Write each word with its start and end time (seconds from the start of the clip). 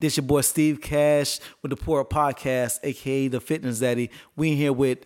This 0.00 0.16
your 0.16 0.24
boy 0.24 0.40
Steve 0.40 0.80
Cash 0.80 1.40
with 1.60 1.68
the 1.68 1.76
Poor 1.76 2.06
Podcast, 2.06 2.78
aka 2.82 3.28
the 3.28 3.38
Fitness 3.38 3.80
Daddy. 3.80 4.10
We 4.34 4.56
here 4.56 4.72
with 4.72 5.00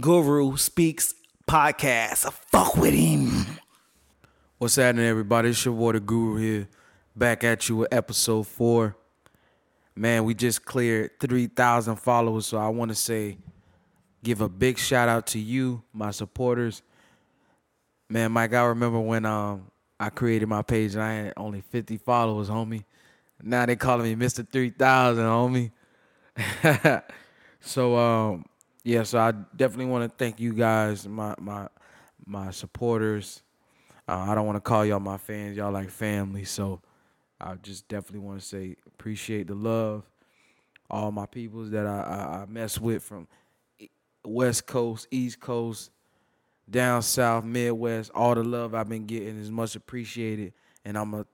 Guru 0.00 0.56
Speaks 0.56 1.12
Podcast. 1.46 2.32
Fuck 2.50 2.76
with 2.76 2.94
him. 2.94 3.58
What's 4.56 4.76
happening, 4.76 5.04
everybody? 5.04 5.50
It's 5.50 5.62
your 5.62 5.74
boy 5.74 5.92
the 5.92 6.00
Guru 6.00 6.36
here, 6.36 6.68
back 7.14 7.44
at 7.44 7.68
you 7.68 7.76
with 7.76 7.92
episode 7.92 8.46
four. 8.46 8.96
Man, 9.94 10.24
we 10.24 10.32
just 10.32 10.64
cleared 10.64 11.10
three 11.20 11.46
thousand 11.46 11.96
followers, 11.96 12.46
so 12.46 12.56
I 12.56 12.68
want 12.68 12.90
to 12.90 12.94
say, 12.94 13.36
give 14.24 14.40
a 14.40 14.48
big 14.48 14.78
shout 14.78 15.10
out 15.10 15.26
to 15.26 15.38
you, 15.38 15.82
my 15.92 16.10
supporters. 16.10 16.80
Man, 18.08 18.32
Mike, 18.32 18.54
I 18.54 18.62
remember 18.64 18.98
when 18.98 19.26
um 19.26 19.70
I 20.00 20.08
created 20.08 20.48
my 20.48 20.62
page 20.62 20.94
and 20.94 21.02
I 21.02 21.12
had 21.16 21.34
only 21.36 21.60
fifty 21.60 21.98
followers, 21.98 22.48
homie. 22.48 22.84
Now 23.42 23.66
they 23.66 23.76
calling 23.76 24.18
me 24.18 24.28
Three 24.28 24.70
Thousand, 24.70 25.24
homie. 25.24 25.72
so 27.60 27.96
um 27.96 28.44
yeah, 28.84 29.04
so 29.04 29.18
I 29.18 29.32
definitely 29.32 29.86
want 29.86 30.10
to 30.10 30.16
thank 30.16 30.40
you 30.40 30.52
guys, 30.52 31.06
my 31.06 31.34
my 31.38 31.68
my 32.24 32.50
supporters. 32.50 33.42
Uh, 34.08 34.26
I 34.28 34.34
don't 34.34 34.46
want 34.46 34.56
to 34.56 34.60
call 34.60 34.84
y'all 34.84 35.00
my 35.00 35.16
fans, 35.16 35.56
y'all 35.56 35.72
like 35.72 35.90
family. 35.90 36.44
So 36.44 36.80
I 37.40 37.54
just 37.56 37.86
definitely 37.88 38.26
want 38.26 38.40
to 38.40 38.46
say 38.46 38.76
appreciate 38.86 39.46
the 39.46 39.54
love, 39.54 40.04
all 40.90 41.12
my 41.12 41.26
peoples 41.26 41.70
that 41.70 41.86
I, 41.86 42.00
I, 42.00 42.42
I 42.42 42.46
mess 42.46 42.80
with 42.80 43.02
from 43.02 43.28
West 44.24 44.66
Coast, 44.66 45.06
East 45.10 45.40
Coast, 45.40 45.90
down 46.68 47.02
South, 47.02 47.44
Midwest. 47.44 48.10
All 48.14 48.34
the 48.34 48.44
love 48.44 48.74
I've 48.74 48.88
been 48.88 49.06
getting 49.06 49.38
is 49.38 49.50
much 49.50 49.76
appreciated, 49.76 50.52
and 50.84 50.98
I'm 50.98 51.12
gonna 51.12 51.26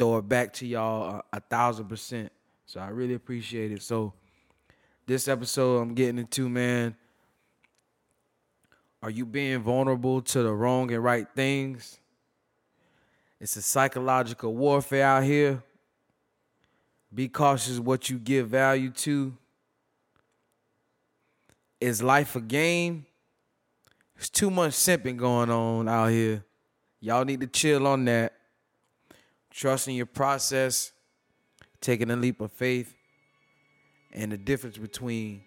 throw 0.00 0.16
it 0.16 0.26
back 0.26 0.50
to 0.54 0.66
y'all 0.66 1.16
a, 1.32 1.36
a 1.36 1.40
thousand 1.40 1.84
percent. 1.84 2.32
So 2.64 2.80
I 2.80 2.88
really 2.88 3.12
appreciate 3.12 3.70
it. 3.70 3.82
So 3.82 4.14
this 5.06 5.28
episode 5.28 5.76
I'm 5.76 5.92
getting 5.92 6.16
into, 6.16 6.48
man. 6.48 6.96
Are 9.02 9.10
you 9.10 9.26
being 9.26 9.60
vulnerable 9.60 10.22
to 10.22 10.42
the 10.42 10.52
wrong 10.52 10.90
and 10.90 11.04
right 11.04 11.26
things? 11.36 12.00
It's 13.40 13.56
a 13.56 13.62
psychological 13.62 14.54
warfare 14.54 15.04
out 15.04 15.24
here. 15.24 15.62
Be 17.14 17.28
cautious 17.28 17.78
what 17.78 18.08
you 18.08 18.18
give 18.18 18.48
value 18.48 18.90
to. 18.90 19.36
Is 21.78 22.02
life 22.02 22.36
a 22.36 22.40
game? 22.40 23.04
There's 24.16 24.30
too 24.30 24.50
much 24.50 24.72
simping 24.72 25.18
going 25.18 25.50
on 25.50 25.88
out 25.90 26.08
here. 26.08 26.42
Y'all 27.00 27.26
need 27.26 27.40
to 27.40 27.46
chill 27.46 27.86
on 27.86 28.06
that. 28.06 28.32
Trusting 29.50 29.96
your 29.96 30.06
process, 30.06 30.92
taking 31.80 32.10
a 32.10 32.16
leap 32.16 32.40
of 32.40 32.52
faith, 32.52 32.94
and 34.12 34.32
the 34.32 34.38
difference 34.38 34.78
between 34.78 35.42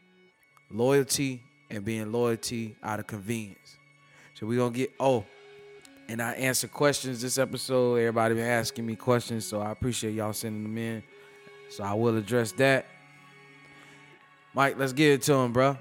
loyalty 0.72 1.42
and 1.70 1.84
being 1.86 2.12
loyalty 2.12 2.76
out 2.84 3.00
of 3.00 3.08
convenience. 3.08 3.78
So 4.34 4.46
we're 4.46 4.60
gonna 4.60 4.76
get 4.76 4.92
oh, 5.00 5.26
and 6.08 6.22
I 6.22 6.34
answer 6.34 6.68
questions 6.68 7.22
this 7.22 7.38
episode. 7.38 7.96
Everybody 7.96 8.36
been 8.36 8.46
asking 8.46 8.86
me 8.86 8.96
questions, 8.96 9.46
so 9.46 9.62
I 9.62 9.72
appreciate 9.72 10.14
y'all 10.14 10.34
sending 10.34 10.64
them 10.64 10.78
in. 10.78 11.04
So 11.70 11.84
I 11.84 11.94
will 11.94 12.18
address 12.18 12.52
that. 12.54 12.86
Mike, 14.54 14.78
let's 14.78 14.94
get 14.94 15.14
it 15.14 15.22
to 15.24 15.34
him, 15.34 15.54
bro. 15.54 15.78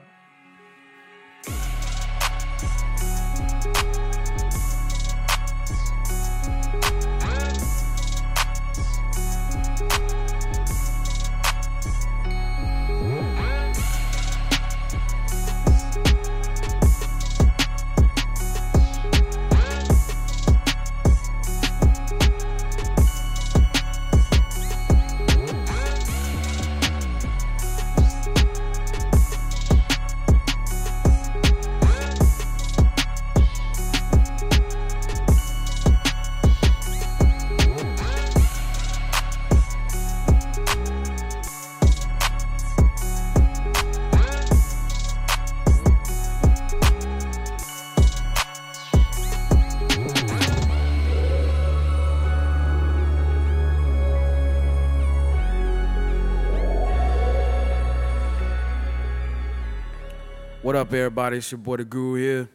Everybody? 61.12 61.36
It's 61.36 61.52
your 61.52 61.58
boy 61.58 61.76
the 61.76 61.84
Guru 61.84 62.14
here. 62.14 62.48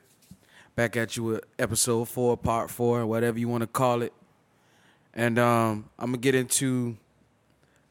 Back 0.75 0.97
at 0.97 1.15
you 1.15 1.23
with 1.25 1.43
episode 1.59 2.09
four, 2.09 2.35
part 2.35 2.71
four, 2.71 3.05
whatever 3.05 3.37
you 3.37 3.47
want 3.47 3.61
to 3.61 3.67
call 3.67 4.01
it. 4.01 4.11
And 5.13 5.37
um, 5.37 5.87
I'm 5.99 6.07
gonna 6.07 6.17
get 6.17 6.33
into 6.33 6.97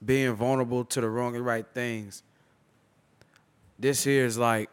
being 0.05 0.34
vulnerable 0.34 0.84
to 0.87 1.00
the 1.00 1.09
wrong 1.09 1.37
and 1.37 1.47
right 1.47 1.65
things. 1.72 2.25
This 3.78 4.03
here 4.03 4.26
is 4.26 4.38
like 4.38 4.69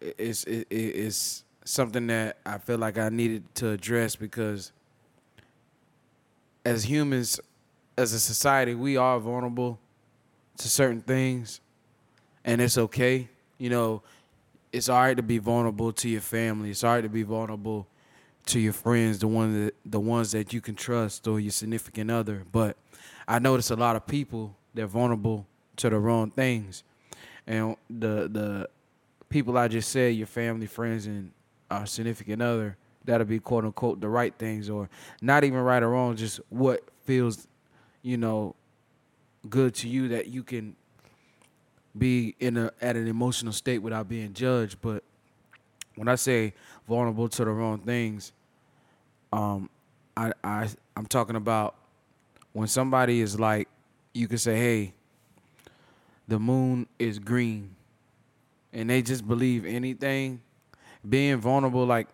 it's 0.00 0.44
it, 0.44 0.68
it's 0.70 1.42
something 1.64 2.06
that 2.06 2.36
I 2.46 2.58
feel 2.58 2.78
like 2.78 2.98
I 2.98 3.08
needed 3.08 3.52
to 3.56 3.70
address 3.70 4.14
because 4.14 4.70
as 6.64 6.84
humans, 6.84 7.40
as 7.98 8.12
a 8.12 8.20
society, 8.20 8.76
we 8.76 8.96
are 8.96 9.18
vulnerable 9.18 9.80
to 10.58 10.68
certain 10.68 11.00
things, 11.00 11.60
and 12.44 12.60
it's 12.60 12.78
okay 12.78 13.28
you 13.62 13.70
know, 13.70 14.02
it's 14.72 14.88
all 14.88 15.00
right 15.00 15.16
to 15.16 15.22
be 15.22 15.38
vulnerable 15.38 15.92
to 15.92 16.08
your 16.08 16.20
family. 16.20 16.70
It's 16.70 16.82
all 16.82 16.94
right 16.94 17.02
to 17.02 17.08
be 17.08 17.22
vulnerable 17.22 17.86
to 18.46 18.58
your 18.58 18.72
friends, 18.72 19.18
the 19.20 19.28
one 19.28 19.66
that 19.66 19.74
the 19.84 20.00
ones 20.00 20.32
that 20.32 20.52
you 20.52 20.60
can 20.60 20.74
trust 20.74 21.28
or 21.28 21.38
your 21.38 21.52
significant 21.52 22.10
other. 22.10 22.42
But 22.50 22.76
I 23.28 23.38
notice 23.38 23.70
a 23.70 23.76
lot 23.76 23.96
of 23.96 24.06
people 24.06 24.56
they're 24.74 24.86
vulnerable 24.86 25.46
to 25.76 25.90
the 25.90 25.98
wrong 25.98 26.30
things. 26.30 26.82
And 27.46 27.76
the 27.88 28.28
the 28.28 28.68
people 29.28 29.56
I 29.56 29.68
just 29.68 29.90
said, 29.90 30.14
your 30.14 30.26
family, 30.26 30.66
friends, 30.66 31.06
and 31.06 31.32
our 31.70 31.86
significant 31.86 32.42
other, 32.42 32.76
that'll 33.04 33.26
be 33.26 33.38
quote 33.38 33.64
unquote 33.64 34.00
the 34.00 34.08
right 34.08 34.34
things, 34.36 34.70
or 34.70 34.88
not 35.20 35.44
even 35.44 35.60
right 35.60 35.82
or 35.82 35.90
wrong, 35.90 36.16
just 36.16 36.40
what 36.48 36.82
feels, 37.04 37.46
you 38.02 38.16
know, 38.16 38.54
good 39.48 39.74
to 39.74 39.88
you 39.88 40.08
that 40.08 40.28
you 40.28 40.42
can 40.42 40.76
be 41.96 42.34
in 42.40 42.56
a 42.56 42.72
at 42.80 42.96
an 42.96 43.06
emotional 43.06 43.52
state 43.52 43.78
without 43.78 44.08
being 44.08 44.32
judged. 44.32 44.78
But 44.80 45.02
when 45.94 46.08
I 46.08 46.14
say 46.14 46.54
vulnerable 46.88 47.28
to 47.28 47.44
the 47.44 47.50
wrong 47.50 47.78
things, 47.78 48.32
um, 49.32 49.68
I 50.16 50.32
I 50.42 50.68
I'm 50.96 51.06
talking 51.06 51.36
about 51.36 51.74
when 52.52 52.68
somebody 52.68 53.20
is 53.20 53.38
like, 53.38 53.68
you 54.12 54.28
can 54.28 54.38
say, 54.38 54.56
hey, 54.56 54.92
the 56.28 56.38
moon 56.38 56.86
is 56.98 57.18
green, 57.18 57.74
and 58.72 58.90
they 58.90 59.02
just 59.02 59.26
believe 59.26 59.64
anything. 59.64 60.40
Being 61.08 61.38
vulnerable, 61.38 61.84
like 61.84 62.08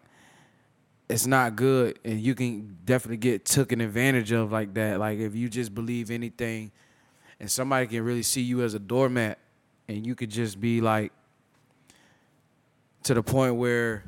it's 1.09 1.27
not 1.27 1.57
good, 1.57 1.99
and 2.05 2.21
you 2.21 2.35
can 2.35 2.79
definitely 2.85 3.19
get 3.19 3.45
taken 3.45 3.81
advantage 3.81 4.33
of 4.33 4.51
like 4.51 4.75
that. 4.75 4.99
Like 4.99 5.19
if 5.19 5.35
you 5.35 5.49
just 5.49 5.75
believe 5.75 6.11
anything, 6.11 6.73
and 7.39 7.51
somebody 7.51 7.87
can 7.87 8.03
really 8.03 8.23
see 8.23 8.41
you 8.41 8.63
as 8.63 8.75
a 8.75 8.79
doormat 8.79 9.39
and 9.89 10.07
you 10.07 10.15
could 10.15 10.31
just 10.31 10.61
be 10.61 10.81
like 10.81 11.13
to 13.05 13.15
the 13.15 13.23
point 13.23 13.57
where 13.57 14.05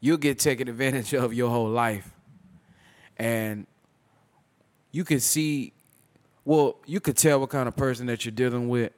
you'll 0.00 0.18
get 0.18 0.38
taken 0.38 0.68
advantage 0.68 1.14
of 1.14 1.32
your 1.32 1.50
whole 1.50 1.68
life. 1.68 2.10
And 3.16 3.66
you 4.92 5.04
can 5.04 5.20
see, 5.20 5.72
well, 6.44 6.78
you 6.86 7.00
could 7.00 7.16
tell 7.16 7.40
what 7.40 7.50
kind 7.50 7.66
of 7.66 7.76
person 7.76 8.06
that 8.06 8.24
you're 8.24 8.32
dealing 8.32 8.68
with, 8.68 8.92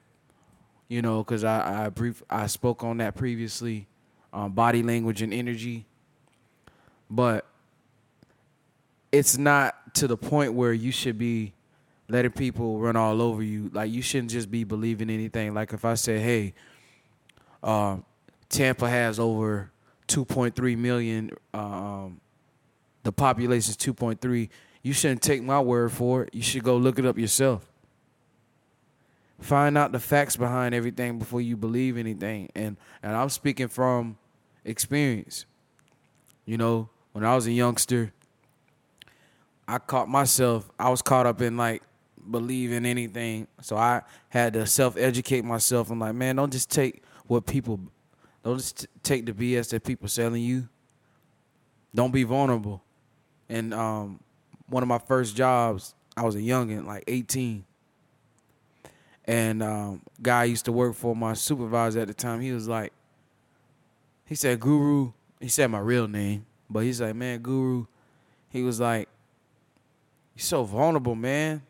you 0.87 1.01
know, 1.01 1.23
because 1.23 1.43
I, 1.43 1.85
I 1.85 1.89
brief 1.89 2.21
I 2.29 2.47
spoke 2.47 2.83
on 2.83 2.97
that 2.97 3.15
previously, 3.15 3.87
um, 4.33 4.51
body 4.51 4.83
language 4.83 5.21
and 5.21 5.33
energy. 5.33 5.85
But 7.09 7.45
it's 9.11 9.37
not 9.37 9.95
to 9.95 10.07
the 10.07 10.17
point 10.17 10.53
where 10.53 10.73
you 10.73 10.91
should 10.91 11.17
be 11.17 11.53
letting 12.11 12.31
people 12.31 12.79
run 12.79 12.95
all 12.95 13.21
over 13.21 13.41
you. 13.41 13.69
Like 13.73 13.91
you 13.91 14.01
shouldn't 14.01 14.31
just 14.31 14.51
be 14.51 14.63
believing 14.63 15.09
anything. 15.09 15.53
Like 15.53 15.73
if 15.73 15.85
I 15.85 15.93
say, 15.93 16.19
hey, 16.19 16.53
uh, 17.63 17.97
Tampa 18.49 18.89
has 18.89 19.19
over 19.19 19.71
2.3 20.07 20.77
million, 20.77 21.31
um, 21.53 22.19
the 23.03 23.11
population 23.11 23.71
is 23.71 23.77
2.3. 23.77 24.49
You 24.83 24.93
shouldn't 24.93 25.21
take 25.21 25.41
my 25.41 25.59
word 25.59 25.91
for 25.91 26.23
it. 26.23 26.33
You 26.33 26.41
should 26.41 26.63
go 26.63 26.75
look 26.75 26.99
it 26.99 27.05
up 27.05 27.17
yourself. 27.17 27.67
find 29.39 29.77
out 29.77 29.91
the 29.91 29.99
facts 29.99 30.35
behind 30.35 30.75
everything 30.75 31.17
before 31.17 31.41
you 31.41 31.55
believe 31.55 31.97
anything. 31.97 32.49
And 32.55 32.77
and 33.01 33.15
I'm 33.15 33.29
speaking 33.29 33.69
from 33.69 34.17
experience. 34.65 35.45
You 36.45 36.57
know, 36.57 36.89
when 37.13 37.23
I 37.23 37.35
was 37.35 37.47
a 37.47 37.51
youngster, 37.51 38.11
I 39.67 39.77
caught 39.77 40.09
myself, 40.09 40.69
I 40.77 40.89
was 40.89 41.01
caught 41.01 41.25
up 41.25 41.41
in 41.41 41.55
like 41.55 41.83
believing 42.29 42.85
anything. 42.85 43.47
So 43.61 43.77
I 43.77 44.01
had 44.29 44.53
to 44.53 44.65
self 44.65 44.97
educate 44.97 45.43
myself. 45.43 45.89
I'm 45.89 45.99
like, 45.99 46.15
man, 46.15 46.35
don't 46.35 46.51
just 46.51 46.69
take 46.69 47.03
what 47.27 47.45
people, 47.45 47.79
don't 48.43 48.57
just 48.57 48.87
take 49.03 49.25
the 49.25 49.33
BS 49.33 49.69
that 49.69 49.83
people 49.83 50.07
selling 50.07 50.43
you. 50.43 50.67
Don't 51.93 52.11
be 52.11 52.23
vulnerable. 52.23 52.81
And 53.49 53.73
um, 53.73 54.19
one 54.67 54.83
of 54.83 54.87
my 54.87 54.97
first 54.99 55.35
jobs, 55.35 55.93
I 56.15 56.23
was 56.23 56.35
a 56.35 56.39
youngin, 56.39 56.85
like 56.85 57.03
18. 57.07 57.65
And 59.25 59.61
um, 59.61 60.01
guy 60.21 60.41
I 60.41 60.43
used 60.45 60.65
to 60.65 60.71
work 60.71 60.95
for, 60.95 61.15
my 61.15 61.33
supervisor 61.33 61.99
at 61.99 62.07
the 62.07 62.13
time, 62.13 62.41
he 62.41 62.51
was 62.51 62.67
like, 62.67 62.91
he 64.25 64.35
said, 64.35 64.59
Guru, 64.59 65.11
he 65.39 65.47
said 65.49 65.67
my 65.67 65.79
real 65.79 66.07
name, 66.07 66.45
but 66.69 66.83
he's 66.83 67.01
like, 67.01 67.15
man, 67.15 67.39
Guru, 67.39 67.85
he 68.49 68.63
was 68.63 68.79
like, 68.79 69.09
you're 70.35 70.43
so 70.43 70.63
vulnerable, 70.63 71.15
man. 71.15 71.61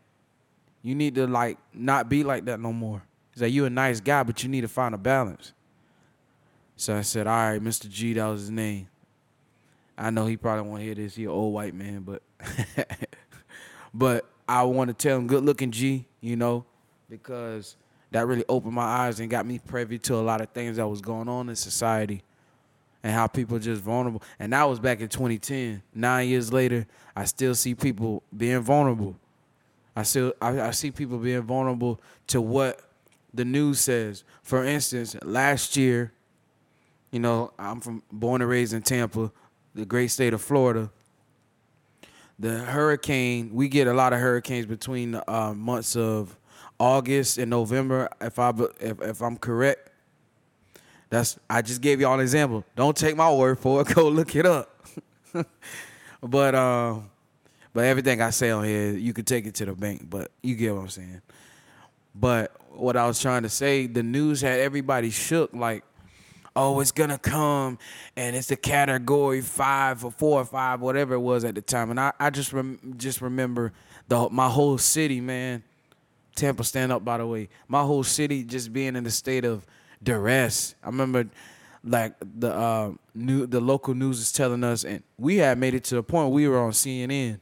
You 0.84 0.96
need 0.96 1.16
to 1.16 1.28
like 1.28 1.58
not 1.74 2.10
be 2.10 2.24
like 2.24 2.46
that 2.46 2.60
no 2.60 2.74
more. 2.74 3.04
He's 3.34 3.44
like, 3.44 3.54
you're 3.54 3.68
a 3.68 3.70
nice 3.70 4.00
guy, 4.00 4.24
but 4.24 4.44
you 4.44 4.50
need 4.50 4.62
to 4.62 4.68
find 4.68 4.94
a 4.94 4.98
balance. 4.98 5.54
So 6.76 6.98
I 6.98 7.02
said, 7.02 7.28
all 7.28 7.52
right, 7.52 7.62
Mr. 7.62 7.90
G, 7.90 8.14
that 8.14 8.26
was 8.26 8.42
his 8.42 8.50
name. 8.52 8.88
I 9.98 10.10
know 10.10 10.26
he 10.26 10.36
probably 10.36 10.70
won't 10.70 10.82
hear 10.82 10.96
this. 10.96 11.16
He 11.16 11.26
an 11.26 11.30
old 11.30 11.54
white 11.54 11.76
man, 11.76 12.02
but 12.02 12.24
but 13.94 14.26
I 14.48 14.64
want 14.64 14.88
to 14.88 14.94
tell 14.94 15.18
him, 15.18 15.28
good 15.28 15.44
looking 15.44 15.72
G, 15.72 16.06
you 16.22 16.36
know, 16.36 16.66
because 17.10 17.78
that 18.10 18.26
really 18.26 18.44
opened 18.50 18.74
my 18.74 18.84
eyes 18.84 19.20
and 19.20 19.30
got 19.30 19.46
me 19.46 19.60
privy 19.60 19.98
to 20.00 20.16
a 20.16 20.22
lot 20.22 20.42
of 20.42 20.50
things 20.50 20.78
that 20.78 20.88
was 20.88 21.02
going 21.02 21.30
on 21.30 21.50
in 21.50 21.56
society 21.56 22.24
and 23.04 23.14
how 23.14 23.28
people 23.28 23.58
just 23.60 23.82
vulnerable. 23.82 24.22
And 24.40 24.54
that 24.54 24.64
was 24.64 24.80
back 24.80 25.02
in 25.02 25.08
2010. 25.08 25.82
Nine 25.94 26.28
years 26.28 26.52
later, 26.52 26.86
I 27.16 27.26
still 27.26 27.56
see 27.56 27.76
people 27.76 28.24
being 28.36 28.62
vulnerable. 28.62 29.16
I 29.96 30.04
still 30.04 30.34
I, 30.42 30.62
I 30.62 30.72
see 30.72 30.92
people 30.92 31.18
being 31.18 31.42
vulnerable 31.42 32.00
to 32.28 32.42
what 32.42 32.82
the 33.34 33.46
news 33.46 33.80
says. 33.80 34.24
For 34.44 34.66
instance, 34.66 35.16
last 35.24 35.76
year, 35.78 36.14
you 37.12 37.20
know, 37.20 37.52
I'm 37.60 37.82
from 37.82 38.04
born 38.12 38.42
and 38.42 38.50
raised 38.50 38.74
in 38.74 38.82
Tampa, 38.82 39.32
the 39.76 39.86
great 39.86 40.08
state 40.10 40.34
of 40.34 40.42
Florida. 40.42 40.90
The 42.40 42.60
hurricane, 42.60 43.52
we 43.54 43.70
get 43.70 43.88
a 43.88 43.94
lot 43.94 44.14
of 44.14 44.20
hurricanes 44.20 44.66
between 44.66 45.12
the 45.12 45.32
uh, 45.32 45.54
months 45.54 45.96
of 45.96 46.38
August 46.80 47.38
and 47.38 47.52
November, 47.52 48.10
if 48.20 48.40
I 48.40 48.52
if, 48.80 49.00
if 49.02 49.22
I'm 49.22 49.38
correct. 49.38 49.90
That's 51.12 51.38
I 51.50 51.62
just 51.62 51.82
gave 51.82 52.02
y'all 52.02 52.16
an 52.16 52.22
example. 52.22 52.64
Don't 52.76 52.98
take 52.98 53.16
my 53.16 53.32
word 53.32 53.60
for 53.60 53.82
it. 53.82 53.88
Go 53.94 54.08
look 54.10 54.36
it 54.36 54.46
up. 54.46 54.76
but 56.24 56.56
um, 56.56 57.11
but 57.74 57.86
everything 57.86 58.22
I 58.22 58.32
say 58.32 58.50
on 58.52 58.64
here, 58.66 58.92
you 58.92 59.14
can 59.14 59.26
take 59.26 59.46
it 59.46 59.56
to 59.56 59.66
the 59.66 59.74
bank. 59.74 60.10
But 60.10 60.32
you 60.42 60.56
get 60.56 60.74
what 60.74 60.82
I'm 60.82 60.90
saying. 60.90 61.22
But 62.14 62.56
what 62.70 62.98
I 62.98 63.08
was 63.08 63.22
trying 63.22 63.44
to 63.44 63.50
say, 63.50 63.88
the 63.88 64.04
news 64.04 64.42
had 64.42 64.60
everybody 64.60 65.10
shook. 65.10 65.54
Like, 65.54 65.84
oh, 66.56 66.80
it's 66.82 66.92
gonna 66.92 67.18
come, 67.18 67.78
and 68.16 68.36
it's 68.36 68.52
a 68.52 68.58
category 68.58 69.42
five 69.42 70.04
or 70.04 70.12
four 70.12 70.42
or 70.42 70.46
five, 70.46 70.82
whatever 70.82 71.14
it 71.14 71.20
was 71.20 71.46
at 71.46 71.56
the 71.56 71.62
time. 71.62 71.90
And 71.92 72.00
I, 72.00 72.12
I 72.20 72.30
just 72.30 72.52
rem- 72.52 72.96
just 72.98 73.22
remember 73.22 73.72
the 74.08 74.30
my 74.30 74.50
whole 74.50 74.78
city, 74.78 75.22
man. 75.22 75.64
Tampa, 76.36 76.64
stand 76.64 76.92
up. 76.92 77.04
By 77.04 77.18
the 77.18 77.28
way, 77.28 77.50
my 77.68 77.82
whole 77.82 78.04
city 78.04 78.44
just 78.44 78.72
being 78.74 78.96
in 78.96 79.04
the 79.04 79.12
state 79.12 79.46
of 79.46 79.66
duress. 80.04 80.76
I 80.84 80.88
remember 80.88 81.28
like 81.84 82.16
the 82.20 82.54
uh, 82.54 82.92
new 83.16 83.46
the 83.48 83.60
local 83.60 83.94
news 83.94 84.20
is 84.20 84.32
telling 84.32 84.64
us, 84.64 84.84
and 84.84 85.04
we 85.18 85.38
had 85.38 85.58
made 85.58 85.74
it 85.74 85.84
to 85.86 85.96
the 85.96 86.04
point 86.04 86.32
we 86.32 86.48
were 86.48 86.60
on 86.60 86.72
CNN, 86.72 87.40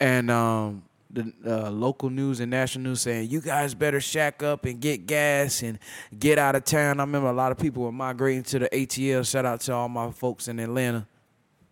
and 0.00 0.30
um, 0.30 0.82
the 1.10 1.32
uh, 1.46 1.70
local 1.70 2.10
news 2.10 2.40
and 2.40 2.50
national 2.50 2.84
news 2.84 3.00
saying 3.00 3.30
you 3.30 3.40
guys 3.40 3.74
better 3.74 4.00
shack 4.00 4.42
up 4.42 4.64
and 4.64 4.80
get 4.80 5.06
gas 5.06 5.62
and 5.62 5.78
get 6.18 6.38
out 6.38 6.54
of 6.54 6.64
town. 6.64 7.00
I 7.00 7.02
remember 7.02 7.28
a 7.28 7.32
lot 7.32 7.52
of 7.52 7.58
people 7.58 7.82
were 7.82 7.92
migrating 7.92 8.42
to 8.44 8.58
the 8.60 8.68
ATL. 8.68 9.28
Shout 9.28 9.44
out 9.44 9.60
to 9.62 9.74
all 9.74 9.88
my 9.88 10.10
folks 10.10 10.48
in 10.48 10.58
Atlanta. 10.58 11.06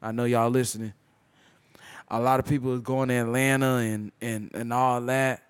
I 0.00 0.12
know 0.12 0.24
y'all 0.24 0.50
listening. 0.50 0.92
A 2.08 2.20
lot 2.20 2.38
of 2.38 2.46
people 2.46 2.78
going 2.78 3.08
to 3.08 3.14
Atlanta 3.14 3.76
and 3.76 4.12
and 4.20 4.50
and 4.54 4.72
all 4.72 5.00
that, 5.02 5.42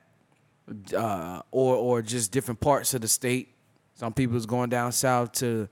uh, 0.96 1.43
or 1.50 1.76
or 1.76 2.02
just 2.02 2.32
different 2.32 2.61
parts 2.61 2.94
of 2.94 3.02
the 3.02 3.08
state 3.08 3.52
some 3.96 4.12
people 4.12 4.37
is 4.37 4.44
going 4.44 4.69
down 4.69 4.93
south 4.93 5.32
to 5.32 5.69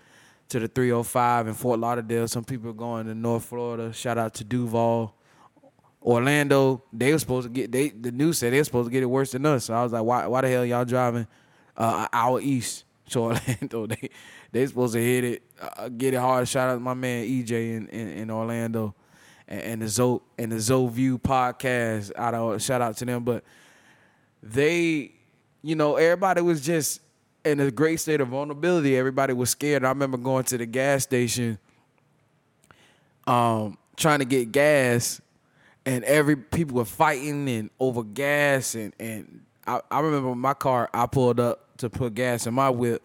to 0.48 0.58
the 0.60 0.68
305 0.68 1.48
in 1.48 1.54
Fort 1.54 1.78
Lauderdale. 1.78 2.28
Some 2.28 2.44
people 2.44 2.70
are 2.70 2.74
going 2.74 3.06
to 3.06 3.14
North 3.14 3.44
Florida. 3.44 3.92
Shout 3.92 4.18
out 4.18 4.34
to 4.34 4.44
Duval. 4.44 5.14
Orlando, 6.04 6.82
they 6.92 7.12
were 7.12 7.18
supposed 7.18 7.46
to 7.46 7.52
get 7.52 7.72
they 7.72 7.88
the 7.88 8.12
news 8.12 8.38
said 8.38 8.52
they 8.52 8.58
were 8.58 8.64
supposed 8.64 8.88
to 8.88 8.92
get 8.92 9.02
it 9.02 9.06
worse 9.06 9.32
than 9.32 9.46
us. 9.46 9.64
So 9.64 9.74
I 9.74 9.82
was 9.82 9.92
like, 9.92 10.04
why 10.04 10.26
why 10.26 10.42
the 10.42 10.48
hell 10.48 10.64
y'all 10.64 10.84
driving 10.84 11.26
uh, 11.76 12.02
an 12.02 12.08
hour 12.12 12.40
east 12.40 12.84
to 13.10 13.20
Orlando? 13.20 13.86
they 13.88 14.10
they 14.52 14.66
supposed 14.66 14.94
to 14.94 15.02
hit 15.02 15.24
it, 15.24 15.42
uh, 15.60 15.88
get 15.88 16.14
it 16.14 16.18
hard. 16.18 16.46
Shout 16.46 16.68
out 16.68 16.74
to 16.74 16.80
my 16.80 16.94
man 16.94 17.26
EJ 17.26 17.50
in, 17.50 17.88
in, 17.88 18.08
in 18.08 18.30
Orlando, 18.30 18.94
and, 19.48 19.60
and 19.62 19.82
the 19.82 19.88
Zo 19.88 20.22
and 20.38 20.52
the 20.52 20.60
Zo 20.60 20.86
View 20.88 21.18
podcast. 21.18 22.12
Out 22.16 22.34
of 22.34 22.62
shout 22.62 22.82
out 22.82 22.96
to 22.98 23.06
them, 23.06 23.24
but 23.24 23.42
they, 24.42 25.12
you 25.62 25.74
know, 25.74 25.96
everybody 25.96 26.42
was 26.42 26.60
just 26.60 27.00
in 27.46 27.60
a 27.60 27.70
great 27.70 27.98
state 27.98 28.20
of 28.20 28.28
vulnerability. 28.28 28.96
Everybody 28.96 29.32
was 29.32 29.50
scared. 29.50 29.84
I 29.84 29.88
remember 29.88 30.18
going 30.18 30.44
to 30.44 30.58
the 30.58 30.66
gas 30.66 31.02
station, 31.02 31.58
um, 33.26 33.78
trying 33.96 34.18
to 34.18 34.26
get 34.26 34.52
gas, 34.52 35.20
and 35.86 36.04
every 36.04 36.36
people 36.36 36.76
were 36.76 36.84
fighting 36.84 37.48
and 37.48 37.70
over 37.78 38.02
gas. 38.02 38.74
And 38.74 38.94
and 38.98 39.42
I, 39.66 39.80
I 39.90 40.00
remember 40.00 40.34
my 40.34 40.54
car. 40.54 40.88
I 40.92 41.06
pulled 41.06 41.40
up 41.40 41.76
to 41.78 41.90
put 41.90 42.14
gas 42.14 42.46
in 42.46 42.54
my 42.54 42.70
whip. 42.70 43.02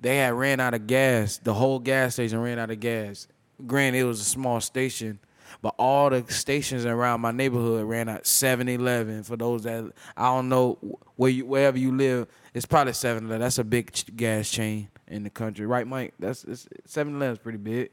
They 0.00 0.18
had 0.18 0.34
ran 0.34 0.60
out 0.60 0.74
of 0.74 0.86
gas. 0.86 1.38
The 1.38 1.54
whole 1.54 1.78
gas 1.78 2.14
station 2.14 2.40
ran 2.40 2.58
out 2.58 2.70
of 2.70 2.78
gas. 2.78 3.26
Granted, 3.66 3.98
it 3.98 4.04
was 4.04 4.20
a 4.20 4.24
small 4.24 4.60
station, 4.60 5.18
but 5.60 5.74
all 5.76 6.10
the 6.10 6.24
stations 6.28 6.86
around 6.86 7.20
my 7.20 7.32
neighborhood 7.32 7.84
ran 7.84 8.08
out 8.08 8.22
7-Eleven. 8.22 9.24
For 9.24 9.36
those 9.36 9.64
that 9.64 9.90
I 10.16 10.26
don't 10.26 10.48
know 10.48 10.78
where 11.16 11.30
you 11.30 11.46
wherever 11.46 11.76
you 11.76 11.96
live, 11.96 12.28
it's 12.54 12.66
probably 12.66 12.92
7-Eleven. 12.92 13.40
That's 13.40 13.58
a 13.58 13.64
big 13.64 13.92
gas 14.16 14.48
chain 14.48 14.88
in 15.08 15.24
the 15.24 15.30
country, 15.30 15.66
right, 15.66 15.86
Mike? 15.86 16.14
That's 16.20 16.44
7-Eleven's 16.44 17.40
pretty 17.40 17.58
big. 17.58 17.90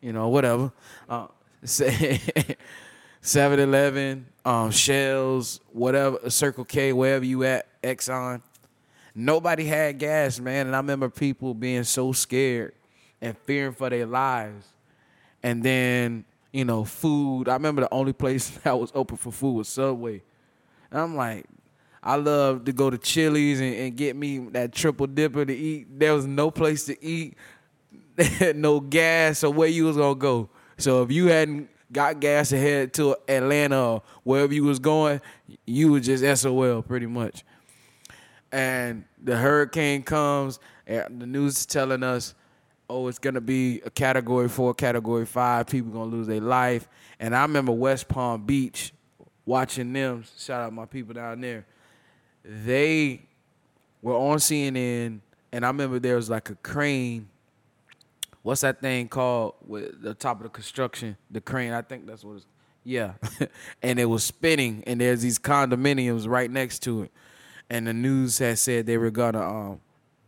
You 0.00 0.12
know, 0.12 0.28
whatever. 0.28 0.70
Uh, 1.08 1.26
7-Eleven, 3.26 4.24
um, 4.44 4.70
Shells, 4.70 5.58
whatever, 5.72 6.30
Circle 6.30 6.64
K, 6.64 6.92
wherever 6.92 7.24
you 7.24 7.42
at, 7.42 7.66
Exxon. 7.82 8.40
Nobody 9.16 9.64
had 9.64 9.98
gas, 9.98 10.38
man, 10.38 10.68
and 10.68 10.76
I 10.76 10.78
remember 10.78 11.08
people 11.08 11.52
being 11.52 11.82
so 11.82 12.12
scared 12.12 12.74
and 13.20 13.36
fearing 13.38 13.72
for 13.72 13.90
their 13.90 14.06
lives. 14.06 14.68
And 15.42 15.60
then, 15.64 16.24
you 16.52 16.64
know, 16.64 16.84
food. 16.84 17.48
I 17.48 17.54
remember 17.54 17.82
the 17.82 17.92
only 17.92 18.12
place 18.12 18.48
that 18.62 18.78
was 18.78 18.92
open 18.94 19.16
for 19.16 19.32
food 19.32 19.54
was 19.54 19.68
Subway. 19.68 20.22
And 20.92 21.00
I'm 21.00 21.16
like, 21.16 21.46
I 22.04 22.14
love 22.14 22.64
to 22.66 22.72
go 22.72 22.90
to 22.90 22.98
Chili's 22.98 23.58
and, 23.58 23.74
and 23.74 23.96
get 23.96 24.14
me 24.14 24.38
that 24.50 24.70
triple 24.70 25.08
dipper 25.08 25.44
to 25.44 25.52
eat. 25.52 25.98
There 25.98 26.14
was 26.14 26.26
no 26.26 26.52
place 26.52 26.84
to 26.84 27.04
eat, 27.04 27.36
no 28.54 28.78
gas, 28.78 29.40
so 29.40 29.50
where 29.50 29.66
you 29.66 29.86
was 29.86 29.96
gonna 29.96 30.14
go. 30.14 30.48
So 30.78 31.02
if 31.02 31.10
you 31.10 31.26
hadn't 31.26 31.70
got 31.92 32.20
gas 32.20 32.50
to 32.50 32.58
head 32.58 32.92
to 32.94 33.16
Atlanta 33.28 33.92
or 33.92 34.02
wherever 34.24 34.52
you 34.52 34.64
was 34.64 34.78
going, 34.78 35.20
you 35.66 35.92
was 35.92 36.06
just 36.06 36.42
SOL 36.42 36.82
pretty 36.82 37.06
much. 37.06 37.44
And 38.52 39.04
the 39.22 39.36
hurricane 39.36 40.02
comes, 40.02 40.58
and 40.86 41.20
the 41.20 41.26
news 41.26 41.58
is 41.58 41.66
telling 41.66 42.02
us, 42.02 42.34
oh, 42.88 43.08
it's 43.08 43.18
gonna 43.18 43.40
be 43.40 43.80
a 43.84 43.90
category 43.90 44.48
four, 44.48 44.74
category 44.74 45.26
five, 45.26 45.66
people 45.66 45.90
gonna 45.90 46.10
lose 46.10 46.26
their 46.26 46.40
life. 46.40 46.88
And 47.18 47.34
I 47.34 47.42
remember 47.42 47.72
West 47.72 48.08
Palm 48.08 48.46
Beach 48.46 48.92
watching 49.44 49.92
them, 49.92 50.24
shout 50.38 50.62
out 50.62 50.72
my 50.72 50.86
people 50.86 51.14
down 51.14 51.40
there. 51.40 51.66
They 52.44 53.22
were 54.02 54.14
on 54.14 54.38
CNN, 54.38 55.20
and 55.52 55.64
I 55.64 55.68
remember 55.68 55.98
there 55.98 56.16
was 56.16 56.30
like 56.30 56.50
a 56.50 56.54
crane 56.56 57.28
what's 58.46 58.60
that 58.60 58.80
thing 58.80 59.08
called 59.08 59.54
with 59.66 60.00
the 60.00 60.14
top 60.14 60.36
of 60.36 60.44
the 60.44 60.48
construction? 60.48 61.16
The 61.32 61.40
crane, 61.40 61.72
I 61.72 61.82
think 61.82 62.06
that's 62.06 62.22
what 62.22 62.36
it's 62.36 62.46
yeah. 62.84 63.14
and 63.82 63.98
it 63.98 64.04
was 64.04 64.22
spinning 64.22 64.84
and 64.86 65.00
there's 65.00 65.20
these 65.20 65.40
condominiums 65.40 66.28
right 66.28 66.48
next 66.48 66.78
to 66.84 67.02
it. 67.02 67.12
And 67.68 67.88
the 67.88 67.92
news 67.92 68.38
had 68.38 68.58
said 68.58 68.86
they 68.86 68.98
were 68.98 69.10
gonna 69.10 69.42
um 69.42 69.80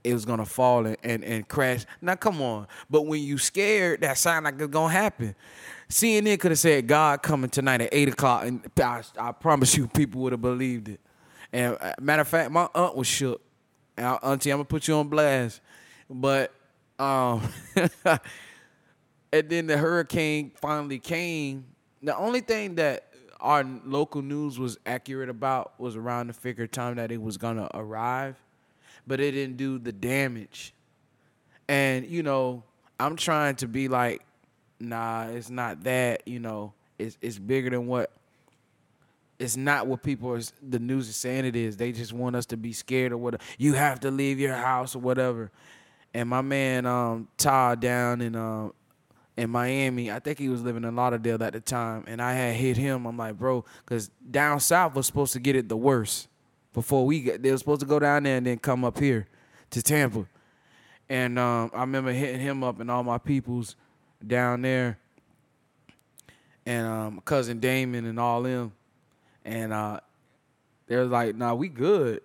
it 0.02 0.12
was 0.14 0.25
gonna 0.25 0.44
fall 0.44 0.84
and, 0.84 0.96
and, 1.04 1.22
and 1.22 1.46
crash. 1.46 1.87
Now 2.00 2.16
come 2.16 2.42
on. 2.42 2.66
But 2.90 3.02
when 3.02 3.22
you 3.22 3.38
scared, 3.38 4.00
that 4.00 4.18
sound 4.18 4.46
like 4.46 4.54
it's 4.54 4.66
gonna 4.66 4.92
happen. 4.92 5.37
CNN 5.88 6.40
could 6.40 6.50
have 6.50 6.58
said 6.58 6.88
God 6.88 7.22
coming 7.22 7.50
tonight 7.50 7.82
at 7.82 7.90
eight 7.92 8.08
o'clock, 8.08 8.44
and 8.44 8.68
I, 8.80 9.02
I 9.16 9.30
promise 9.30 9.76
you, 9.76 9.87
people 9.87 10.22
would 10.22 10.32
have 10.32 10.42
believed 10.42 10.88
it. 10.88 11.00
And 11.52 11.78
uh, 11.80 11.92
matter 12.00 12.22
of 12.22 12.28
fact, 12.28 12.50
my 12.50 12.68
aunt 12.75 12.96
was 12.96 13.06
shook. 13.06 13.40
uh, 13.96 14.18
Auntie, 14.25 14.50
I'm 14.50 14.58
gonna 14.58 14.64
put 14.64 14.88
you 14.88 14.94
on 14.94 15.08
blast. 15.08 15.60
But 16.10 16.52
um, 16.98 17.42
and 19.32 19.48
then 19.48 19.66
the 19.66 19.76
hurricane 19.76 20.52
finally 20.60 20.98
came. 20.98 21.66
The 22.02 22.16
only 22.16 22.40
thing 22.40 22.76
that 22.76 23.04
our 23.40 23.64
local 23.84 24.22
news 24.22 24.58
was 24.58 24.78
accurate 24.86 25.28
about 25.28 25.78
was 25.78 25.96
around 25.96 26.28
the 26.28 26.32
figure 26.32 26.66
time 26.66 26.96
that 26.96 27.12
it 27.12 27.20
was 27.22 27.36
gonna 27.36 27.68
arrive, 27.74 28.36
but 29.06 29.20
it 29.20 29.32
didn't 29.32 29.56
do 29.56 29.78
the 29.78 29.92
damage. 29.92 30.74
And 31.68 32.06
you 32.06 32.22
know, 32.22 32.64
I'm 32.98 33.16
trying 33.16 33.56
to 33.56 33.68
be 33.68 33.88
like, 33.88 34.22
nah, 34.80 35.26
it's 35.28 35.50
not 35.50 35.84
that. 35.84 36.26
You 36.26 36.40
know, 36.40 36.72
it's 36.98 37.16
it's 37.20 37.38
bigger 37.38 37.70
than 37.70 37.86
what. 37.86 38.10
It's 39.38 39.56
not 39.56 39.86
what 39.86 40.02
people. 40.02 40.36
The 40.68 40.80
news 40.80 41.08
is 41.08 41.14
saying 41.14 41.44
it 41.44 41.54
is. 41.54 41.76
They 41.76 41.92
just 41.92 42.12
want 42.12 42.34
us 42.34 42.46
to 42.46 42.56
be 42.56 42.72
scared 42.72 43.12
or 43.12 43.18
whatever. 43.18 43.42
You 43.56 43.74
have 43.74 44.00
to 44.00 44.10
leave 44.10 44.40
your 44.40 44.54
house 44.54 44.96
or 44.96 44.98
whatever. 44.98 45.52
And 46.14 46.28
my 46.28 46.40
man 46.40 46.86
um, 46.86 47.28
Todd 47.36 47.80
down 47.80 48.20
in 48.20 48.34
um, 48.34 48.72
in 49.38 49.50
Miami. 49.50 50.10
I 50.10 50.18
think 50.18 50.38
he 50.38 50.48
was 50.48 50.62
living 50.62 50.82
in 50.82 50.96
Lauderdale 50.96 51.42
at 51.44 51.52
the 51.52 51.60
time, 51.60 52.04
and 52.08 52.20
I 52.20 52.32
had 52.32 52.56
hit 52.56 52.76
him. 52.76 53.06
I'm 53.06 53.16
like, 53.16 53.38
bro, 53.38 53.64
because 53.84 54.10
down 54.30 54.58
south 54.58 54.96
was 54.96 55.06
supposed 55.06 55.32
to 55.34 55.38
get 55.38 55.54
it 55.54 55.68
the 55.68 55.76
worst 55.76 56.28
before 56.74 57.06
we 57.06 57.20
get. 57.20 57.42
They 57.42 57.52
were 57.52 57.58
supposed 57.58 57.80
to 57.80 57.86
go 57.86 58.00
down 58.00 58.24
there 58.24 58.36
and 58.36 58.46
then 58.46 58.58
come 58.58 58.84
up 58.84 58.98
here 58.98 59.28
to 59.70 59.80
Tampa. 59.80 60.26
And 61.08 61.38
um, 61.38 61.70
I 61.72 61.80
remember 61.82 62.12
hitting 62.12 62.40
him 62.40 62.64
up 62.64 62.80
and 62.80 62.90
all 62.90 63.04
my 63.04 63.18
peoples 63.18 63.76
down 64.26 64.62
there, 64.62 64.98
and 66.66 66.86
um, 66.86 67.22
cousin 67.24 67.60
Damon 67.60 68.06
and 68.06 68.18
all 68.18 68.42
them, 68.42 68.72
and 69.44 69.72
uh, 69.72 70.00
they 70.88 70.96
were 70.96 71.04
like, 71.04 71.36
"Nah, 71.36 71.54
we 71.54 71.68
good." 71.68 72.22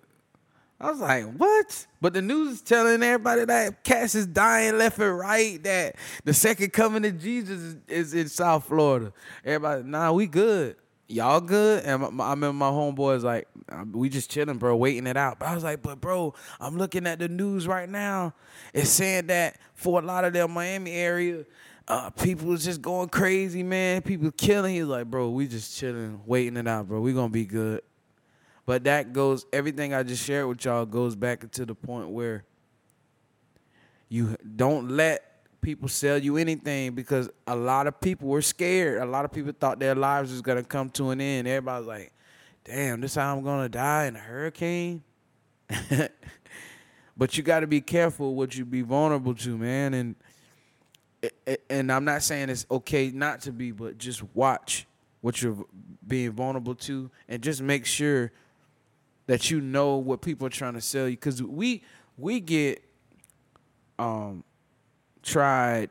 I 0.84 0.90
was 0.90 1.00
like, 1.00 1.24
what? 1.38 1.86
But 2.02 2.12
the 2.12 2.20
news 2.20 2.56
is 2.56 2.60
telling 2.60 3.02
everybody 3.02 3.46
that 3.46 3.82
cats 3.84 4.14
is 4.14 4.26
dying 4.26 4.76
left 4.76 4.98
and 4.98 5.16
right, 5.18 5.62
that 5.62 5.96
the 6.24 6.34
second 6.34 6.74
coming 6.74 7.06
of 7.06 7.18
Jesus 7.18 7.58
is, 7.58 7.76
is 7.88 8.12
in 8.12 8.28
South 8.28 8.66
Florida. 8.66 9.10
Everybody, 9.46 9.84
nah, 9.84 10.12
we 10.12 10.26
good. 10.26 10.76
Y'all 11.08 11.40
good? 11.40 11.84
And 11.84 12.14
my, 12.14 12.26
I 12.26 12.30
remember 12.30 12.52
my 12.52 12.68
homeboy 12.68 12.96
homeboys 12.96 13.22
like, 13.22 13.48
we 13.92 14.10
just 14.10 14.30
chilling, 14.30 14.58
bro, 14.58 14.76
waiting 14.76 15.06
it 15.06 15.16
out. 15.16 15.38
But 15.38 15.48
I 15.48 15.54
was 15.54 15.64
like, 15.64 15.80
but 15.80 16.02
bro, 16.02 16.34
I'm 16.60 16.76
looking 16.76 17.06
at 17.06 17.18
the 17.18 17.28
news 17.28 17.66
right 17.66 17.88
now. 17.88 18.34
It's 18.74 18.90
saying 18.90 19.28
that 19.28 19.56
for 19.72 20.00
a 20.00 20.02
lot 20.04 20.24
of 20.24 20.34
Lauderdale, 20.34 20.48
Miami 20.48 20.92
area, 20.92 21.46
uh, 21.88 22.10
people 22.10 22.52
is 22.52 22.62
just 22.62 22.82
going 22.82 23.08
crazy, 23.08 23.62
man. 23.62 24.02
People 24.02 24.30
killing. 24.32 24.74
He's 24.74 24.84
like, 24.84 25.06
bro, 25.06 25.30
we 25.30 25.46
just 25.46 25.78
chilling, 25.78 26.20
waiting 26.26 26.58
it 26.58 26.68
out, 26.68 26.88
bro. 26.88 27.00
We 27.00 27.14
gonna 27.14 27.30
be 27.30 27.46
good. 27.46 27.80
But 28.66 28.84
that 28.84 29.12
goes 29.12 29.46
everything 29.52 29.92
I 29.92 30.02
just 30.02 30.24
shared 30.24 30.46
with 30.48 30.64
y'all 30.64 30.86
goes 30.86 31.14
back 31.14 31.50
to 31.52 31.66
the 31.66 31.74
point 31.74 32.08
where 32.08 32.44
you 34.08 34.36
don't 34.56 34.90
let 34.90 35.34
people 35.60 35.88
sell 35.88 36.18
you 36.18 36.36
anything 36.36 36.92
because 36.94 37.28
a 37.46 37.56
lot 37.56 37.86
of 37.86 38.00
people 38.00 38.28
were 38.28 38.42
scared. 38.42 39.02
A 39.02 39.06
lot 39.06 39.24
of 39.24 39.32
people 39.32 39.52
thought 39.58 39.78
their 39.78 39.94
lives 39.94 40.30
was 40.30 40.42
gonna 40.42 40.62
come 40.62 40.90
to 40.90 41.10
an 41.10 41.20
end. 41.20 41.48
Everybody's 41.48 41.86
like, 41.86 42.12
damn, 42.64 43.00
this 43.00 43.14
how 43.14 43.36
I'm 43.36 43.42
gonna 43.42 43.68
die 43.68 44.06
in 44.06 44.16
a 44.16 44.20
hurricane. 44.20 45.02
but 47.16 47.36
you 47.36 47.42
got 47.42 47.60
to 47.60 47.66
be 47.66 47.80
careful 47.80 48.34
what 48.34 48.56
you 48.56 48.64
be 48.64 48.82
vulnerable 48.82 49.34
to, 49.34 49.56
man. 49.56 49.94
And 49.94 50.14
and 51.70 51.90
I'm 51.90 52.04
not 52.04 52.22
saying 52.22 52.50
it's 52.50 52.66
okay 52.70 53.10
not 53.10 53.40
to 53.42 53.52
be, 53.52 53.70
but 53.70 53.98
just 53.98 54.22
watch 54.34 54.86
what 55.22 55.40
you're 55.40 55.64
being 56.06 56.32
vulnerable 56.32 56.74
to, 56.74 57.10
and 57.28 57.42
just 57.42 57.62
make 57.62 57.86
sure 57.86 58.30
that 59.26 59.50
you 59.50 59.60
know 59.60 59.96
what 59.96 60.20
people 60.20 60.46
are 60.46 60.50
trying 60.50 60.74
to 60.74 60.80
sell 60.80 61.08
you. 61.08 61.16
Because 61.16 61.42
we 61.42 61.82
we 62.16 62.40
get 62.40 62.84
um 63.98 64.44
tried 65.22 65.90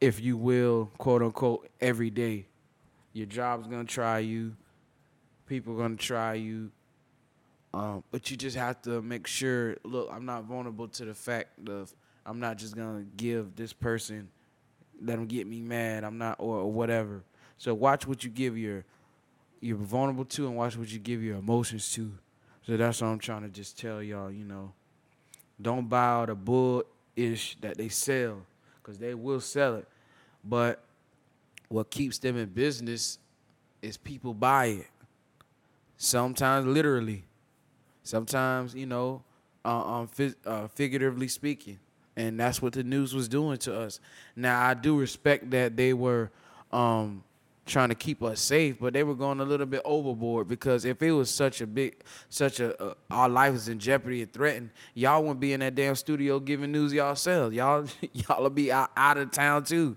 if 0.00 0.20
you 0.20 0.36
will 0.36 0.90
quote 0.98 1.22
unquote 1.22 1.68
every 1.80 2.10
day. 2.10 2.46
Your 3.12 3.26
job's 3.26 3.66
gonna 3.66 3.84
try 3.84 4.18
you. 4.18 4.56
People 5.46 5.76
gonna 5.76 5.96
try 5.96 6.34
you. 6.34 6.70
Um, 7.74 8.02
but 8.10 8.30
you 8.30 8.36
just 8.36 8.56
have 8.56 8.80
to 8.82 9.02
make 9.02 9.26
sure 9.26 9.76
look 9.84 10.08
i'm 10.10 10.24
not 10.24 10.44
vulnerable 10.44 10.88
to 10.88 11.04
the 11.04 11.12
fact 11.14 11.68
of 11.68 11.94
i'm 12.24 12.40
not 12.40 12.56
just 12.56 12.74
gonna 12.74 13.04
give 13.18 13.56
this 13.56 13.74
person 13.74 14.30
let 15.02 15.16
them 15.16 15.26
get 15.26 15.46
me 15.46 15.60
mad 15.60 16.02
i'm 16.02 16.16
not 16.16 16.36
or, 16.38 16.56
or 16.56 16.72
whatever. 16.72 17.22
So 17.58 17.74
watch 17.74 18.06
what 18.06 18.24
you 18.24 18.30
give 18.30 18.56
your 18.56 18.84
you're 19.60 19.76
vulnerable 19.76 20.24
to 20.24 20.46
and 20.46 20.56
watch 20.56 20.78
what 20.78 20.90
you 20.90 20.98
give 20.98 21.22
your 21.22 21.36
emotions 21.36 21.92
to 21.92 22.12
so 22.68 22.76
that's 22.76 23.00
what 23.00 23.08
I'm 23.08 23.18
trying 23.18 23.44
to 23.44 23.48
just 23.48 23.78
tell 23.78 24.02
y'all, 24.02 24.30
you 24.30 24.44
know. 24.44 24.74
Don't 25.60 25.88
buy 25.88 26.08
all 26.08 26.26
the 26.26 26.34
bull 26.34 26.84
ish 27.16 27.56
that 27.62 27.78
they 27.78 27.88
sell, 27.88 28.42
because 28.76 28.98
they 28.98 29.14
will 29.14 29.40
sell 29.40 29.76
it. 29.76 29.88
But 30.44 30.84
what 31.68 31.88
keeps 31.88 32.18
them 32.18 32.36
in 32.36 32.50
business 32.50 33.18
is 33.80 33.96
people 33.96 34.34
buy 34.34 34.66
it. 34.66 34.90
Sometimes 35.96 36.66
literally. 36.66 37.24
Sometimes, 38.02 38.74
you 38.74 38.84
know, 38.84 39.22
uh, 39.64 40.02
um, 40.02 40.10
uh, 40.44 40.68
figuratively 40.68 41.28
speaking. 41.28 41.78
And 42.16 42.38
that's 42.38 42.60
what 42.60 42.74
the 42.74 42.84
news 42.84 43.14
was 43.14 43.28
doing 43.28 43.56
to 43.58 43.80
us. 43.80 43.98
Now, 44.36 44.62
I 44.62 44.74
do 44.74 44.98
respect 44.98 45.50
that 45.52 45.74
they 45.74 45.94
were 45.94 46.30
um, 46.70 47.24
trying 47.68 47.90
to 47.90 47.94
keep 47.94 48.22
us 48.22 48.40
safe, 48.40 48.78
but 48.80 48.92
they 48.92 49.02
were 49.02 49.14
going 49.14 49.40
a 49.40 49.44
little 49.44 49.66
bit 49.66 49.82
overboard 49.84 50.48
because 50.48 50.84
if 50.84 51.02
it 51.02 51.12
was 51.12 51.30
such 51.30 51.60
a 51.60 51.66
big, 51.66 52.02
such 52.28 52.60
a 52.60 52.80
uh, 52.82 52.94
our 53.10 53.28
life 53.28 53.54
is 53.54 53.68
in 53.68 53.78
jeopardy 53.78 54.22
and 54.22 54.32
threatened, 54.32 54.70
y'all 54.94 55.22
wouldn't 55.22 55.40
be 55.40 55.52
in 55.52 55.60
that 55.60 55.74
damn 55.74 55.94
studio 55.94 56.40
giving 56.40 56.72
news 56.72 56.92
y'all 56.92 57.14
sell. 57.14 57.52
Y'all 57.52 57.86
y'all'll 58.12 58.50
be 58.50 58.72
out, 58.72 58.90
out 58.96 59.18
of 59.18 59.30
town 59.30 59.64
too. 59.64 59.96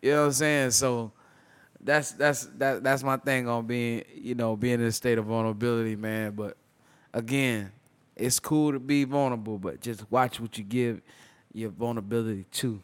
You 0.00 0.12
know 0.12 0.20
what 0.20 0.26
I'm 0.26 0.32
saying? 0.32 0.70
So 0.70 1.12
that's 1.80 2.12
that's 2.12 2.46
that 2.56 2.82
that's 2.82 3.02
my 3.02 3.16
thing 3.16 3.48
on 3.48 3.66
being 3.66 4.04
you 4.14 4.34
know 4.34 4.56
being 4.56 4.80
in 4.80 4.86
a 4.86 4.92
state 4.92 5.18
of 5.18 5.26
vulnerability, 5.26 5.96
man. 5.96 6.32
But 6.32 6.56
again, 7.12 7.72
it's 8.14 8.40
cool 8.40 8.72
to 8.72 8.78
be 8.78 9.04
vulnerable, 9.04 9.58
but 9.58 9.80
just 9.80 10.10
watch 10.10 10.40
what 10.40 10.56
you 10.56 10.64
give 10.64 11.02
your 11.52 11.70
vulnerability 11.70 12.44
to. 12.52 12.82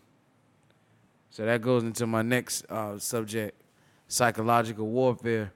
So 1.31 1.47
that 1.47 1.63
goes 1.63 1.83
into 1.83 2.07
my 2.07 2.21
next 2.21 2.67
uh, 2.69 2.99
subject 2.99 3.62
psychological 4.13 4.87
warfare. 4.87 5.53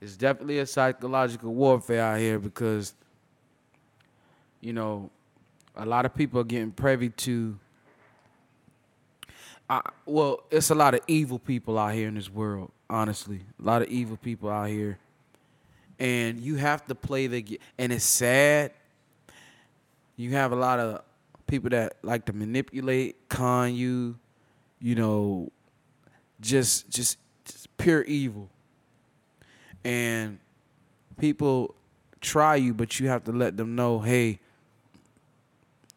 It's 0.00 0.16
definitely 0.16 0.60
a 0.60 0.66
psychological 0.66 1.52
warfare 1.52 2.02
out 2.02 2.18
here 2.18 2.38
because, 2.38 2.94
you 4.60 4.72
know, 4.72 5.10
a 5.76 5.84
lot 5.84 6.06
of 6.06 6.14
people 6.14 6.40
are 6.40 6.44
getting 6.44 6.70
privy 6.70 7.10
to. 7.10 7.58
I, 9.68 9.80
well, 10.06 10.44
it's 10.50 10.70
a 10.70 10.74
lot 10.74 10.94
of 10.94 11.00
evil 11.06 11.38
people 11.38 11.78
out 11.78 11.94
here 11.94 12.08
in 12.08 12.14
this 12.14 12.30
world. 12.30 12.70
Honestly, 12.88 13.40
a 13.60 13.62
lot 13.62 13.82
of 13.82 13.88
evil 13.88 14.16
people 14.16 14.48
out 14.48 14.68
here, 14.68 14.98
and 15.98 16.40
you 16.40 16.56
have 16.56 16.86
to 16.86 16.94
play 16.94 17.26
the. 17.26 17.42
game. 17.42 17.58
And 17.78 17.92
it's 17.92 18.04
sad. 18.04 18.72
You 20.16 20.30
have 20.32 20.52
a 20.52 20.56
lot 20.56 20.78
of 20.78 21.02
people 21.46 21.70
that 21.70 21.96
like 22.02 22.24
to 22.26 22.32
manipulate, 22.32 23.28
con 23.28 23.74
you, 23.74 24.18
you 24.80 24.94
know, 24.94 25.50
just 26.40 26.88
just 26.90 27.18
pure 27.80 28.02
evil. 28.02 28.48
And 29.84 30.38
people 31.18 31.74
try 32.20 32.56
you, 32.56 32.74
but 32.74 33.00
you 33.00 33.08
have 33.08 33.24
to 33.24 33.32
let 33.32 33.56
them 33.56 33.74
know, 33.74 34.00
hey, 34.00 34.38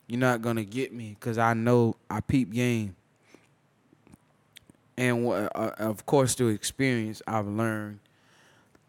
you're 0.07 0.19
not 0.19 0.41
gonna 0.41 0.63
get 0.63 0.93
me 0.93 1.15
because 1.19 1.37
I 1.37 1.53
know 1.53 1.95
I 2.09 2.21
peep 2.21 2.51
game. 2.51 2.95
And 4.95 5.27
uh, 5.27 5.49
of 5.77 6.05
course, 6.05 6.35
through 6.35 6.49
experience, 6.49 7.21
I've 7.25 7.47
learned 7.47 7.99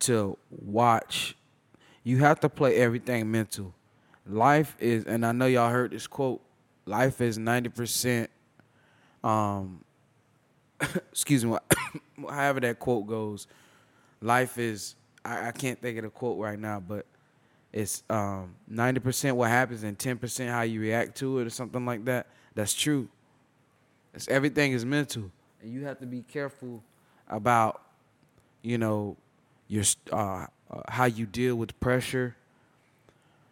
to 0.00 0.36
watch. 0.50 1.36
You 2.02 2.18
have 2.18 2.40
to 2.40 2.48
play 2.48 2.76
everything 2.76 3.30
mental. 3.30 3.72
Life 4.26 4.76
is, 4.78 5.04
and 5.04 5.24
I 5.24 5.32
know 5.32 5.46
y'all 5.46 5.70
heard 5.70 5.92
this 5.92 6.06
quote. 6.06 6.42
Life 6.84 7.20
is 7.22 7.38
ninety 7.38 7.70
percent 7.70 8.28
um, 9.22 9.83
excuse 11.10 11.44
me, 11.44 11.56
however 12.28 12.60
that 12.60 12.78
quote 12.78 13.06
goes, 13.06 13.46
life 14.20 14.58
is, 14.58 14.96
I, 15.24 15.48
I, 15.48 15.52
can't 15.52 15.80
think 15.80 15.98
of 15.98 16.04
the 16.04 16.10
quote 16.10 16.38
right 16.38 16.58
now, 16.58 16.80
but 16.80 17.06
it's 17.72 18.02
um, 18.08 18.54
90% 18.72 19.32
what 19.32 19.50
happens 19.50 19.82
and 19.82 19.98
10% 19.98 20.48
how 20.48 20.62
you 20.62 20.80
react 20.80 21.16
to 21.18 21.40
it 21.40 21.46
or 21.46 21.50
something 21.50 21.84
like 21.84 22.04
that. 22.04 22.26
That's 22.54 22.72
true. 22.72 23.08
It's, 24.14 24.28
everything 24.28 24.72
is 24.72 24.84
mental. 24.84 25.30
And 25.60 25.72
you 25.72 25.84
have 25.84 25.98
to 25.98 26.06
be 26.06 26.22
careful 26.22 26.82
about, 27.28 27.82
you 28.62 28.78
know, 28.78 29.16
your 29.66 29.84
uh, 30.12 30.46
uh, 30.70 30.80
how 30.88 31.04
you 31.04 31.26
deal 31.26 31.56
with 31.56 31.78
pressure 31.80 32.36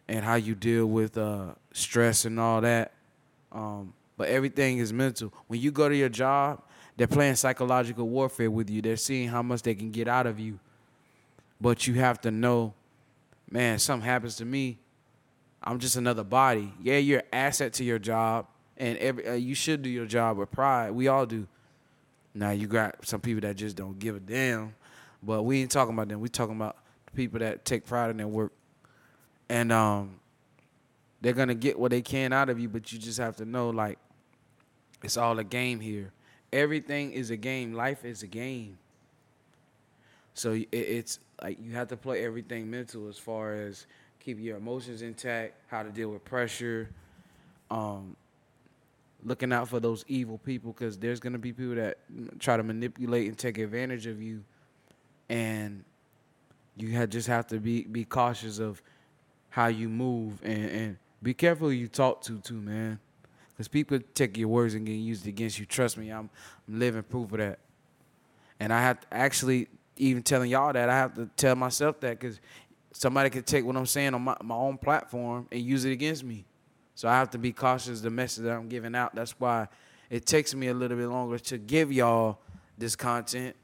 and 0.09 0.25
how 0.25 0.35
you 0.35 0.55
deal 0.55 0.87
with 0.87 1.17
uh, 1.17 1.55
stress 1.73 2.25
and 2.25 2.38
all 2.38 2.61
that. 2.61 2.93
Um, 3.50 3.93
but 4.23 4.29
everything 4.29 4.79
is 4.79 4.93
mental. 4.93 5.35
When 5.49 5.61
you 5.61 5.73
go 5.73 5.88
to 5.88 5.97
your 5.97 6.09
job 6.09 6.62
they're 6.97 7.07
playing 7.07 7.37
psychological 7.37 8.09
warfare 8.09 8.50
with 8.50 8.69
you. 8.69 8.83
They're 8.83 8.97
seeing 8.97 9.29
how 9.29 9.43
much 9.43 9.62
they 9.62 9.75
can 9.75 9.91
get 9.91 10.09
out 10.09 10.26
of 10.26 10.38
you. 10.38 10.59
But 11.61 11.87
you 11.87 11.95
have 11.95 12.21
to 12.23 12.31
know, 12.31 12.75
man, 13.50 13.79
something 13.79 14.07
happens 14.07 14.37
to 14.37 14.45
me. 14.45 14.79
I'm 15.62 15.79
just 15.79 15.97
another 15.97 16.25
body. 16.25 16.73
Yeah, 16.83 16.99
you're 16.99 17.21
an 17.21 17.26
asset 17.33 17.73
to 17.75 17.85
your 17.85 17.99
job, 17.99 18.47
and 18.76 18.99
every 18.99 19.29
uh, 19.29 19.35
you 19.35 19.55
should 19.55 19.83
do 19.83 19.88
your 19.88 20.07
job 20.07 20.37
with 20.37 20.50
pride. 20.50 20.91
We 20.91 21.09
all 21.09 21.25
do. 21.25 21.47
Now 22.35 22.50
you 22.50 22.67
got 22.67 23.07
some 23.07 23.21
people 23.21 23.43
that 23.43 23.57
just 23.57 23.76
don't 23.76 23.99
give 23.99 24.17
a 24.17 24.21
damn, 24.21 24.75
but 25.23 25.45
we 25.45 25.62
ain't 25.62 25.71
talking 25.71 25.95
about 25.95 26.09
them. 26.09 26.21
We 26.21 26.29
talking 26.29 26.57
about 26.57 26.76
the 27.07 27.12
people 27.12 27.38
that 27.41 27.64
take 27.64 27.87
pride 27.87 28.11
in 28.11 28.17
their 28.17 28.26
work, 28.26 28.52
and 29.49 29.71
um, 29.71 30.19
they're 31.21 31.33
gonna 31.33 31.55
get 31.55 31.79
what 31.79 31.93
they 31.93 32.02
can 32.02 32.33
out 32.33 32.49
of 32.49 32.59
you. 32.59 32.69
But 32.69 32.93
you 32.93 32.99
just 32.99 33.19
have 33.19 33.37
to 33.37 33.45
know, 33.45 33.71
like, 33.71 33.99
it's 35.02 35.16
all 35.16 35.38
a 35.38 35.44
game 35.44 35.80
here. 35.80 36.12
Everything 36.52 37.12
is 37.12 37.30
a 37.30 37.37
game. 37.37 37.73
Life 37.73 38.04
is 38.04 38.23
a 38.23 38.26
game. 38.26 38.78
So 40.35 40.52
it, 40.52 40.68
it's 40.73 41.18
like 41.42 41.59
you 41.61 41.73
have 41.73 41.88
to 41.88 41.97
play 41.97 42.25
everything 42.25 42.71
mental 42.71 43.09
as 43.09 43.18
far 43.18 43.54
as 43.54 43.87
keep 44.21 44.38
your 44.38 44.56
emotions 44.56 45.02
intact, 45.02 45.54
how 45.68 45.82
to 45.82 45.90
deal 45.90 46.11
with 46.11 46.25
pressure, 46.25 46.88
um, 47.71 48.16
looking 49.25 49.52
out 49.52 49.68
for 49.68 49.80
those 49.80 50.04
evil 50.09 50.38
people 50.38 50.73
because 50.73 50.99
there's 50.99 51.21
gonna 51.21 51.38
be 51.38 51.52
people 51.52 51.75
that 51.75 51.99
try 52.38 52.56
to 52.56 52.62
manipulate 52.62 53.28
and 53.28 53.38
take 53.38 53.59
advantage 53.59 54.06
of 54.06 54.23
you, 54.23 54.42
and 55.28 55.85
you 56.76 56.90
have, 56.92 57.11
just 57.11 57.28
have 57.28 57.47
to 57.49 57.59
be 57.59 57.82
be 57.82 58.04
cautious 58.04 58.59
of 58.59 58.82
how 59.50 59.66
you 59.66 59.88
move 59.88 60.40
and, 60.42 60.71
and 60.71 60.97
be 61.23 61.35
careful 61.35 61.68
who 61.68 61.75
you 61.75 61.88
talk 61.88 62.23
to 62.23 62.38
too, 62.38 62.54
man. 62.54 62.99
Because 63.62 63.69
people 63.69 64.00
take 64.12 64.37
your 64.37 64.49
words 64.49 64.75
and 64.75 64.85
get 64.85 64.95
used 64.95 65.25
against 65.28 65.57
you. 65.57 65.66
Trust 65.66 65.97
me, 65.97 66.11
I'm, 66.11 66.28
I'm 66.66 66.81
living 66.81 67.04
proof 67.04 67.31
of 67.31 67.38
that. 67.38 67.61
And 68.59 68.73
I 68.73 68.83
have 68.83 69.00
to 69.02 69.14
actually 69.14 69.69
even 69.97 70.25
telling 70.25 70.50
y'all 70.50 70.73
that 70.73 70.88
I 70.88 70.97
have 70.97 71.14
to 71.14 71.31
tell 71.37 71.54
myself 71.54 72.00
that 72.00 72.19
because 72.19 72.40
somebody 72.90 73.31
could 73.31 73.47
take 73.47 73.64
what 73.64 73.76
I'm 73.76 73.87
saying 73.87 74.14
on 74.14 74.23
my, 74.23 74.37
my 74.42 74.57
own 74.57 74.78
platform 74.78 75.47
and 75.52 75.61
use 75.61 75.85
it 75.85 75.92
against 75.92 76.25
me. 76.25 76.45
So 76.97 77.09
I 77.09 77.12
have 77.12 77.31
to 77.31 77.38
be 77.38 77.52
cautious 77.52 78.00
the 78.00 78.11
message 78.11 78.42
that 78.42 78.52
I'm 78.52 78.69
giving 78.69 78.97
out. 78.97 79.14
That's 79.14 79.38
why 79.38 79.69
it 80.11 80.26
takes 80.26 80.57
me 80.57 80.66
a 80.66 80.75
little 80.75 80.97
bit 80.97 81.07
longer 81.07 81.38
to 81.38 81.57
give 81.57 81.92
y'all 81.92 82.40
this 82.76 82.97
content 82.97 83.54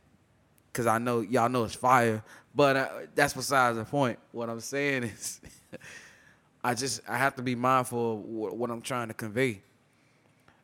because 0.68 0.86
I 0.86 0.98
know 0.98 1.22
y'all 1.22 1.48
know 1.48 1.64
it's 1.64 1.74
fire. 1.74 2.22
But 2.54 2.76
uh, 2.76 2.88
that's 3.16 3.34
besides 3.34 3.78
the 3.78 3.84
point. 3.84 4.20
What 4.30 4.48
I'm 4.48 4.60
saying 4.60 5.02
is, 5.02 5.40
I 6.62 6.74
just 6.74 7.00
I 7.08 7.16
have 7.16 7.34
to 7.34 7.42
be 7.42 7.56
mindful 7.56 8.12
of 8.12 8.52
what 8.54 8.70
I'm 8.70 8.80
trying 8.80 9.08
to 9.08 9.14
convey. 9.14 9.62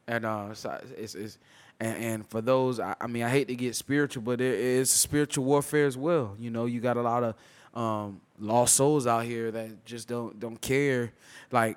And 0.06 0.24
uh, 0.24 0.54
so 0.54 0.78
it's, 0.96 1.14
it's 1.14 1.38
and, 1.80 2.04
and 2.04 2.26
for 2.26 2.40
those, 2.40 2.78
I, 2.78 2.94
I, 3.00 3.06
mean, 3.06 3.22
I 3.22 3.30
hate 3.30 3.48
to 3.48 3.56
get 3.56 3.74
spiritual, 3.74 4.22
but 4.22 4.40
it 4.40 4.54
is 4.58 4.90
spiritual 4.90 5.44
warfare 5.44 5.86
as 5.86 5.96
well. 5.96 6.36
You 6.38 6.50
know, 6.50 6.66
you 6.66 6.80
got 6.80 6.96
a 6.96 7.02
lot 7.02 7.24
of 7.24 7.34
um, 7.74 8.20
lost 8.38 8.74
souls 8.74 9.06
out 9.06 9.24
here 9.24 9.50
that 9.50 9.84
just 9.84 10.06
don't 10.08 10.38
don't 10.38 10.60
care, 10.60 11.12
like 11.50 11.76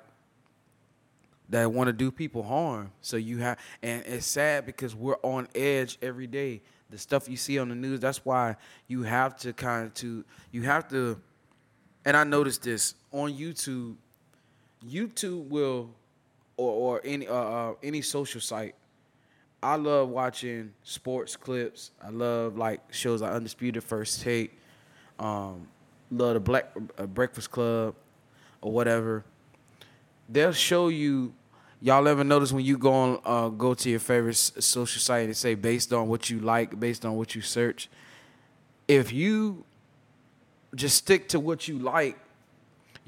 that 1.48 1.72
want 1.72 1.88
to 1.88 1.92
do 1.92 2.10
people 2.10 2.42
harm. 2.42 2.92
So 3.00 3.16
you 3.16 3.38
have, 3.38 3.58
and 3.82 4.04
it's 4.06 4.26
sad 4.26 4.66
because 4.66 4.94
we're 4.94 5.18
on 5.22 5.48
edge 5.54 5.98
every 6.02 6.26
day. 6.26 6.62
The 6.90 6.98
stuff 6.98 7.28
you 7.28 7.36
see 7.36 7.58
on 7.58 7.68
the 7.68 7.74
news, 7.74 8.00
that's 8.00 8.24
why 8.24 8.56
you 8.86 9.02
have 9.02 9.36
to 9.40 9.52
kind 9.52 9.86
of 9.86 9.94
to 9.94 10.24
you 10.52 10.62
have 10.62 10.88
to. 10.88 11.20
And 12.04 12.16
I 12.16 12.24
noticed 12.24 12.62
this 12.62 12.94
on 13.12 13.32
YouTube. 13.32 13.96
YouTube 14.88 15.48
will, 15.48 15.90
or 16.58 16.96
or 16.96 17.00
any 17.02 17.26
uh, 17.26 17.34
uh 17.34 17.74
any 17.82 18.02
social 18.02 18.42
site 18.42 18.74
I 19.62 19.74
love 19.74 20.08
watching 20.08 20.72
sports 20.84 21.36
clips. 21.36 21.90
I 22.02 22.10
love 22.10 22.56
like 22.56 22.80
shows 22.92 23.22
like 23.22 23.32
Undisputed 23.32 23.82
First 23.82 24.22
Take. 24.22 24.56
Um, 25.18 25.66
love 26.12 26.34
the 26.34 26.40
Black 26.40 26.70
uh, 26.96 27.06
Breakfast 27.06 27.50
Club 27.50 27.94
or 28.60 28.72
whatever. 28.72 29.24
They'll 30.28 30.52
show 30.52 30.88
you. 30.88 31.34
Y'all 31.80 32.08
ever 32.08 32.24
notice 32.24 32.52
when 32.52 32.64
you 32.64 32.76
go 32.76 32.92
on 32.92 33.20
uh, 33.24 33.48
go 33.48 33.72
to 33.74 33.90
your 33.90 34.00
favorite 34.00 34.36
social 34.36 35.00
site 35.00 35.26
and 35.26 35.36
say 35.36 35.54
based 35.54 35.92
on 35.92 36.08
what 36.08 36.30
you 36.30 36.40
like, 36.40 36.78
based 36.78 37.04
on 37.04 37.16
what 37.16 37.34
you 37.34 37.40
search. 37.40 37.88
If 38.86 39.12
you 39.12 39.64
just 40.74 40.96
stick 40.96 41.28
to 41.30 41.40
what 41.40 41.66
you 41.68 41.78
like, 41.78 42.18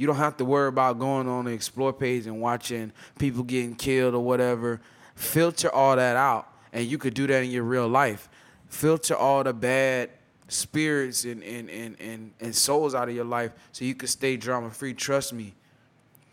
you 0.00 0.06
don't 0.06 0.16
have 0.16 0.38
to 0.38 0.46
worry 0.46 0.68
about 0.68 0.98
going 0.98 1.28
on 1.28 1.44
the 1.44 1.50
explore 1.50 1.92
page 1.92 2.26
and 2.26 2.40
watching 2.40 2.90
people 3.18 3.42
getting 3.42 3.74
killed 3.74 4.14
or 4.14 4.24
whatever 4.24 4.80
filter 5.14 5.70
all 5.70 5.94
that 5.94 6.16
out 6.16 6.50
and 6.72 6.86
you 6.86 6.96
could 6.96 7.12
do 7.12 7.26
that 7.26 7.44
in 7.44 7.50
your 7.50 7.64
real 7.64 7.86
life 7.86 8.30
filter 8.70 9.14
all 9.14 9.44
the 9.44 9.52
bad 9.52 10.08
spirits 10.48 11.26
and 11.26 11.42
and, 11.42 11.68
and, 11.68 12.00
and, 12.00 12.32
and 12.40 12.56
souls 12.56 12.94
out 12.94 13.10
of 13.10 13.14
your 13.14 13.26
life 13.26 13.52
so 13.72 13.84
you 13.84 13.94
could 13.94 14.08
stay 14.08 14.38
drama 14.38 14.70
free 14.70 14.94
trust 14.94 15.34
me 15.34 15.52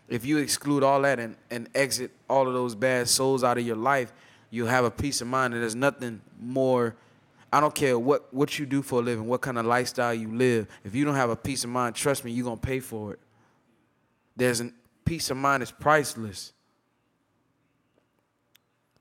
if 0.08 0.24
you 0.24 0.38
exclude 0.38 0.82
all 0.82 1.02
that 1.02 1.18
and, 1.18 1.36
and 1.50 1.68
exit 1.74 2.10
all 2.26 2.48
of 2.48 2.54
those 2.54 2.74
bad 2.74 3.06
souls 3.06 3.44
out 3.44 3.58
of 3.58 3.66
your 3.66 3.76
life 3.76 4.14
you'll 4.48 4.66
have 4.66 4.86
a 4.86 4.90
peace 4.90 5.20
of 5.20 5.26
mind 5.26 5.52
and 5.52 5.62
there's 5.62 5.74
nothing 5.74 6.22
more 6.40 6.96
I 7.52 7.60
don't 7.60 7.74
care 7.74 7.98
what, 7.98 8.32
what 8.32 8.58
you 8.58 8.66
do 8.66 8.82
for 8.82 9.00
a 9.00 9.02
living, 9.02 9.26
what 9.26 9.40
kind 9.40 9.58
of 9.58 9.64
lifestyle 9.64 10.12
you 10.12 10.28
live. 10.28 10.66
If 10.84 10.94
you 10.94 11.06
don't 11.06 11.14
have 11.14 11.30
a 11.30 11.36
peace 11.36 11.64
of 11.64 11.70
mind, 11.70 11.94
trust 11.94 12.22
me, 12.22 12.30
you're 12.30 12.44
gonna 12.44 12.58
pay 12.58 12.78
for 12.78 13.14
it. 13.14 13.20
There's 14.38 14.60
a 14.60 14.70
peace 15.04 15.30
of 15.30 15.36
mind 15.36 15.64
is 15.64 15.72
priceless. 15.72 16.52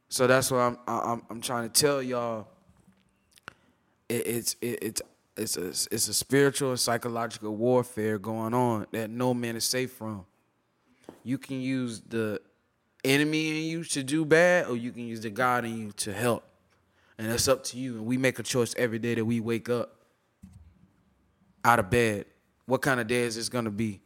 So 0.09 0.25
that's 0.25 0.49
what 0.49 0.59
I'm 0.59 0.77
I'm 0.87 1.21
I'm 1.29 1.41
trying 1.41 1.69
to 1.69 1.81
tell 1.81 2.01
y'all. 2.01 2.47
It, 4.09 4.25
it's 4.25 4.55
it, 4.61 4.79
it's 4.81 5.01
it's 5.37 5.57
a 5.57 5.67
it's 5.67 6.07
a 6.07 6.13
spiritual 6.13 6.71
and 6.71 6.79
psychological 6.79 7.55
warfare 7.55 8.17
going 8.17 8.55
on 8.55 8.87
that 8.91 9.11
no 9.11 9.35
man 9.35 9.55
is 9.55 9.63
safe 9.63 9.91
from. 9.91 10.25
You 11.23 11.37
can 11.37 11.61
use 11.61 12.01
the 12.01 12.41
enemy 13.03 13.49
in 13.49 13.69
you 13.69 13.83
to 13.83 14.01
do 14.01 14.25
bad, 14.25 14.67
or 14.67 14.75
you 14.75 14.91
can 14.91 15.05
use 15.05 15.21
the 15.21 15.29
God 15.29 15.65
in 15.65 15.77
you 15.77 15.91
to 15.97 16.13
help, 16.13 16.45
and 17.19 17.29
that's 17.29 17.47
up 17.47 17.63
to 17.65 17.77
you. 17.77 17.97
And 17.97 18.07
we 18.07 18.17
make 18.17 18.39
a 18.39 18.43
choice 18.43 18.73
every 18.75 18.97
day 18.97 19.13
that 19.13 19.25
we 19.25 19.39
wake 19.39 19.69
up 19.69 20.01
out 21.63 21.77
of 21.77 21.91
bed. 21.91 22.25
What 22.65 22.81
kind 22.81 22.99
of 22.99 23.05
day 23.05 23.21
is 23.21 23.35
this 23.35 23.49
gonna 23.49 23.69
be? 23.69 24.01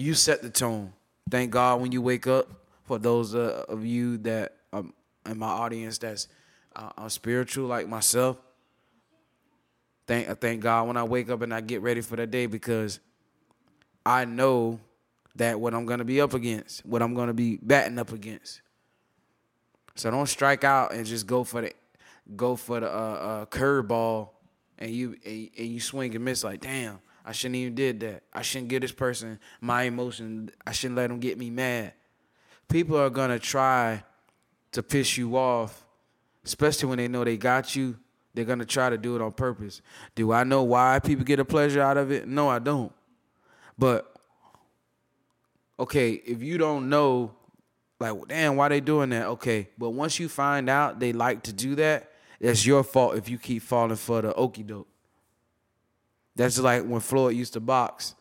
You 0.00 0.14
set 0.14 0.40
the 0.40 0.48
tone. 0.48 0.94
Thank 1.30 1.50
God 1.50 1.82
when 1.82 1.92
you 1.92 2.00
wake 2.00 2.26
up 2.26 2.48
for 2.84 2.98
those 2.98 3.34
uh, 3.34 3.66
of 3.68 3.84
you 3.84 4.16
that 4.18 4.56
um, 4.72 4.94
in 5.26 5.38
my 5.38 5.48
audience 5.48 5.98
that's 5.98 6.26
uh, 6.74 6.88
are 6.96 7.10
spiritual 7.10 7.66
like 7.66 7.86
myself. 7.86 8.38
Thank 10.06 10.30
I 10.30 10.34
thank 10.34 10.62
God 10.62 10.88
when 10.88 10.96
I 10.96 11.04
wake 11.04 11.28
up 11.28 11.42
and 11.42 11.52
I 11.52 11.60
get 11.60 11.82
ready 11.82 12.00
for 12.00 12.16
the 12.16 12.26
day 12.26 12.46
because 12.46 12.98
I 14.06 14.24
know 14.24 14.80
that 15.36 15.60
what 15.60 15.74
I'm 15.74 15.84
gonna 15.84 16.04
be 16.04 16.20
up 16.22 16.32
against, 16.32 16.84
what 16.86 17.02
I'm 17.02 17.14
gonna 17.14 17.34
be 17.34 17.58
batting 17.60 17.98
up 17.98 18.10
against. 18.10 18.62
So 19.96 20.10
don't 20.10 20.28
strike 20.28 20.64
out 20.64 20.94
and 20.94 21.04
just 21.04 21.26
go 21.26 21.44
for 21.44 21.60
the 21.60 21.74
go 22.36 22.56
for 22.56 22.80
the 22.80 22.88
uh, 22.88 22.90
uh, 22.90 23.46
curveball 23.46 24.30
and 24.78 24.90
you 24.90 25.16
and, 25.26 25.50
and 25.58 25.68
you 25.68 25.78
swing 25.78 26.14
and 26.14 26.24
miss 26.24 26.42
like 26.42 26.62
damn. 26.62 27.00
I 27.24 27.32
shouldn't 27.32 27.56
even 27.56 27.74
did 27.74 28.00
that. 28.00 28.22
I 28.32 28.42
shouldn't 28.42 28.68
give 28.68 28.82
this 28.82 28.92
person 28.92 29.38
my 29.60 29.82
emotion. 29.82 30.50
I 30.66 30.72
shouldn't 30.72 30.96
let 30.96 31.08
them 31.08 31.20
get 31.20 31.38
me 31.38 31.50
mad 31.50 31.92
people 32.70 32.96
are 32.96 33.10
gonna 33.10 33.38
try 33.38 34.02
to 34.72 34.82
piss 34.82 35.18
you 35.18 35.36
off, 35.36 35.84
especially 36.44 36.88
when 36.88 36.98
they 36.98 37.08
know 37.08 37.24
they 37.24 37.36
got 37.36 37.76
you. 37.76 37.98
They're 38.32 38.44
gonna 38.44 38.64
try 38.64 38.88
to 38.88 38.96
do 38.96 39.16
it 39.16 39.20
on 39.20 39.32
purpose. 39.32 39.82
Do 40.14 40.32
I 40.32 40.44
know 40.44 40.62
why 40.62 41.00
people 41.00 41.24
get 41.24 41.40
a 41.40 41.44
pleasure 41.44 41.82
out 41.82 41.96
of 41.96 42.10
it? 42.12 42.26
No, 42.26 42.48
I 42.48 42.60
don't. 42.60 42.92
But 43.76 44.10
okay, 45.78 46.12
if 46.12 46.42
you 46.42 46.56
don't 46.56 46.88
know, 46.88 47.32
like, 47.98 48.16
damn, 48.28 48.56
why 48.56 48.68
they 48.68 48.80
doing 48.80 49.10
that? 49.10 49.26
Okay, 49.26 49.68
but 49.76 49.90
once 49.90 50.18
you 50.18 50.28
find 50.28 50.70
out 50.70 51.00
they 51.00 51.12
like 51.12 51.42
to 51.42 51.52
do 51.52 51.74
that, 51.74 52.12
that's 52.40 52.64
your 52.64 52.84
fault 52.84 53.16
if 53.16 53.28
you 53.28 53.36
keep 53.36 53.62
falling 53.62 53.96
for 53.96 54.22
the 54.22 54.32
okey 54.34 54.62
doke. 54.62 54.89
That's 56.40 56.58
like 56.58 56.84
when 56.84 57.00
Floyd 57.00 57.36
used 57.36 57.52
to 57.52 57.60
box. 57.60 58.14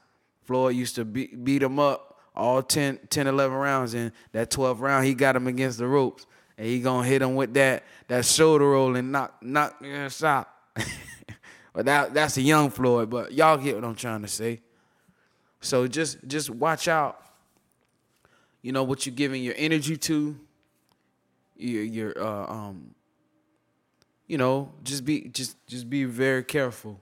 Floyd 0.43 0.75
used 0.75 0.95
to 0.95 1.05
beat, 1.05 1.41
beat 1.41 1.63
him 1.63 1.79
up 1.79 2.19
all 2.35 2.61
10, 2.61 2.99
10, 3.09 3.27
11 3.27 3.57
rounds. 3.57 3.93
And 3.93 4.11
that 4.33 4.51
12th 4.51 4.81
round, 4.81 5.05
he 5.05 5.13
got 5.13 5.37
him 5.37 5.47
against 5.47 5.77
the 5.77 5.87
ropes. 5.87 6.25
And 6.57 6.67
he 6.67 6.81
gonna 6.81 7.07
hit 7.07 7.21
him 7.21 7.35
with 7.35 7.53
that 7.53 7.85
that 8.09 8.25
shoulder 8.25 8.71
roll 8.71 8.97
and 8.97 9.13
knock 9.13 9.41
knock 9.41 9.77
yeah, 9.81 10.09
stop. 10.09 10.53
but 11.73 11.85
that 11.85 12.13
that's 12.13 12.35
a 12.35 12.41
young 12.41 12.69
Floyd. 12.69 13.09
But 13.09 13.31
y'all 13.31 13.55
get 13.55 13.75
what 13.75 13.85
I'm 13.85 13.95
trying 13.95 14.21
to 14.23 14.27
say. 14.27 14.59
So 15.61 15.87
just 15.87 16.17
just 16.27 16.49
watch 16.49 16.89
out. 16.89 17.21
You 18.61 18.73
know 18.73 18.83
what 18.83 19.05
you're 19.05 19.15
giving 19.15 19.41
your 19.41 19.55
energy 19.55 19.95
to. 19.95 20.37
Your 21.55 21.83
your 21.83 22.21
uh, 22.21 22.51
um. 22.51 22.95
You 24.27 24.37
know, 24.37 24.73
just 24.83 25.05
be 25.05 25.29
just 25.29 25.55
just 25.67 25.89
be 25.89 26.03
very 26.03 26.43
careful. 26.43 26.99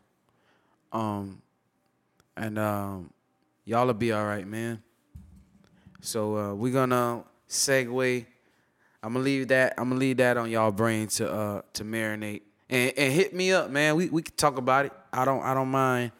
Um, 0.91 1.41
and 2.35 2.57
um, 2.59 3.11
y'all'll 3.65 3.93
be 3.93 4.11
all 4.11 4.25
right, 4.25 4.47
man. 4.47 4.81
So 6.01 6.37
uh, 6.37 6.53
we're 6.53 6.73
gonna 6.73 7.23
segue. 7.49 8.25
I'm 9.03 9.13
gonna 9.13 9.25
leave 9.25 9.49
that. 9.49 9.73
I'm 9.77 9.89
gonna 9.89 9.99
leave 9.99 10.17
that 10.17 10.37
on 10.37 10.49
y'all 10.49 10.71
brain 10.71 11.07
to 11.07 11.31
uh 11.31 11.61
to 11.73 11.83
marinate 11.83 12.41
and 12.69 12.93
and 12.97 13.13
hit 13.13 13.33
me 13.33 13.51
up, 13.51 13.69
man. 13.69 13.95
We 13.95 14.09
we 14.09 14.21
can 14.21 14.35
talk 14.35 14.57
about 14.57 14.85
it. 14.85 14.93
I 15.11 15.25
don't 15.25 15.41
I 15.41 15.53
don't 15.53 15.69
mind, 15.69 16.11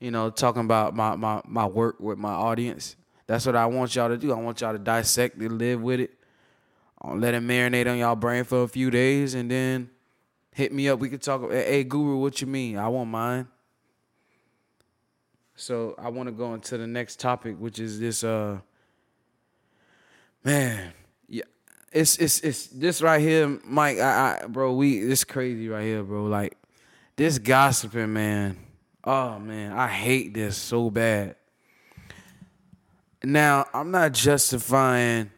you 0.00 0.10
know, 0.10 0.30
talking 0.30 0.62
about 0.64 0.94
my 0.94 1.16
my 1.16 1.40
my 1.46 1.66
work 1.66 1.96
with 2.00 2.18
my 2.18 2.32
audience. 2.32 2.96
That's 3.26 3.46
what 3.46 3.56
I 3.56 3.66
want 3.66 3.94
y'all 3.94 4.08
to 4.08 4.18
do. 4.18 4.32
I 4.32 4.36
want 4.36 4.60
y'all 4.60 4.72
to 4.72 4.78
dissect 4.78 5.40
it, 5.40 5.50
live 5.50 5.80
with 5.80 6.00
it. 6.00 6.10
I'll 7.00 7.16
let 7.16 7.34
it 7.34 7.42
marinate 7.42 7.90
on 7.90 7.98
y'all 7.98 8.16
brain 8.16 8.44
for 8.44 8.62
a 8.62 8.68
few 8.68 8.90
days 8.90 9.34
and 9.34 9.50
then 9.50 9.90
hit 10.52 10.72
me 10.72 10.88
up. 10.88 11.00
We 11.00 11.08
could 11.08 11.22
talk. 11.22 11.50
Hey, 11.50 11.84
Guru, 11.84 12.16
what 12.16 12.40
you 12.40 12.46
mean? 12.46 12.78
I 12.78 12.88
won't 12.88 13.10
mind. 13.10 13.46
So 15.54 15.94
I 15.98 16.08
want 16.08 16.28
to 16.28 16.32
go 16.32 16.54
into 16.54 16.78
the 16.78 16.86
next 16.86 17.20
topic, 17.20 17.56
which 17.58 17.78
is 17.78 18.00
this. 18.00 18.24
Uh, 18.24 18.58
man, 20.44 20.92
yeah, 21.28 21.42
it's 21.92 22.16
it's 22.18 22.40
it's 22.40 22.66
this 22.68 23.02
right 23.02 23.20
here, 23.20 23.60
Mike. 23.64 23.98
I, 23.98 24.40
I 24.42 24.46
bro, 24.46 24.72
we 24.72 24.98
it's 24.98 25.24
crazy 25.24 25.68
right 25.68 25.84
here, 25.84 26.02
bro. 26.02 26.24
Like 26.24 26.56
this 27.16 27.38
gossiping, 27.38 28.12
man. 28.12 28.56
Oh 29.04 29.38
man, 29.38 29.72
I 29.72 29.88
hate 29.88 30.34
this 30.34 30.56
so 30.56 30.90
bad. 30.90 31.36
Now 33.22 33.66
I'm 33.74 33.90
not 33.90 34.12
justifying 34.12 35.30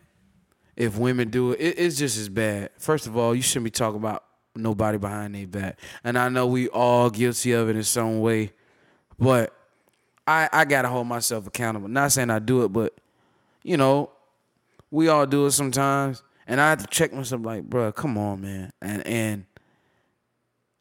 if 0.76 0.96
women 0.96 1.30
do 1.30 1.52
it. 1.52 1.60
it 1.60 1.78
it's 1.78 1.98
just 1.98 2.18
as 2.18 2.28
bad. 2.28 2.70
First 2.78 3.06
of 3.06 3.16
all, 3.16 3.34
you 3.34 3.42
shouldn't 3.42 3.64
be 3.64 3.70
talking 3.70 3.98
about 3.98 4.24
nobody 4.54 4.96
behind 4.96 5.34
their 5.34 5.46
back, 5.46 5.78
and 6.04 6.16
I 6.16 6.28
know 6.28 6.46
we 6.46 6.68
all 6.68 7.10
guilty 7.10 7.52
of 7.52 7.68
it 7.68 7.76
in 7.76 7.82
some 7.82 8.20
way, 8.20 8.52
but 9.18 9.52
I 10.26 10.48
I 10.52 10.64
gotta 10.64 10.88
hold 10.88 11.06
myself 11.06 11.46
accountable. 11.46 11.88
Not 11.88 12.12
saying 12.12 12.30
I 12.30 12.38
do 12.38 12.64
it, 12.64 12.68
but 12.68 12.94
you 13.62 13.76
know, 13.76 14.10
we 14.90 15.08
all 15.08 15.26
do 15.26 15.46
it 15.46 15.52
sometimes, 15.52 16.22
and 16.46 16.60
I 16.60 16.70
have 16.70 16.80
to 16.80 16.86
check 16.86 17.12
myself. 17.12 17.44
Like, 17.44 17.64
bro, 17.64 17.92
come 17.92 18.16
on, 18.16 18.40
man, 18.40 18.72
and 18.80 19.06
and 19.06 19.44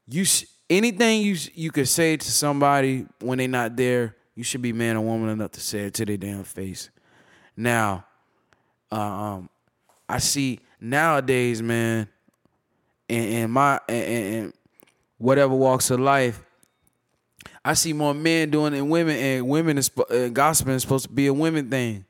you 0.08 0.26
anything 0.70 1.22
you 1.22 1.38
you 1.54 1.72
could 1.72 1.88
say 1.88 2.18
to 2.18 2.32
somebody 2.32 3.06
when 3.20 3.38
they're 3.38 3.48
not 3.48 3.76
there, 3.76 4.16
you 4.36 4.44
should 4.44 4.62
be 4.62 4.74
man 4.74 4.98
or 4.98 5.02
woman 5.02 5.30
enough 5.30 5.52
to 5.52 5.62
say 5.62 5.86
it 5.86 5.94
to 5.96 6.06
their 6.06 6.18
damn 6.18 6.44
face. 6.44 6.90
Now, 7.56 8.06
um, 8.92 9.50
I 10.08 10.20
see 10.20 10.60
nowadays, 10.80 11.62
man, 11.62 12.08
in, 13.08 13.24
in 13.24 13.52
my 13.52 13.80
in, 13.88 13.96
in 13.96 14.54
whatever 15.18 15.54
walks 15.56 15.90
of 15.92 16.00
life, 16.00 16.44
I 17.66 17.74
see 17.76 17.94
more 17.94 18.14
men 18.14 18.50
doing 18.50 18.74
it 18.74 18.78
than 18.78 18.90
women, 18.90 19.16
and 19.16 19.48
women 19.48 19.78
is 19.78 19.90
uh, 20.10 20.28
gossiping 20.28 20.74
is 20.74 20.82
supposed 20.82 21.06
to 21.06 21.12
be 21.12 21.28
a 21.28 21.34
women 21.34 21.70
thing. 21.70 22.06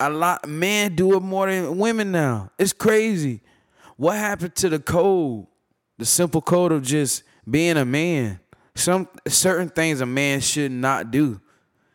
A 0.00 0.10
lot 0.10 0.48
men 0.48 0.96
do 0.96 1.16
it 1.16 1.20
more 1.20 1.46
than 1.46 1.78
women 1.78 2.10
now. 2.10 2.50
It's 2.58 2.72
crazy. 2.72 3.40
What 3.96 4.16
happened 4.16 4.56
to 4.56 4.68
the 4.68 4.80
code? 4.80 5.46
The 5.98 6.04
simple 6.04 6.42
code 6.42 6.72
of 6.72 6.82
just 6.82 7.22
being 7.48 7.76
a 7.76 7.84
man. 7.84 8.40
Some 8.74 9.08
certain 9.28 9.68
things 9.68 10.00
a 10.00 10.06
man 10.06 10.40
should 10.40 10.72
not 10.72 11.12
do, 11.12 11.40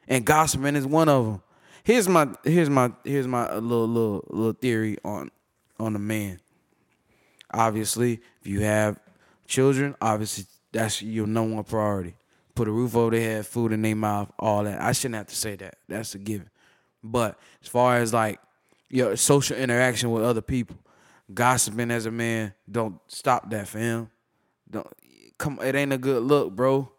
and 0.08 0.25
gossiping 0.25 0.78
is 0.78 0.88
one 0.88 1.10
of 1.10 1.25
them. 1.25 1.41
Here's 1.84 2.08
my 2.08 2.30
here's 2.45 2.69
my 2.69 2.93
here's 3.04 3.28
my 3.28 3.54
little 3.56 3.88
little 3.88 4.23
little 4.30 4.54
theory 4.54 4.97
on 5.04 5.30
on 5.78 5.93
a 5.93 5.99
man. 5.99 6.39
Obviously, 7.52 8.21
if 8.39 8.47
you 8.47 8.62
have 8.62 8.97
children, 9.45 9.93
obviously 9.99 10.45
that's 10.71 11.02
your 11.02 11.28
number 11.28 11.56
one 11.56 11.63
priority 11.65 12.15
put 12.60 12.67
a 12.67 12.72
roof 12.72 12.93
over 12.93 13.12
their 13.12 13.22
head, 13.22 13.48
food 13.48 13.72
in 13.72 13.82
their 13.82 13.95
mouth, 13.95 14.30
all 14.38 14.65
that. 14.65 14.82
I 14.82 14.91
shouldn't 14.91 15.15
have 15.15 15.28
to 15.28 15.36
say 15.36 15.56
that. 15.56 15.76
That's 15.88 16.13
a 16.13 16.17
given. 16.17 16.50
But 17.02 17.39
as 17.63 17.69
far 17.69 18.00
as 18.00 18.13
like 18.13 18.38
your 18.89 19.15
social 19.15 19.56
interaction 19.56 20.12
with 20.12 20.26
other 20.26 20.41
people, 20.41 20.76
gossiping 21.34 21.89
as 21.89 22.06
a 22.06 22.12
man, 22.12 22.54
don't 22.69 23.00
stop 23.08 23.50
that 23.52 23.69
fam. 23.69 24.10
Don't 24.69 24.88
come. 25.38 25.58
It 25.63 25.74
ain't 25.74 25.93
a 25.93 25.98
good 25.98 26.22
look, 26.22 26.54
bro. 26.54 26.91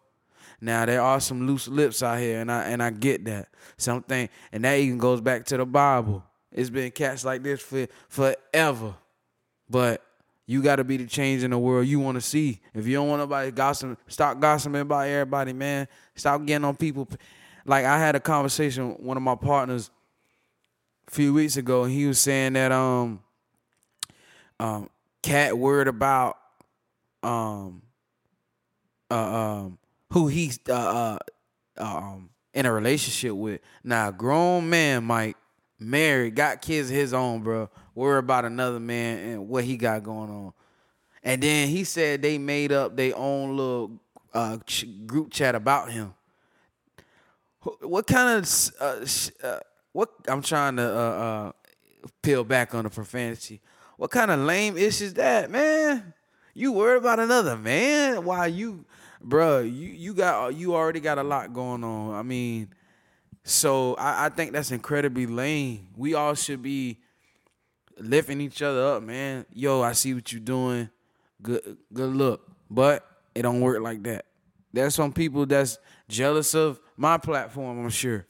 Now 0.59 0.87
there 0.87 1.01
are 1.01 1.19
some 1.19 1.45
loose 1.45 1.67
lips 1.67 2.01
out 2.01 2.17
here, 2.17 2.41
and 2.41 2.51
I 2.51 2.63
and 2.63 2.81
I 2.81 2.89
get 2.89 3.25
that 3.25 3.49
something, 3.77 4.29
and 4.51 4.65
that 4.65 4.79
even 4.79 4.97
goes 4.97 5.21
back 5.21 5.45
to 5.45 5.57
the 5.57 5.65
Bible. 5.67 6.23
It's 6.51 6.71
been 6.71 6.89
cats 6.89 7.23
like 7.23 7.43
this 7.43 7.61
for 7.61 7.85
forever, 8.09 8.95
but 9.69 10.03
you 10.45 10.61
got 10.61 10.77
to 10.77 10.83
be 10.83 10.97
the 10.97 11.05
change 11.05 11.43
in 11.43 11.51
the 11.51 11.57
world 11.57 11.87
you 11.87 11.99
want 11.99 12.15
to 12.15 12.21
see. 12.21 12.59
If 12.73 12.87
you 12.87 12.95
don't 12.95 13.07
want 13.07 13.21
nobody 13.21 13.51
gossiping, 13.51 13.97
stop 14.07 14.39
gossiping 14.39 14.81
about 14.81 15.07
everybody, 15.07 15.53
man. 15.53 15.87
Stop 16.15 16.45
getting 16.45 16.65
on 16.65 16.75
people. 16.75 17.07
Like 17.65 17.85
I 17.85 17.99
had 17.99 18.15
a 18.15 18.19
conversation 18.19 18.89
with 18.89 18.99
one 18.99 19.17
of 19.17 19.23
my 19.23 19.35
partners 19.35 19.91
a 21.07 21.11
few 21.11 21.33
weeks 21.33 21.57
ago, 21.57 21.83
and 21.83 21.93
he 21.93 22.05
was 22.05 22.19
saying 22.19 22.53
that 22.53 22.71
um, 22.71 23.21
um, 24.59 24.89
cat 25.21 25.57
word 25.57 25.87
about 25.87 26.37
um, 27.21 27.83
uh, 29.09 29.15
um, 29.15 29.77
who 30.11 30.27
he's 30.27 30.59
uh, 30.67 31.17
uh, 31.77 31.83
um 31.83 32.29
in 32.53 32.65
a 32.65 32.73
relationship 32.73 33.33
with. 33.33 33.61
Now, 33.83 34.11
grown 34.11 34.69
man, 34.69 35.05
Mike, 35.05 35.37
married, 35.79 36.35
got 36.35 36.61
kids 36.61 36.89
his 36.89 37.13
own, 37.13 37.41
bro 37.43 37.69
worry 37.95 38.19
about 38.19 38.45
another 38.45 38.79
man 38.79 39.19
and 39.19 39.47
what 39.47 39.63
he 39.63 39.77
got 39.77 40.03
going 40.03 40.29
on. 40.29 40.53
And 41.23 41.41
then 41.41 41.67
he 41.67 41.83
said 41.83 42.21
they 42.21 42.37
made 42.37 42.71
up 42.71 42.95
their 42.95 43.15
own 43.15 43.55
little 43.55 43.99
uh, 44.33 44.57
group 45.05 45.31
chat 45.31 45.55
about 45.55 45.91
him. 45.91 46.13
What 47.81 48.07
kind 48.07 48.39
of 48.39 48.71
uh, 48.79 49.05
uh, 49.47 49.59
what 49.91 50.09
I'm 50.27 50.41
trying 50.41 50.77
to 50.77 50.83
uh, 50.83 50.95
uh, 50.95 51.51
peel 52.21 52.43
back 52.43 52.73
on 52.73 52.83
the 52.83 52.89
profanity. 52.89 53.61
What 53.97 54.11
kind 54.11 54.31
of 54.31 54.39
lame 54.39 54.77
ish 54.77 55.01
is 55.01 55.13
that, 55.15 55.51
man? 55.51 56.13
You 56.53 56.71
worried 56.71 56.97
about 56.97 57.19
another 57.19 57.55
man? 57.55 58.25
Why 58.25 58.47
you, 58.47 58.85
bruh, 59.25 59.63
You 59.63 59.87
you 59.87 60.13
got 60.13 60.55
you 60.55 60.75
already 60.75 60.99
got 60.99 61.17
a 61.17 61.23
lot 61.23 61.53
going 61.53 61.83
on. 61.83 62.13
I 62.15 62.23
mean, 62.23 62.69
so 63.43 63.95
I, 63.95 64.25
I 64.25 64.29
think 64.29 64.51
that's 64.51 64.71
incredibly 64.71 65.27
lame. 65.27 65.87
We 65.95 66.13
all 66.13 66.35
should 66.35 66.61
be 66.61 66.99
lifting 68.03 68.41
each 68.41 68.61
other 68.61 68.95
up, 68.95 69.03
man. 69.03 69.45
Yo, 69.53 69.81
I 69.81 69.93
see 69.93 70.13
what 70.13 70.31
you're 70.31 70.41
doing. 70.41 70.89
Good 71.41 71.77
good 71.93 72.13
look. 72.13 72.49
But 72.69 73.05
it 73.35 73.41
don't 73.41 73.61
work 73.61 73.81
like 73.81 74.03
that. 74.03 74.25
There's 74.73 74.95
some 74.95 75.11
people 75.11 75.45
that's 75.45 75.77
jealous 76.07 76.53
of 76.53 76.79
my 76.97 77.17
platform, 77.17 77.83
I'm 77.83 77.89
sure. 77.89 78.25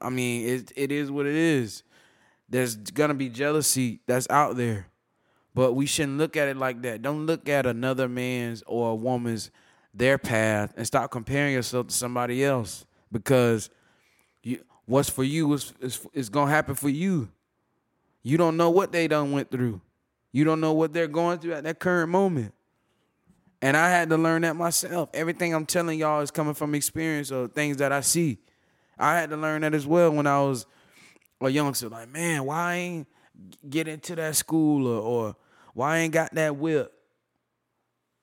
I 0.00 0.10
mean, 0.10 0.48
it 0.48 0.72
it 0.76 0.92
is 0.92 1.10
what 1.10 1.26
it 1.26 1.34
is. 1.34 1.82
There's 2.48 2.76
gonna 2.76 3.14
be 3.14 3.28
jealousy 3.28 4.00
that's 4.06 4.28
out 4.30 4.56
there. 4.56 4.86
But 5.54 5.74
we 5.74 5.86
shouldn't 5.86 6.18
look 6.18 6.36
at 6.36 6.48
it 6.48 6.56
like 6.56 6.82
that. 6.82 7.02
Don't 7.02 7.26
look 7.26 7.48
at 7.48 7.66
another 7.66 8.08
man's 8.08 8.62
or 8.66 8.92
a 8.92 8.94
woman's 8.94 9.50
their 9.94 10.18
path 10.18 10.72
and 10.76 10.86
stop 10.86 11.10
comparing 11.10 11.54
yourself 11.54 11.88
to 11.88 11.94
somebody 11.94 12.44
else 12.44 12.86
because 13.10 13.70
you 14.42 14.62
what's 14.86 15.10
for 15.10 15.24
you 15.24 15.52
is 15.52 15.72
is, 15.80 16.06
is 16.12 16.28
gonna 16.28 16.50
happen 16.50 16.74
for 16.74 16.88
you. 16.88 17.28
You 18.22 18.36
don't 18.36 18.56
know 18.56 18.70
what 18.70 18.92
they 18.92 19.08
done 19.08 19.32
went 19.32 19.50
through. 19.50 19.80
You 20.32 20.44
don't 20.44 20.60
know 20.60 20.72
what 20.72 20.92
they're 20.92 21.08
going 21.08 21.38
through 21.38 21.54
at 21.54 21.64
that 21.64 21.78
current 21.78 22.10
moment. 22.10 22.52
And 23.60 23.76
I 23.76 23.90
had 23.90 24.10
to 24.10 24.16
learn 24.16 24.42
that 24.42 24.56
myself. 24.56 25.08
Everything 25.14 25.54
I'm 25.54 25.66
telling 25.66 25.98
y'all 25.98 26.20
is 26.20 26.30
coming 26.30 26.54
from 26.54 26.74
experience 26.74 27.32
or 27.32 27.48
things 27.48 27.78
that 27.78 27.90
I 27.90 28.00
see. 28.02 28.38
I 28.98 29.16
had 29.16 29.30
to 29.30 29.36
learn 29.36 29.62
that 29.62 29.74
as 29.74 29.86
well 29.86 30.10
when 30.10 30.26
I 30.26 30.40
was 30.40 30.66
a 31.40 31.48
youngster. 31.48 31.88
Like, 31.88 32.08
man, 32.08 32.44
why 32.44 32.56
I 32.56 32.74
ain't 32.74 33.06
get 33.68 33.88
into 33.88 34.14
that 34.16 34.36
school 34.36 34.86
or, 34.86 35.00
or 35.00 35.36
why 35.74 35.96
I 35.96 35.98
ain't 35.98 36.12
got 36.12 36.34
that 36.34 36.56
whip? 36.56 36.92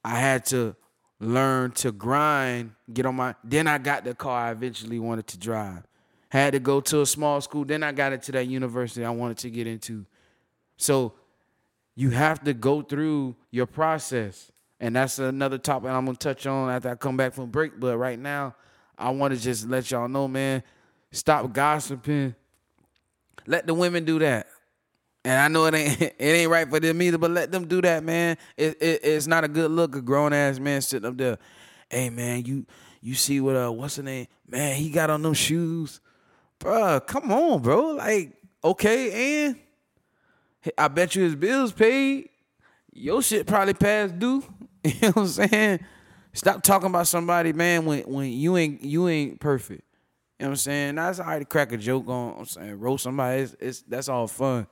I 0.04 0.20
had 0.20 0.46
to 0.48 0.76
learn 1.20 1.72
to 1.72 1.92
grind, 1.92 2.72
get 2.94 3.06
on 3.06 3.16
my. 3.16 3.36
Then 3.44 3.68
I 3.68 3.78
got 3.78 4.04
the 4.04 4.14
car 4.14 4.48
I 4.48 4.52
eventually 4.52 5.00
wanted 5.00 5.28
to 5.28 5.40
drive. 5.40 5.84
Had 6.30 6.54
to 6.54 6.60
go 6.60 6.82
to 6.82 7.02
a 7.02 7.06
small 7.06 7.40
school. 7.42 7.66
Then 7.66 7.84
I 7.84 7.92
got 7.92 8.14
into 8.14 8.32
that 8.34 8.48
university 8.48 9.06
I 9.06 9.12
wanted 9.12 9.38
to 9.40 9.50
get 9.50 9.68
into. 9.68 10.06
So 10.78 11.14
you 11.96 12.10
have 12.10 12.44
to 12.44 12.54
go 12.54 12.82
through 12.82 13.36
your 13.52 13.66
process. 13.66 14.52
And 14.80 14.96
that's 14.96 15.20
another 15.20 15.58
topic 15.58 15.90
I'm 15.90 16.06
gonna 16.06 16.18
touch 16.18 16.46
on 16.46 16.70
after 16.70 16.90
I 16.90 16.96
come 16.96 17.16
back 17.16 17.34
from 17.34 17.50
break. 17.50 17.80
But 17.80 17.98
right 17.98 18.20
now, 18.20 18.56
I 18.98 19.10
want 19.12 19.34
to 19.34 19.40
just 19.40 19.68
let 19.68 19.90
y'all 19.90 20.08
know, 20.08 20.28
man, 20.28 20.64
stop 21.12 21.52
gossiping. 21.54 22.36
Let 23.48 23.68
the 23.68 23.74
women 23.74 24.04
do 24.04 24.20
that. 24.20 24.48
And 25.24 25.40
I 25.40 25.48
know 25.48 25.66
it 25.66 25.74
ain't 25.74 26.02
it 26.02 26.16
ain't 26.20 26.52
right 26.52 26.70
for 26.70 26.80
them 26.80 27.02
either, 27.02 27.18
but 27.18 27.32
let 27.32 27.52
them 27.52 27.68
do 27.68 27.82
that, 27.82 28.04
man. 28.04 28.38
It, 28.58 28.82
it 28.82 29.00
it's 29.04 29.28
not 29.28 29.44
a 29.44 29.48
good 29.48 29.72
look, 29.72 29.96
a 29.96 30.02
grown 30.02 30.34
ass 30.34 30.60
man 30.60 30.82
sitting 30.82 31.08
up 31.08 31.18
there. 31.18 31.38
Hey 31.90 32.10
man, 32.10 32.46
you 32.46 32.66
you 33.02 33.16
see 33.16 33.40
what 33.40 33.56
uh 33.56 33.72
what's 33.72 33.96
the 33.96 34.04
name? 34.04 34.28
Man, 34.48 34.76
he 34.76 34.90
got 34.90 35.10
on 35.10 35.22
them 35.22 35.34
shoes 35.34 36.02
bruh, 36.60 37.06
come 37.06 37.32
on, 37.32 37.62
bro. 37.62 37.92
Like, 37.92 38.34
okay, 38.64 39.46
and 39.46 39.56
I 40.78 40.88
bet 40.88 41.16
you 41.16 41.24
his 41.24 41.36
bills 41.36 41.72
paid. 41.72 42.30
Your 42.92 43.22
shit 43.22 43.46
probably 43.48 43.74
past 43.74 44.18
due. 44.20 44.44
You 44.86 44.94
know 45.02 45.08
what 45.14 45.18
I'm 45.18 45.28
saying? 45.28 45.80
Stop 46.34 46.62
talking 46.62 46.90
about 46.90 47.08
somebody, 47.08 47.54
man, 47.54 47.86
when 47.86 48.02
when 48.02 48.32
you 48.32 48.56
ain't 48.56 48.84
you 48.84 49.08
ain't 49.08 49.40
perfect. 49.40 49.84
You 50.40 50.44
know 50.44 50.50
what 50.50 50.52
I'm 50.52 50.56
saying? 50.58 50.96
That's 50.96 51.18
right 51.18 51.40
to 51.40 51.46
crack 51.46 51.72
a 51.72 51.78
joke 51.78 52.08
on. 52.08 52.36
I'm 52.38 52.46
saying 52.46 52.80
roast 52.80 53.04
somebody. 53.04 53.42
It's, 53.42 53.56
it's 53.60 53.82
that's 53.82 54.10
all 54.10 54.28
fun. 54.28 54.68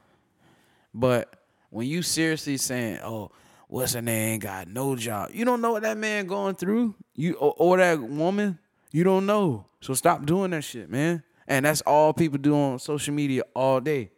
But 0.94 1.34
when 1.70 1.88
you 1.88 2.04
seriously 2.04 2.58
saying, 2.58 3.00
"Oh, 3.02 3.32
what's 3.70 3.94
her 3.94 4.04
name? 4.04 4.40
Got 4.40 4.68
no 4.68 4.96
job," 4.96 5.32
you 5.34 5.46
don't 5.46 5.62
know 5.62 5.72
what 5.72 5.82
that 5.82 5.98
man 5.98 6.28
going 6.28 6.56
through. 6.56 6.94
You 7.16 7.36
or, 7.36 7.56
or 7.58 7.78
that 7.78 8.00
woman, 8.00 8.60
you 8.92 9.04
don't 9.04 9.26
know. 9.26 9.66
So 9.82 9.94
stop 9.94 10.26
doing 10.26 10.52
that 10.52 10.64
shit, 10.64 10.90
man. 10.90 11.24
And 11.48 11.66
that's 11.66 11.82
all 11.82 12.14
people 12.14 12.38
do 12.38 12.56
on 12.56 12.80
social 12.80 13.14
media 13.14 13.44
all 13.56 13.80
day. 13.80 14.12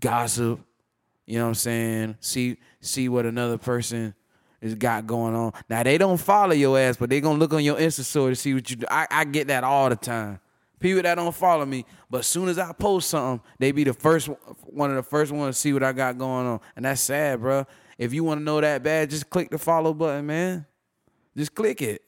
Gossip, 0.00 0.60
you 1.26 1.38
know 1.38 1.44
what 1.44 1.48
I'm 1.48 1.54
saying? 1.54 2.16
See 2.20 2.58
see 2.80 3.08
what 3.08 3.26
another 3.26 3.58
person 3.58 4.14
has 4.62 4.74
got 4.74 5.06
going 5.06 5.34
on. 5.34 5.52
Now 5.68 5.82
they 5.82 5.98
don't 5.98 6.18
follow 6.18 6.52
your 6.52 6.78
ass, 6.78 6.96
but 6.96 7.10
they 7.10 7.20
gonna 7.20 7.38
look 7.38 7.52
on 7.52 7.64
your 7.64 7.76
Insta 7.76 8.02
story 8.02 8.32
to 8.32 8.36
see 8.36 8.54
what 8.54 8.68
you 8.70 8.76
do. 8.76 8.86
I, 8.90 9.06
I 9.10 9.24
get 9.24 9.48
that 9.48 9.64
all 9.64 9.88
the 9.88 9.96
time. 9.96 10.40
People 10.78 11.02
that 11.02 11.14
don't 11.14 11.34
follow 11.34 11.64
me, 11.64 11.86
but 12.10 12.18
as 12.18 12.26
soon 12.26 12.48
as 12.48 12.58
I 12.58 12.72
post 12.72 13.08
something, 13.08 13.44
they 13.58 13.72
be 13.72 13.84
the 13.84 13.94
first 13.94 14.28
one 14.64 14.90
of 14.90 14.96
the 14.96 15.02
first 15.02 15.32
ones 15.32 15.56
to 15.56 15.60
see 15.60 15.72
what 15.72 15.82
I 15.82 15.92
got 15.92 16.18
going 16.18 16.46
on. 16.46 16.60
And 16.76 16.84
that's 16.84 17.00
sad, 17.00 17.40
bro. 17.40 17.66
If 17.96 18.12
you 18.12 18.24
want 18.24 18.40
to 18.40 18.44
know 18.44 18.60
that 18.60 18.82
bad, 18.82 19.08
just 19.08 19.30
click 19.30 19.50
the 19.50 19.58
follow 19.58 19.94
button, 19.94 20.26
man. 20.26 20.66
Just 21.34 21.54
click 21.54 21.80
it. 21.80 22.02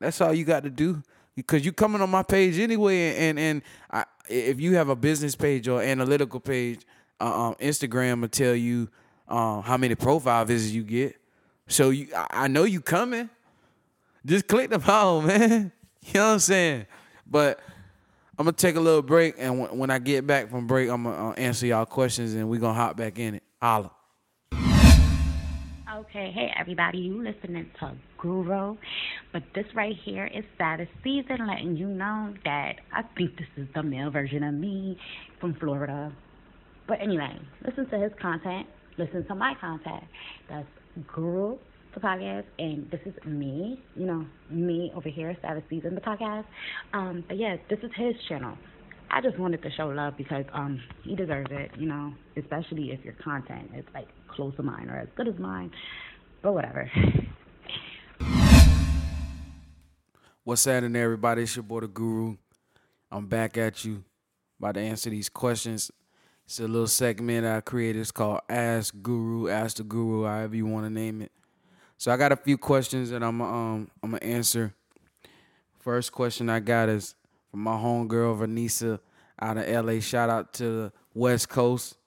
That's 0.00 0.20
all 0.20 0.34
you 0.34 0.44
got 0.44 0.64
to 0.64 0.70
do. 0.70 1.02
Because 1.38 1.64
you 1.64 1.72
coming 1.72 2.00
on 2.02 2.10
my 2.10 2.24
page 2.24 2.58
anyway, 2.58 3.16
and 3.16 3.38
and 3.38 3.62
I, 3.90 4.04
if 4.28 4.60
you 4.60 4.74
have 4.74 4.88
a 4.88 4.96
business 4.96 5.36
page 5.36 5.68
or 5.68 5.80
analytical 5.80 6.40
page, 6.40 6.80
uh, 7.20 7.48
um, 7.48 7.54
Instagram 7.60 8.20
will 8.20 8.28
tell 8.28 8.54
you 8.54 8.88
um, 9.28 9.62
how 9.62 9.76
many 9.76 9.94
profile 9.94 10.44
visits 10.44 10.72
you 10.72 10.82
get. 10.82 11.16
So 11.68 11.90
you, 11.90 12.08
I, 12.16 12.26
I 12.30 12.48
know 12.48 12.64
you 12.64 12.80
coming. 12.80 13.30
Just 14.26 14.48
click 14.48 14.70
the 14.70 14.80
follow, 14.80 15.20
man. 15.22 15.70
You 16.02 16.14
know 16.14 16.26
what 16.26 16.32
I'm 16.32 16.38
saying? 16.40 16.86
But 17.24 17.60
I'm 18.36 18.44
gonna 18.44 18.52
take 18.52 18.76
a 18.76 18.80
little 18.80 19.02
break, 19.02 19.36
and 19.38 19.60
when, 19.60 19.78
when 19.78 19.90
I 19.90 19.98
get 20.00 20.26
back 20.26 20.50
from 20.50 20.66
break, 20.66 20.90
I'm 20.90 21.04
gonna 21.04 21.30
uh, 21.30 21.32
answer 21.34 21.66
y'all 21.66 21.86
questions, 21.86 22.34
and 22.34 22.48
we 22.48 22.58
gonna 22.58 22.74
hop 22.74 22.96
back 22.96 23.18
in 23.18 23.36
it. 23.36 23.42
Holla. 23.62 23.92
Okay, 25.98 26.30
hey 26.32 26.52
everybody, 26.56 26.98
you 26.98 27.24
listening 27.24 27.66
to 27.80 27.92
Guru, 28.18 28.76
but 29.32 29.42
this 29.52 29.64
right 29.74 29.96
here 30.04 30.26
is 30.26 30.44
status 30.54 30.86
season, 31.02 31.44
letting 31.44 31.76
you 31.76 31.88
know 31.88 32.32
that 32.44 32.74
I 32.94 33.02
think 33.16 33.36
this 33.36 33.48
is 33.56 33.66
the 33.74 33.82
male 33.82 34.08
version 34.08 34.44
of 34.44 34.54
me 34.54 34.96
from 35.40 35.56
Florida. 35.58 36.12
But 36.86 37.00
anyway, 37.02 37.36
listen 37.66 37.90
to 37.90 37.98
his 37.98 38.12
content, 38.22 38.68
listen 38.96 39.26
to 39.26 39.34
my 39.34 39.54
content. 39.60 40.04
That's 40.48 40.68
Guru 41.12 41.58
the 41.94 42.00
podcast, 42.00 42.44
and 42.60 42.88
this 42.92 43.00
is 43.04 43.14
me, 43.26 43.82
you 43.96 44.06
know, 44.06 44.24
me 44.52 44.92
over 44.94 45.08
here, 45.08 45.34
status 45.40 45.64
season 45.68 45.96
the 45.96 46.00
podcast. 46.00 46.44
Um, 46.92 47.24
but 47.26 47.38
yes, 47.38 47.58
this 47.68 47.80
is 47.80 47.90
his 47.96 48.14
channel. 48.28 48.56
I 49.10 49.20
just 49.20 49.36
wanted 49.36 49.62
to 49.62 49.70
show 49.72 49.88
love 49.88 50.14
because 50.16 50.44
um 50.52 50.80
he 51.02 51.16
deserves 51.16 51.50
it, 51.50 51.72
you 51.76 51.88
know, 51.88 52.12
especially 52.36 52.92
if 52.92 53.04
your 53.04 53.14
content 53.14 53.70
is 53.76 53.84
like 53.92 54.06
close 54.38 54.54
to 54.54 54.62
mine 54.62 54.88
or 54.88 54.96
as 54.96 55.08
good 55.16 55.26
as 55.26 55.36
mine. 55.36 55.72
But 56.42 56.52
whatever. 56.52 56.88
What's 60.44 60.64
happening, 60.64 60.94
everybody? 60.94 61.42
It's 61.42 61.56
your 61.56 61.64
boy 61.64 61.80
the 61.80 61.88
Guru. 61.88 62.36
I'm 63.10 63.26
back 63.26 63.58
at 63.58 63.84
you, 63.84 64.04
about 64.60 64.74
to 64.74 64.80
answer 64.80 65.10
these 65.10 65.28
questions. 65.28 65.90
It's 66.44 66.60
a 66.60 66.68
little 66.68 66.86
segment 66.86 67.46
I 67.46 67.60
created. 67.62 67.98
It's 67.98 68.12
called 68.12 68.42
Ask 68.48 68.94
Guru, 69.02 69.48
Ask 69.48 69.78
the 69.78 69.82
Guru, 69.82 70.24
however 70.24 70.54
you 70.54 70.66
want 70.66 70.86
to 70.86 70.90
name 70.90 71.20
it. 71.20 71.32
So 71.96 72.12
I 72.12 72.16
got 72.16 72.30
a 72.30 72.36
few 72.36 72.56
questions 72.56 73.10
that 73.10 73.24
I'm 73.24 73.42
um 73.42 73.90
I'm 74.04 74.12
gonna 74.12 74.22
answer. 74.22 74.72
First 75.80 76.12
question 76.12 76.48
I 76.48 76.60
got 76.60 76.88
is 76.88 77.16
from 77.50 77.60
my 77.60 77.72
homegirl 77.72 78.38
Vanessa 78.38 79.00
out 79.42 79.56
of 79.58 79.84
LA. 79.84 79.98
Shout 79.98 80.30
out 80.30 80.52
to 80.54 80.64
the 80.64 80.92
West 81.12 81.48
Coast. 81.48 81.97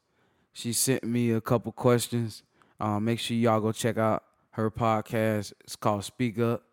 She 0.54 0.74
sent 0.74 1.04
me 1.04 1.32
a 1.32 1.42
couple 1.42 1.72
questions. 1.72 2.44
Um, 2.80 3.06
make 3.06 3.20
sure 3.20 3.38
y'all 3.38 3.62
go 3.62 3.72
check 3.72 3.98
out 3.98 4.24
her 4.52 4.70
podcast. 4.70 5.54
It's 5.62 5.76
called 5.76 6.04
Speak 6.04 6.40
Up. 6.40 6.64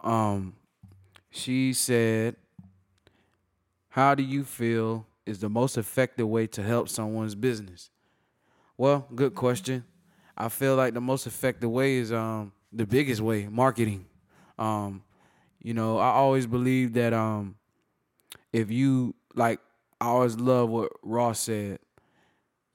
Um, 0.00 0.54
she 1.30 1.72
said, 1.72 2.36
"How 3.88 4.14
do 4.14 4.22
you 4.22 4.44
feel 4.44 5.06
is 5.24 5.40
the 5.40 5.48
most 5.48 5.76
effective 5.76 6.28
way 6.28 6.46
to 6.48 6.62
help 6.62 6.88
someone's 6.88 7.34
business?" 7.34 7.90
Well, 8.76 9.08
good 9.14 9.34
question. 9.34 9.84
I 10.36 10.48
feel 10.48 10.76
like 10.76 10.94
the 10.94 11.00
most 11.00 11.26
effective 11.26 11.70
way 11.70 11.96
is 11.96 12.12
um 12.12 12.52
the 12.72 12.86
biggest 12.86 13.20
way, 13.20 13.48
marketing. 13.48 14.06
Um, 14.58 15.02
you 15.62 15.74
know, 15.74 15.98
I 15.98 16.10
always 16.10 16.46
believe 16.46 16.92
that 16.92 17.12
um 17.12 17.56
if 18.52 18.70
you 18.70 19.14
like 19.34 19.60
I 20.00 20.06
always 20.06 20.36
love 20.36 20.68
what 20.68 20.92
Ross 21.02 21.40
said. 21.40 21.78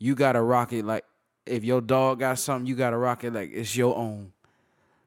You 0.02 0.16
gotta 0.16 0.42
rock 0.42 0.74
it 0.74 0.84
like 0.84 1.06
if 1.46 1.64
your 1.64 1.80
dog 1.80 2.22
got 2.22 2.40
something, 2.40 2.66
you 2.66 2.74
gotta 2.74 2.98
rock 2.98 3.24
it 3.24 3.34
like 3.34 3.52
it's 3.54 3.76
your 3.76 3.96
own. 3.96 4.32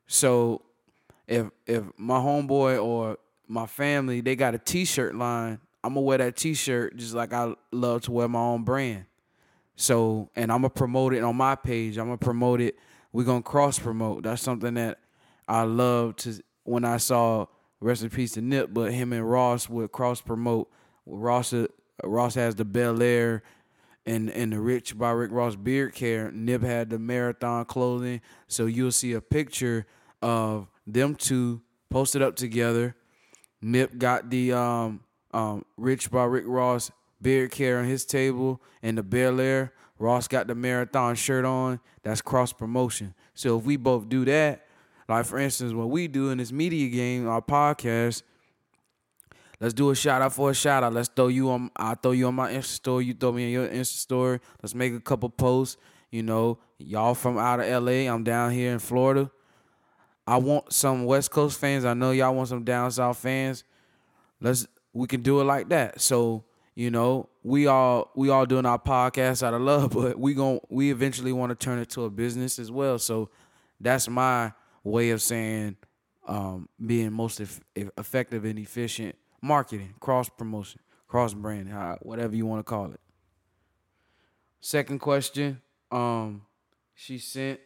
So 0.07 0.63
if 1.27 1.49
if 1.67 1.83
my 1.97 2.19
homeboy 2.19 2.81
or 2.81 3.19
my 3.49 3.67
family 3.67 4.21
they 4.21 4.37
got 4.37 4.55
a 4.55 4.59
t-shirt 4.59 5.17
line, 5.17 5.59
I'm 5.83 5.95
gonna 5.95 6.03
wear 6.03 6.19
that 6.19 6.37
t-shirt 6.37 6.97
just 6.97 7.13
like 7.13 7.33
I 7.33 7.55
love 7.73 8.03
to 8.03 8.13
wear 8.13 8.29
my 8.29 8.39
own 8.39 8.63
brand. 8.63 9.07
So, 9.75 10.31
and 10.37 10.53
I'm 10.53 10.59
gonna 10.59 10.71
promote 10.71 11.13
it 11.13 11.25
on 11.25 11.35
my 11.35 11.57
page. 11.57 11.99
I'm 11.99 12.07
gonna 12.07 12.17
promote 12.17 12.61
it. 12.61 12.79
We're 13.13 13.25
gonna 13.25 13.43
cross 13.43 13.81
promote. 13.81 14.23
That's 14.23 14.43
something 14.43 14.75
that 14.75 15.01
I 15.49 15.63
love 15.63 16.15
to. 16.19 16.41
When 16.63 16.85
I 16.85 16.99
saw 16.99 17.47
rest 17.81 18.05
in 18.05 18.11
peace 18.11 18.35
to 18.35 18.41
Nip, 18.41 18.71
but 18.73 18.93
him 18.93 19.13
and 19.13 19.29
Ross 19.29 19.69
would 19.69 19.91
cross 19.91 20.21
promote. 20.21 20.71
Ross 21.05 21.53
uh, 21.53 21.67
Ross 22.05 22.37
has 22.37 22.55
the 22.55 22.65
Belaire 22.65 23.43
and 24.07 24.31
and 24.31 24.53
the 24.53 24.61
Rich 24.61 24.99
by 24.99 25.11
Rick 25.11 25.31
Ross 25.33 25.57
beard 25.57 25.95
care. 25.95 26.31
Nip 26.31 26.63
had 26.63 26.91
the 26.91 26.99
marathon 26.99 27.65
clothing. 27.65 28.21
So 28.49 28.67
you'll 28.67 28.93
see 28.93 29.13
a 29.13 29.21
picture 29.21 29.87
of 30.23 30.69
them 30.87 31.15
two 31.15 31.63
posted 31.91 32.23
up 32.23 32.37
together. 32.37 32.95
Nip 33.63 33.97
got 33.99 34.31
the 34.31 34.53
um 34.53 35.01
um 35.33 35.65
Rich 35.77 36.11
by 36.11 36.25
Rick 36.25 36.45
Ross 36.47 36.91
beard 37.21 37.51
care 37.51 37.79
on 37.79 37.87
his 37.87 38.05
table 38.05 38.61
and 38.83 38.99
the 38.99 39.03
Belaire. 39.03 39.71
Ross 39.99 40.29
got 40.29 40.47
the 40.47 40.55
marathon 40.55 41.15
shirt 41.15 41.45
on. 41.45 41.81
That's 42.03 42.21
cross 42.21 42.53
promotion. 42.53 43.15
So 43.35 43.59
if 43.59 43.65
we 43.65 43.77
both 43.77 44.09
do 44.09 44.25
that, 44.27 44.67
like 45.09 45.25
for 45.25 45.39
instance, 45.39 45.73
what 45.73 45.91
we 45.91 46.09
do 46.09 46.31
in 46.31 46.39
this 46.39 46.53
media 46.53 46.89
game, 46.89 47.29
our 47.29 47.41
podcast, 47.41 48.23
let's 49.65 49.73
do 49.73 49.89
a 49.89 49.95
shout 49.95 50.21
out 50.21 50.35
for 50.35 50.51
a 50.51 50.55
shout 50.55 50.85
out. 50.85 50.93
Let's 50.93 51.09
throw 51.09 51.29
you 51.29 51.51
on. 51.51 51.71
I 51.75 51.95
throw 51.95 52.13
you 52.13 52.27
on 52.27 52.35
my 52.35 52.53
Insta 52.53 52.65
story. 52.65 53.07
You 53.07 53.15
throw 53.15 53.33
me 53.33 53.47
on 53.47 53.51
your 53.51 53.69
Insta 53.69 53.97
story. 53.97 54.41
Let's 54.63 54.75
make 54.75 54.93
a 54.93 55.01
couple 55.01 55.31
posts. 55.31 55.79
You 56.11 56.23
know, 56.23 56.59
y'all 56.79 57.15
from 57.15 57.39
out 57.39 57.61
of 57.61 57.83
LA. 57.83 58.13
I'm 58.13 58.25
down 58.25 58.53
here 58.53 58.73
in 58.73 58.79
Florida. 58.79 59.31
I 60.27 60.37
want 60.37 60.71
some 60.71 61.07
West 61.07 61.31
Coast 61.31 61.59
fans. 61.59 61.87
I 61.87 61.95
know 61.95 62.11
y'all 62.11 62.35
want 62.35 62.49
some 62.49 62.63
down 62.63 62.91
south 62.91 63.17
fans. 63.17 63.65
Let's 64.39 64.67
we 64.93 65.07
can 65.07 65.23
do 65.23 65.41
it 65.41 65.45
like 65.45 65.71
that. 65.71 65.99
So 65.99 66.45
you 66.75 66.91
know, 66.91 67.31
we 67.43 67.67
all 67.67 68.11
we 68.15 68.29
all 68.29 68.45
doing 68.45 68.67
our 68.67 68.79
podcast 68.79 69.43
out 69.43 69.55
of 69.55 69.63
love, 69.63 69.91
but 69.95 70.19
we 70.19 70.35
going 70.35 70.61
we 70.69 70.91
eventually 70.91 71.33
want 71.33 71.51
to 71.51 71.57
turn 71.57 71.79
it 71.79 71.89
to 71.91 72.05
a 72.05 72.11
business 72.11 72.59
as 72.59 72.71
well. 72.71 72.99
So 72.99 73.31
that's 73.81 74.11
my 74.11 74.53
way 74.83 75.09
of 75.09 75.23
saying 75.23 75.77
um, 76.29 76.69
being 76.85 77.15
most 77.15 77.41
effective 77.41 78.45
and 78.45 78.59
efficient 78.59 79.17
marketing, 79.45 79.95
cross 80.01 80.29
promotion, 80.29 80.81
cross 81.07 81.35
branding, 81.35 81.75
whatever 82.01 82.35
you 82.35 82.47
want 82.47 82.61
to 82.61 82.65
call 82.65 82.91
it. 82.91 83.01
Second 84.61 84.99
question, 84.99 85.61
um, 85.93 86.43
she 86.95 87.19
sent. 87.19 87.61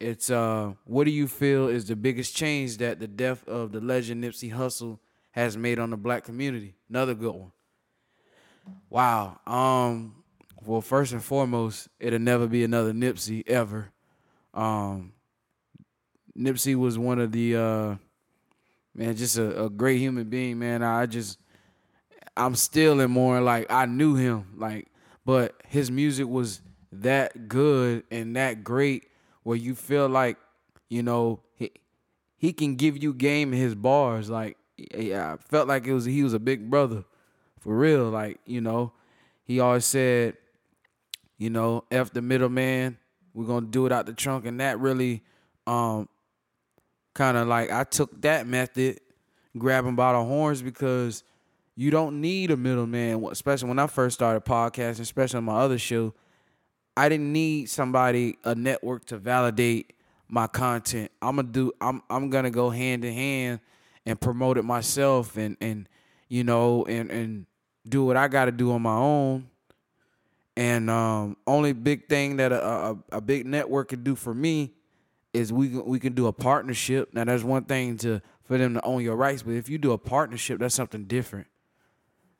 It's 0.00 0.30
uh, 0.30 0.72
what 0.84 1.04
do 1.04 1.10
you 1.10 1.28
feel 1.28 1.68
is 1.68 1.84
the 1.86 1.96
biggest 1.96 2.34
change 2.34 2.78
that 2.78 2.98
the 2.98 3.06
death 3.06 3.46
of 3.46 3.72
the 3.72 3.80
legend 3.80 4.24
Nipsey 4.24 4.52
Hussle 4.52 4.98
has 5.32 5.56
made 5.56 5.78
on 5.78 5.90
the 5.90 5.96
black 5.96 6.24
community? 6.24 6.74
Another 6.88 7.14
good 7.14 7.34
one. 7.34 7.52
Wow. 8.88 9.40
Um. 9.46 10.16
Well, 10.64 10.80
first 10.80 11.12
and 11.12 11.22
foremost, 11.22 11.88
it'll 12.00 12.18
never 12.18 12.46
be 12.46 12.64
another 12.64 12.92
Nipsey 12.92 13.46
ever. 13.46 13.92
Um. 14.54 15.12
Nipsey 16.36 16.74
was 16.74 16.98
one 16.98 17.20
of 17.20 17.30
the 17.32 17.56
uh, 17.56 17.96
man, 18.94 19.16
just 19.16 19.36
a, 19.36 19.64
a 19.64 19.70
great 19.70 19.98
human 19.98 20.28
being, 20.28 20.58
man. 20.58 20.82
I 20.82 21.06
just 21.06 21.38
I'm 22.36 22.54
still 22.54 23.00
in 23.00 23.10
more 23.10 23.40
like 23.40 23.70
I 23.70 23.86
knew 23.86 24.14
him, 24.14 24.46
like, 24.56 24.88
but 25.24 25.54
his 25.66 25.90
music 25.90 26.26
was 26.26 26.60
that 26.92 27.48
good 27.48 28.04
and 28.10 28.36
that 28.36 28.64
great 28.64 29.04
where 29.42 29.56
you 29.56 29.74
feel 29.74 30.08
like, 30.08 30.36
you 30.88 31.02
know, 31.02 31.40
he 31.54 31.70
he 32.36 32.52
can 32.52 32.76
give 32.76 33.02
you 33.02 33.14
game 33.14 33.52
in 33.52 33.58
his 33.58 33.74
bars. 33.74 34.30
Like, 34.30 34.56
yeah, 34.76 35.34
I 35.34 35.36
felt 35.36 35.68
like 35.68 35.86
it 35.86 35.94
was 35.94 36.04
he 36.04 36.22
was 36.22 36.34
a 36.34 36.38
big 36.40 36.70
brother 36.70 37.04
for 37.60 37.76
real. 37.76 38.10
Like, 38.10 38.40
you 38.46 38.60
know, 38.60 38.92
he 39.44 39.60
always 39.60 39.84
said, 39.84 40.36
you 41.38 41.50
know, 41.50 41.84
F 41.90 42.12
the 42.12 42.22
middleman, 42.22 42.98
we're 43.32 43.46
gonna 43.46 43.66
do 43.66 43.86
it 43.86 43.92
out 43.92 44.06
the 44.06 44.12
trunk. 44.12 44.44
And 44.46 44.60
that 44.60 44.80
really 44.80 45.22
um 45.66 46.08
kind 47.14 47.36
of 47.36 47.48
like 47.48 47.70
I 47.70 47.84
took 47.84 48.20
that 48.22 48.46
method, 48.46 49.00
grabbing 49.56 49.94
by 49.94 50.12
the 50.12 50.22
horns 50.22 50.60
because 50.60 51.22
you 51.76 51.90
don't 51.90 52.20
need 52.20 52.50
a 52.50 52.56
middleman, 52.56 53.24
especially 53.30 53.68
when 53.68 53.78
I 53.78 53.86
first 53.86 54.14
started 54.14 54.44
podcasting, 54.44 55.00
especially 55.00 55.38
on 55.38 55.44
my 55.44 55.60
other 55.60 55.78
show. 55.78 56.14
I 56.96 57.08
didn't 57.08 57.32
need 57.32 57.70
somebody, 57.70 58.38
a 58.44 58.54
network 58.54 59.06
to 59.06 59.18
validate 59.18 59.94
my 60.28 60.46
content. 60.46 61.10
I'm 61.22 61.36
gonna 61.36 61.48
do 61.48 61.72
I'm 61.80 62.02
I'm 62.10 62.30
gonna 62.30 62.50
go 62.50 62.70
hand 62.70 63.04
in 63.04 63.14
hand 63.14 63.60
and 64.06 64.20
promote 64.20 64.58
it 64.58 64.64
myself 64.64 65.36
and 65.36 65.56
and 65.60 65.88
you 66.28 66.44
know, 66.44 66.84
and 66.84 67.10
and 67.10 67.46
do 67.88 68.04
what 68.04 68.16
I 68.16 68.28
got 68.28 68.46
to 68.46 68.52
do 68.52 68.72
on 68.72 68.82
my 68.82 68.96
own. 68.96 69.48
And 70.56 70.88
um, 70.88 71.36
only 71.46 71.72
big 71.72 72.08
thing 72.08 72.36
that 72.36 72.52
a, 72.52 72.64
a, 72.64 72.98
a 73.12 73.20
big 73.20 73.44
network 73.44 73.88
can 73.88 74.04
do 74.04 74.14
for 74.14 74.32
me 74.32 74.72
is 75.34 75.52
we 75.52 75.68
can, 75.68 75.84
we 75.84 76.00
can 76.00 76.14
do 76.14 76.26
a 76.26 76.32
partnership. 76.32 77.12
Now, 77.12 77.24
there's 77.24 77.44
one 77.44 77.64
thing 77.64 77.98
to 77.98 78.22
for 78.44 78.56
them 78.58 78.74
to 78.74 78.84
own 78.84 79.02
your 79.02 79.16
rights, 79.16 79.42
but 79.42 79.52
if 79.54 79.68
you 79.68 79.78
do 79.78 79.92
a 79.92 79.98
partnership, 79.98 80.60
that's 80.60 80.74
something 80.74 81.04
different. 81.04 81.46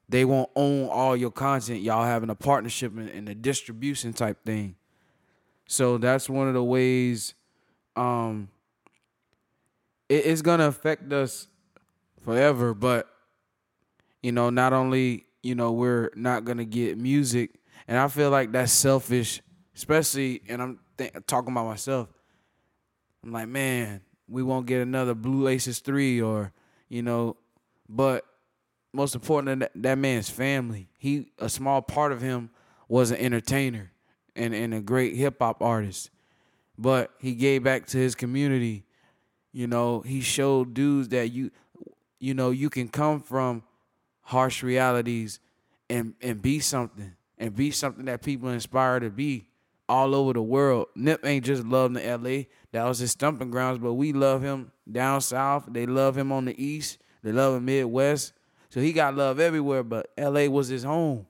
They 0.09 0.25
won't 0.25 0.51
own 0.55 0.89
all 0.89 1.17
your 1.17 1.31
content. 1.31 1.81
Y'all 1.81 2.05
having 2.05 2.31
a 2.31 2.35
partnership 2.35 2.93
and, 2.97 3.09
and 3.09 3.29
a 3.29 3.35
distribution 3.35 4.13
type 4.13 4.45
thing. 4.45 4.77
So 5.67 5.97
that's 5.97 6.29
one 6.29 6.47
of 6.47 6.55
the 6.55 6.63
ways 6.63 7.35
um, 7.97 8.49
it, 10.09 10.27
it's 10.27 10.43
gonna 10.43 10.67
affect 10.67 11.13
us 11.13 11.49
forever. 12.23 12.75
But 12.75 13.09
you 14.23 14.33
know, 14.33 14.51
not 14.51 14.73
only 14.73 15.27
you 15.43 15.55
know 15.55 15.73
we're 15.73 16.11
not 16.15 16.45
gonna 16.45 16.65
get 16.65 16.99
music, 16.99 17.61
and 17.89 17.99
I 17.99 18.09
feel 18.09 18.31
like 18.31 18.53
that's 18.53 18.73
selfish, 18.73 19.41
especially. 19.75 20.43
And 20.49 20.63
I'm 20.63 20.79
th- 20.99 21.13
talking 21.27 21.53
about 21.53 21.67
myself. 21.67 22.09
I'm 23.25 23.33
like, 23.33 23.49
man, 23.49 24.03
we 24.29 24.43
won't 24.43 24.67
get 24.67 24.83
another 24.83 25.15
Blue 25.15 25.49
Aces 25.49 25.79
three, 25.79 26.21
or 26.21 26.53
you 26.89 27.03
know, 27.03 27.37
but 27.89 28.27
most 28.93 29.15
important, 29.15 29.61
that, 29.61 29.73
that 29.75 29.99
man's 29.99 30.29
family. 30.29 30.89
He 30.99 31.33
a 31.39 31.49
small 31.49 31.81
part 31.81 32.13
of 32.13 32.21
him 32.21 32.51
was 32.87 33.11
an 33.11 33.17
entertainer 33.17 33.93
and, 34.37 34.55
and 34.55 34.75
a 34.75 34.81
great 34.81 35.17
hip 35.17 35.37
hop 35.41 35.63
artist. 35.63 36.11
But 36.77 37.13
he 37.19 37.35
gave 37.35 37.63
back 37.65 37.87
to 37.87 37.99
his 37.99 38.15
community. 38.15 38.85
You 39.53 39.69
know, 39.69 40.01
he 40.01 40.21
showed 40.21 40.75
dudes 40.75 41.09
that 41.09 41.31
you 41.31 41.51
you 42.21 42.35
know, 42.35 42.51
you 42.51 42.71
can 42.71 42.89
come 42.89 43.21
from 43.21 43.63
harsh 44.23 44.63
realities 44.63 45.41
and 45.89 46.15
and 46.21 46.43
be 46.43 46.61
something. 46.61 47.15
And 47.37 47.55
be 47.55 47.73
something 47.73 48.05
that 48.05 48.23
people 48.23 48.49
inspire 48.51 49.01
to 49.01 49.11
be 49.11 49.49
all 49.89 50.15
over 50.15 50.33
the 50.33 50.43
world. 50.43 50.87
Nip 50.95 51.25
ain't 51.25 51.45
just 51.45 51.65
loved 51.65 51.97
in 51.97 52.23
LA. 52.23 52.45
That 52.73 52.85
was 52.85 52.99
his 52.99 53.11
stumping 53.13 53.51
grounds, 53.51 53.79
but 53.79 53.95
we 53.95 54.13
love 54.13 54.43
him 54.43 54.73
down 54.91 55.21
south. 55.21 55.67
They 55.69 55.87
love 55.87 56.17
him 56.17 56.33
on 56.33 56.45
the 56.47 56.63
east. 56.63 56.99
They 57.23 57.33
love 57.33 57.57
him 57.57 57.65
Midwest. 57.65 58.33
So 58.71 58.81
he 58.81 58.93
got 58.93 59.15
love 59.15 59.39
everywhere, 59.39 59.83
but 59.83 60.11
LA 60.19 60.47
was 60.47 60.69
his 60.69 60.85
home. 60.85 61.27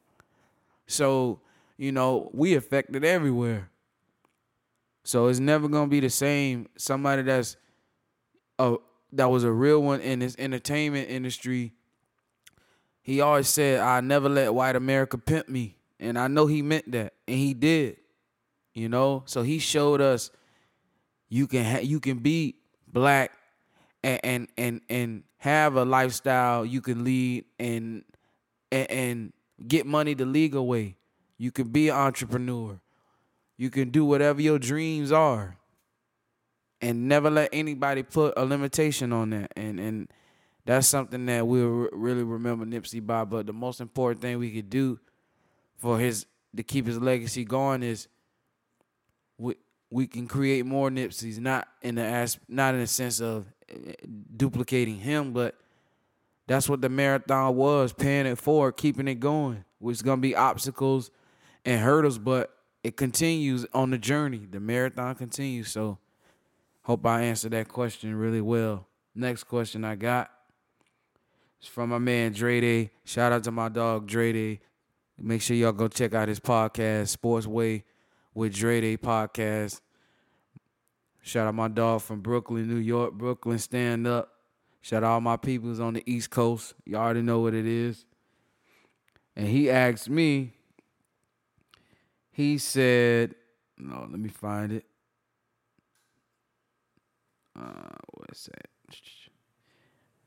So 0.86 1.40
you 1.76 1.92
know, 1.92 2.30
we 2.32 2.54
affected 2.54 3.04
everywhere. 3.04 3.70
So 5.02 5.26
it's 5.26 5.40
never 5.40 5.68
gonna 5.68 5.88
be 5.88 6.00
the 6.00 6.10
same. 6.10 6.68
Somebody 6.76 7.22
that's 7.22 7.56
a 8.58 8.76
that 9.12 9.26
was 9.26 9.44
a 9.44 9.52
real 9.52 9.82
one 9.82 10.00
in 10.00 10.20
this 10.20 10.34
entertainment 10.38 11.10
industry. 11.10 11.72
He 13.02 13.20
always 13.20 13.48
said, 13.48 13.80
"I 13.80 14.00
never 14.00 14.28
let 14.28 14.54
white 14.54 14.76
America 14.76 15.18
pimp 15.18 15.48
me," 15.48 15.76
and 16.00 16.18
I 16.18 16.28
know 16.28 16.46
he 16.46 16.62
meant 16.62 16.90
that, 16.92 17.14
and 17.28 17.36
he 17.36 17.52
did. 17.52 17.98
You 18.74 18.88
know, 18.88 19.22
so 19.26 19.42
he 19.42 19.60
showed 19.60 20.00
us 20.00 20.30
you 21.28 21.46
can 21.46 21.64
ha- 21.64 21.82
you 21.82 22.00
can 22.00 22.18
be 22.18 22.56
black 22.88 23.32
and 24.02 24.20
and 24.24 24.48
and 24.56 24.80
and 24.88 25.22
have 25.38 25.76
a 25.76 25.84
lifestyle 25.84 26.64
you 26.64 26.80
can 26.80 27.04
lead 27.04 27.44
and 27.58 28.02
and, 28.72 28.90
and 28.90 29.32
get 29.68 29.86
money 29.86 30.14
the 30.14 30.26
legal 30.26 30.66
way. 30.66 30.96
You 31.38 31.52
can 31.52 31.68
be 31.68 31.88
an 31.88 31.96
entrepreneur. 31.96 32.80
You 33.56 33.70
can 33.70 33.90
do 33.90 34.04
whatever 34.04 34.42
your 34.42 34.58
dreams 34.58 35.12
are. 35.12 35.56
And 36.80 37.08
never 37.08 37.30
let 37.30 37.50
anybody 37.52 38.02
put 38.02 38.34
a 38.36 38.44
limitation 38.44 39.12
on 39.12 39.30
that. 39.30 39.52
And 39.56 39.78
and 39.78 40.08
that's 40.66 40.88
something 40.88 41.26
that 41.26 41.46
we'll 41.46 41.88
really 41.92 42.24
remember 42.24 42.66
Nipsey 42.66 43.04
by. 43.04 43.24
But 43.24 43.46
the 43.46 43.52
most 43.52 43.80
important 43.80 44.20
thing 44.20 44.38
we 44.38 44.50
could 44.50 44.68
do 44.68 44.98
for 45.76 45.98
his 45.98 46.26
to 46.56 46.62
keep 46.62 46.86
his 46.86 46.98
legacy 46.98 47.44
going 47.44 47.82
is 47.82 48.08
we 49.94 50.08
can 50.08 50.26
create 50.26 50.66
more 50.66 50.90
Nipseys, 50.90 51.38
not 51.38 51.68
in 51.80 51.94
the 51.94 52.02
as 52.02 52.36
not 52.48 52.74
in 52.74 52.80
the 52.80 52.86
sense 52.88 53.20
of 53.20 53.46
eh, 53.68 53.92
duplicating 54.36 54.98
him, 54.98 55.32
but 55.32 55.54
that's 56.48 56.68
what 56.68 56.80
the 56.80 56.88
marathon 56.88 57.54
was, 57.54 57.92
paying 57.92 58.26
it 58.26 58.36
forward, 58.36 58.72
keeping 58.72 59.06
it 59.06 59.20
going. 59.20 59.64
There's 59.80 60.02
gonna 60.02 60.20
be 60.20 60.34
obstacles 60.34 61.12
and 61.64 61.80
hurdles, 61.80 62.18
but 62.18 62.50
it 62.82 62.96
continues 62.96 63.66
on 63.72 63.90
the 63.90 63.98
journey. 63.98 64.48
The 64.50 64.58
marathon 64.58 65.14
continues. 65.14 65.70
So 65.70 65.98
hope 66.82 67.06
I 67.06 67.22
answered 67.22 67.52
that 67.52 67.68
question 67.68 68.16
really 68.16 68.40
well. 68.40 68.88
Next 69.14 69.44
question 69.44 69.84
I 69.84 69.94
got 69.94 70.28
is 71.62 71.68
from 71.68 71.90
my 71.90 71.98
man 71.98 72.32
Dre 72.32 72.60
Day. 72.60 72.90
Shout 73.04 73.30
out 73.30 73.44
to 73.44 73.52
my 73.52 73.68
dog 73.68 74.08
Dre 74.08 74.32
Day. 74.32 74.60
Make 75.16 75.40
sure 75.40 75.54
y'all 75.54 75.70
go 75.70 75.86
check 75.86 76.14
out 76.14 76.26
his 76.26 76.40
podcast, 76.40 77.10
Sports 77.10 77.46
Way 77.46 77.84
with 78.34 78.52
Dre 78.52 78.80
Day 78.80 78.96
podcast. 78.96 79.80
Shout 81.26 81.46
out 81.46 81.54
my 81.54 81.68
dog 81.68 82.02
from 82.02 82.20
Brooklyn, 82.20 82.68
New 82.68 82.76
York. 82.76 83.14
Brooklyn, 83.14 83.58
stand 83.58 84.06
up. 84.06 84.30
Shout 84.82 85.02
out 85.02 85.12
all 85.12 85.20
my 85.22 85.38
peoples 85.38 85.80
on 85.80 85.94
the 85.94 86.02
East 86.04 86.28
Coast. 86.28 86.74
You 86.84 86.96
already 86.96 87.22
know 87.22 87.40
what 87.40 87.54
it 87.54 87.64
is. 87.64 88.04
And 89.34 89.48
he 89.48 89.70
asked 89.70 90.10
me, 90.10 90.52
he 92.30 92.58
said, 92.58 93.36
no, 93.78 94.06
let 94.10 94.20
me 94.20 94.28
find 94.28 94.70
it. 94.72 94.84
Uh, 97.58 97.96
what's 98.12 98.44
that? 98.44 98.68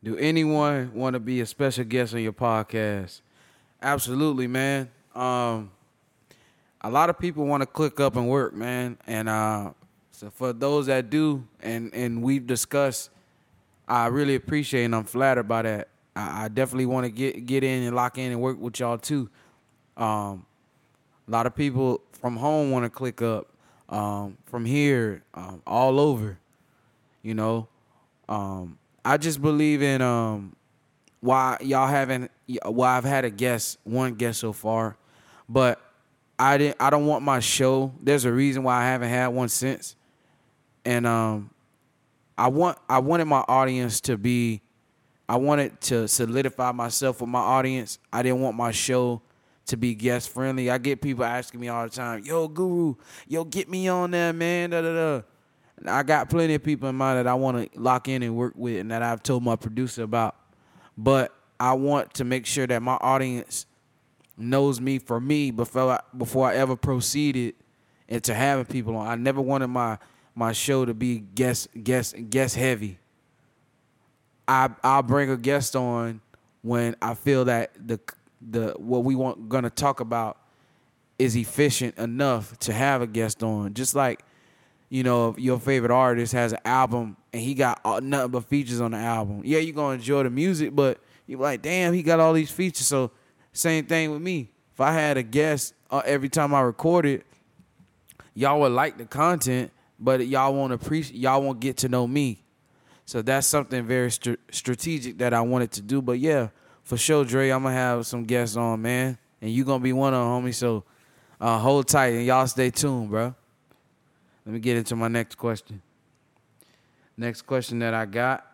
Do 0.03 0.17
anyone 0.17 0.93
want 0.95 1.13
to 1.13 1.19
be 1.19 1.41
a 1.41 1.45
special 1.45 1.83
guest 1.83 2.15
on 2.15 2.21
your 2.21 2.33
podcast? 2.33 3.21
Absolutely, 3.83 4.47
man. 4.47 4.89
Um, 5.13 5.69
a 6.81 6.89
lot 6.89 7.11
of 7.11 7.19
people 7.19 7.45
want 7.45 7.61
to 7.61 7.67
click 7.67 7.99
up 7.99 8.15
and 8.15 8.27
work, 8.27 8.55
man. 8.55 8.97
And 9.05 9.29
uh, 9.29 9.73
so 10.17 10.31
for 10.31 10.51
those 10.51 10.87
that 10.87 11.11
do, 11.11 11.47
and 11.61 11.93
and 11.93 12.23
we've 12.23 12.47
discussed, 12.47 13.11
I 13.87 14.07
really 14.07 14.33
appreciate 14.33 14.85
and 14.85 14.95
I'm 14.95 15.03
flattered 15.03 15.47
by 15.47 15.61
that. 15.61 15.89
I, 16.15 16.45
I 16.45 16.47
definitely 16.47 16.87
want 16.87 17.05
to 17.05 17.11
get 17.11 17.45
get 17.45 17.63
in 17.63 17.83
and 17.83 17.95
lock 17.95 18.17
in 18.17 18.31
and 18.31 18.41
work 18.41 18.59
with 18.59 18.79
y'all 18.79 18.97
too. 18.97 19.29
Um, 19.95 20.47
a 21.27 21.31
lot 21.31 21.45
of 21.45 21.55
people 21.55 22.01
from 22.13 22.35
home 22.35 22.71
want 22.71 22.83
to 22.83 22.89
click 22.89 23.21
up. 23.21 23.53
Um, 23.89 24.39
from 24.47 24.65
here, 24.65 25.23
um, 25.35 25.61
all 25.67 25.99
over. 25.99 26.39
You 27.21 27.35
know, 27.35 27.67
um, 28.27 28.79
I 29.05 29.17
just 29.17 29.39
believe 29.39 29.83
in 29.83 30.01
um, 30.01 30.55
why 31.19 31.57
y'all 31.61 31.87
haven't. 31.87 32.31
Well, 32.65 32.89
I've 32.89 33.03
had 33.03 33.23
a 33.23 33.29
guest, 33.29 33.77
one 33.83 34.15
guest 34.15 34.39
so 34.39 34.51
far, 34.51 34.97
but 35.47 35.79
I 36.39 36.57
didn't. 36.57 36.77
I 36.79 36.89
don't 36.89 37.05
want 37.05 37.23
my 37.23 37.39
show. 37.39 37.93
There's 38.01 38.25
a 38.25 38.31
reason 38.31 38.63
why 38.63 38.81
I 38.81 38.85
haven't 38.85 39.09
had 39.09 39.27
one 39.27 39.49
since, 39.49 39.95
and 40.87 41.05
um, 41.05 41.49
I 42.37 42.47
want. 42.47 42.77
I 42.87 42.99
wanted 42.99 43.25
my 43.25 43.43
audience 43.47 43.99
to 44.01 44.17
be. 44.17 44.61
I 45.27 45.35
wanted 45.35 45.81
to 45.81 46.07
solidify 46.07 46.71
myself 46.71 47.19
with 47.19 47.29
my 47.29 47.41
audience. 47.41 47.99
I 48.13 48.23
didn't 48.23 48.39
want 48.39 48.55
my 48.55 48.71
show 48.71 49.21
to 49.65 49.75
be 49.75 49.93
guest 49.93 50.29
friendly. 50.29 50.71
I 50.71 50.77
get 50.77 51.01
people 51.01 51.25
asking 51.25 51.59
me 51.59 51.67
all 51.67 51.83
the 51.83 51.89
time, 51.89 52.23
"Yo, 52.23 52.47
Guru, 52.47 52.95
yo, 53.27 53.43
get 53.43 53.69
me 53.69 53.89
on 53.89 54.11
there, 54.11 54.31
man." 54.31 54.69
Da 54.69 54.81
da 54.81 54.93
da. 54.93 55.21
And 55.77 55.89
I 55.89 56.03
got 56.03 56.29
plenty 56.29 56.53
of 56.53 56.63
people 56.63 56.87
in 56.87 56.95
mind 56.95 57.19
that 57.19 57.27
I 57.27 57.33
want 57.33 57.69
to 57.73 57.79
lock 57.79 58.07
in 58.07 58.23
and 58.23 58.37
work 58.37 58.53
with, 58.55 58.79
and 58.79 58.89
that 58.91 59.03
I've 59.03 59.21
told 59.21 59.43
my 59.43 59.57
producer 59.57 60.03
about. 60.03 60.37
But 60.97 61.33
I 61.59 61.73
want 61.73 62.13
to 62.13 62.23
make 62.23 62.45
sure 62.45 62.65
that 62.65 62.81
my 62.81 62.97
audience 63.01 63.65
knows 64.37 64.79
me 64.79 64.99
for 64.99 65.19
me 65.19 65.51
before 65.51 65.91
I, 65.91 65.99
before 66.17 66.47
I 66.47 66.55
ever 66.55 66.77
proceeded 66.77 67.55
into 68.07 68.33
having 68.33 68.63
people 68.63 68.95
on. 68.95 69.05
I 69.05 69.15
never 69.15 69.41
wanted 69.41 69.67
my 69.67 69.97
my 70.37 70.51
show 70.51 70.85
to 70.85 70.93
be 70.93 71.19
guest 71.19 71.67
guest 71.83 72.15
guest 72.29 72.55
heavy. 72.55 72.99
I 74.47 74.69
I'll 74.83 75.03
bring 75.03 75.29
a 75.29 75.37
guest 75.37 75.75
on 75.75 76.21
when 76.61 76.95
I 77.01 77.15
feel 77.15 77.45
that 77.45 77.71
the 77.85 77.99
the 78.41 78.75
what 78.77 79.03
we 79.03 79.15
want 79.15 79.49
gonna 79.49 79.69
talk 79.69 79.99
about 79.99 80.37
is 81.17 81.35
efficient 81.35 81.97
enough 81.97 82.57
to 82.59 82.73
have 82.73 83.01
a 83.01 83.07
guest 83.07 83.41
on. 83.41 83.73
Just 83.73 83.95
like, 83.95 84.23
you 84.89 85.01
know, 85.01 85.29
if 85.29 85.39
your 85.39 85.59
favorite 85.59 85.91
artist 85.91 86.33
has 86.33 86.53
an 86.53 86.59
album 86.63 87.17
and 87.33 87.41
he 87.41 87.55
got 87.55 87.81
nothing 88.03 88.31
but 88.31 88.45
features 88.45 88.79
on 88.79 88.91
the 88.91 88.97
album. 88.97 89.41
Yeah, 89.43 89.57
you're 89.57 89.75
gonna 89.75 89.95
enjoy 89.95 90.23
the 90.23 90.29
music, 90.29 90.75
but 90.75 90.99
you're 91.25 91.39
like, 91.39 91.63
damn, 91.63 91.93
he 91.93 92.03
got 92.03 92.19
all 92.19 92.33
these 92.33 92.51
features. 92.51 92.85
So 92.85 93.11
same 93.53 93.85
thing 93.85 94.11
with 94.11 94.21
me. 94.21 94.51
If 94.73 94.81
I 94.81 94.91
had 94.91 95.17
a 95.17 95.23
guest 95.23 95.73
uh, 95.89 96.03
every 96.05 96.29
time 96.29 96.53
I 96.53 96.61
recorded, 96.61 97.23
y'all 98.35 98.59
would 98.59 98.71
like 98.71 98.99
the 98.99 99.05
content, 99.05 99.71
but 99.99 100.25
y'all 100.27 100.53
won't 100.53 100.73
appreciate, 100.73 101.19
y'all 101.19 101.41
won't 101.41 101.59
get 101.59 101.77
to 101.77 101.89
know 101.89 102.07
me. 102.07 102.43
So 103.05 103.21
that's 103.21 103.47
something 103.47 103.85
very 103.85 104.11
st- 104.11 104.39
strategic 104.51 105.17
that 105.19 105.33
I 105.33 105.41
wanted 105.41 105.71
to 105.73 105.81
do. 105.81 106.01
But 106.01 106.19
yeah, 106.19 106.49
for 106.83 106.97
sure, 106.97 107.23
Dre, 107.23 107.49
I'm 107.49 107.63
gonna 107.63 107.75
have 107.75 108.05
some 108.05 108.23
guests 108.23 108.57
on, 108.57 108.81
man, 108.81 109.17
and 109.41 109.51
you 109.51 109.63
gonna 109.63 109.83
be 109.83 109.93
one 109.93 110.13
of 110.13 110.19
them, 110.19 110.51
homie. 110.51 110.53
So 110.53 110.83
uh, 111.39 111.57
hold 111.59 111.87
tight 111.87 112.13
and 112.13 112.25
y'all 112.25 112.47
stay 112.47 112.69
tuned, 112.69 113.09
bro. 113.09 113.33
Let 114.45 114.53
me 114.53 114.59
get 114.59 114.77
into 114.77 114.95
my 114.95 115.07
next 115.07 115.35
question. 115.35 115.81
Next 117.15 117.41
question 117.43 117.79
that 117.79 117.93
I 117.93 118.05
got 118.05 118.45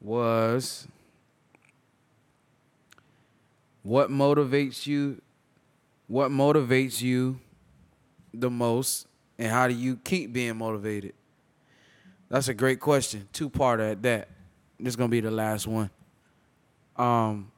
was 0.00 0.86
what 3.82 4.10
motivates 4.10 4.86
you? 4.86 5.20
What 6.08 6.30
motivates 6.30 7.02
you 7.02 7.40
the 8.32 8.50
most, 8.50 9.06
and 9.38 9.50
how 9.50 9.68
do 9.68 9.74
you 9.74 9.96
keep 9.96 10.32
being 10.32 10.56
motivated? 10.56 11.14
That's 12.28 12.48
a 12.48 12.54
great 12.54 12.80
question. 12.80 13.28
Two 13.32 13.48
part 13.48 13.80
at 13.80 14.02
that. 14.02 14.28
This 14.78 14.90
is 14.90 14.96
gonna 14.96 15.08
be 15.08 15.20
the 15.20 15.30
last 15.30 15.66
one. 15.66 15.90
Um, 16.96 17.50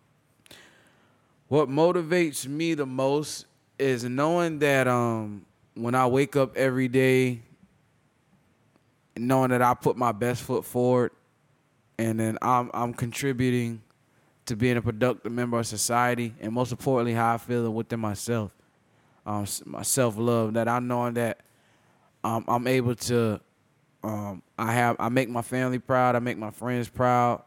what 1.48 1.68
motivates 1.68 2.46
me 2.46 2.74
the 2.74 2.86
most 2.86 3.46
is 3.78 4.04
knowing 4.04 4.58
that 4.58 4.86
um 4.86 5.46
when 5.74 5.94
I 5.94 6.06
wake 6.06 6.36
up 6.36 6.56
every 6.56 6.88
day, 6.88 7.40
knowing 9.16 9.50
that 9.50 9.62
I 9.62 9.74
put 9.74 9.96
my 9.96 10.12
best 10.12 10.42
foot 10.42 10.64
forward, 10.64 11.12
and 11.98 12.18
then 12.18 12.38
I'm 12.42 12.70
I'm 12.74 12.92
contributing 12.92 13.82
to 14.46 14.56
being 14.56 14.76
a 14.76 14.82
productive 14.82 15.30
member 15.30 15.58
of 15.58 15.66
society, 15.66 16.34
and 16.40 16.52
most 16.52 16.72
importantly, 16.72 17.14
how 17.14 17.34
I 17.34 17.38
feel 17.38 17.70
within 17.70 18.00
myself, 18.00 18.50
um, 19.24 19.46
my 19.66 19.82
self 19.82 20.16
love. 20.18 20.54
That 20.54 20.68
I 20.68 20.80
know 20.80 21.10
that 21.10 21.40
um, 22.28 22.44
I'm 22.46 22.66
able 22.66 22.94
to, 22.94 23.40
um, 24.04 24.42
I 24.58 24.72
have 24.72 24.96
I 24.98 25.08
make 25.08 25.30
my 25.30 25.42
family 25.42 25.78
proud, 25.78 26.14
I 26.14 26.18
make 26.18 26.36
my 26.36 26.50
friends 26.50 26.88
proud, 26.88 27.42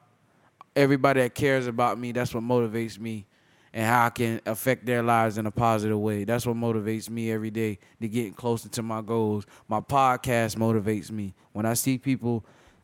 everybody 0.76 1.22
that 1.22 1.36
cares 1.36 1.68
about 1.68 2.00
me. 2.00 2.12
That's 2.12 2.34
what 2.34 2.44
motivates 2.44 2.98
me 2.98 3.28
and 3.74 3.86
how 3.86 4.08
I 4.08 4.10
can 4.10 4.42
affect 4.46 4.86
their 4.86 5.04
lives 5.04 5.38
in 5.38 5.46
a 5.46 5.52
positive 5.52 6.00
way. 6.00 6.24
That's 6.24 6.48
what 6.48 6.56
motivates 6.56 7.10
me 7.10 7.32
every 7.32 7.52
day 7.52 7.78
to 8.02 8.08
getting 8.08 8.34
closer 8.34 8.70
to 8.70 8.82
my 8.82 9.02
goals. 9.02 9.46
My 9.68 9.82
podcast 9.82 10.56
motivates 10.58 11.12
me. 11.12 11.36
When 11.54 11.66
I 11.66 11.76
see 11.76 12.00
people 12.00 12.44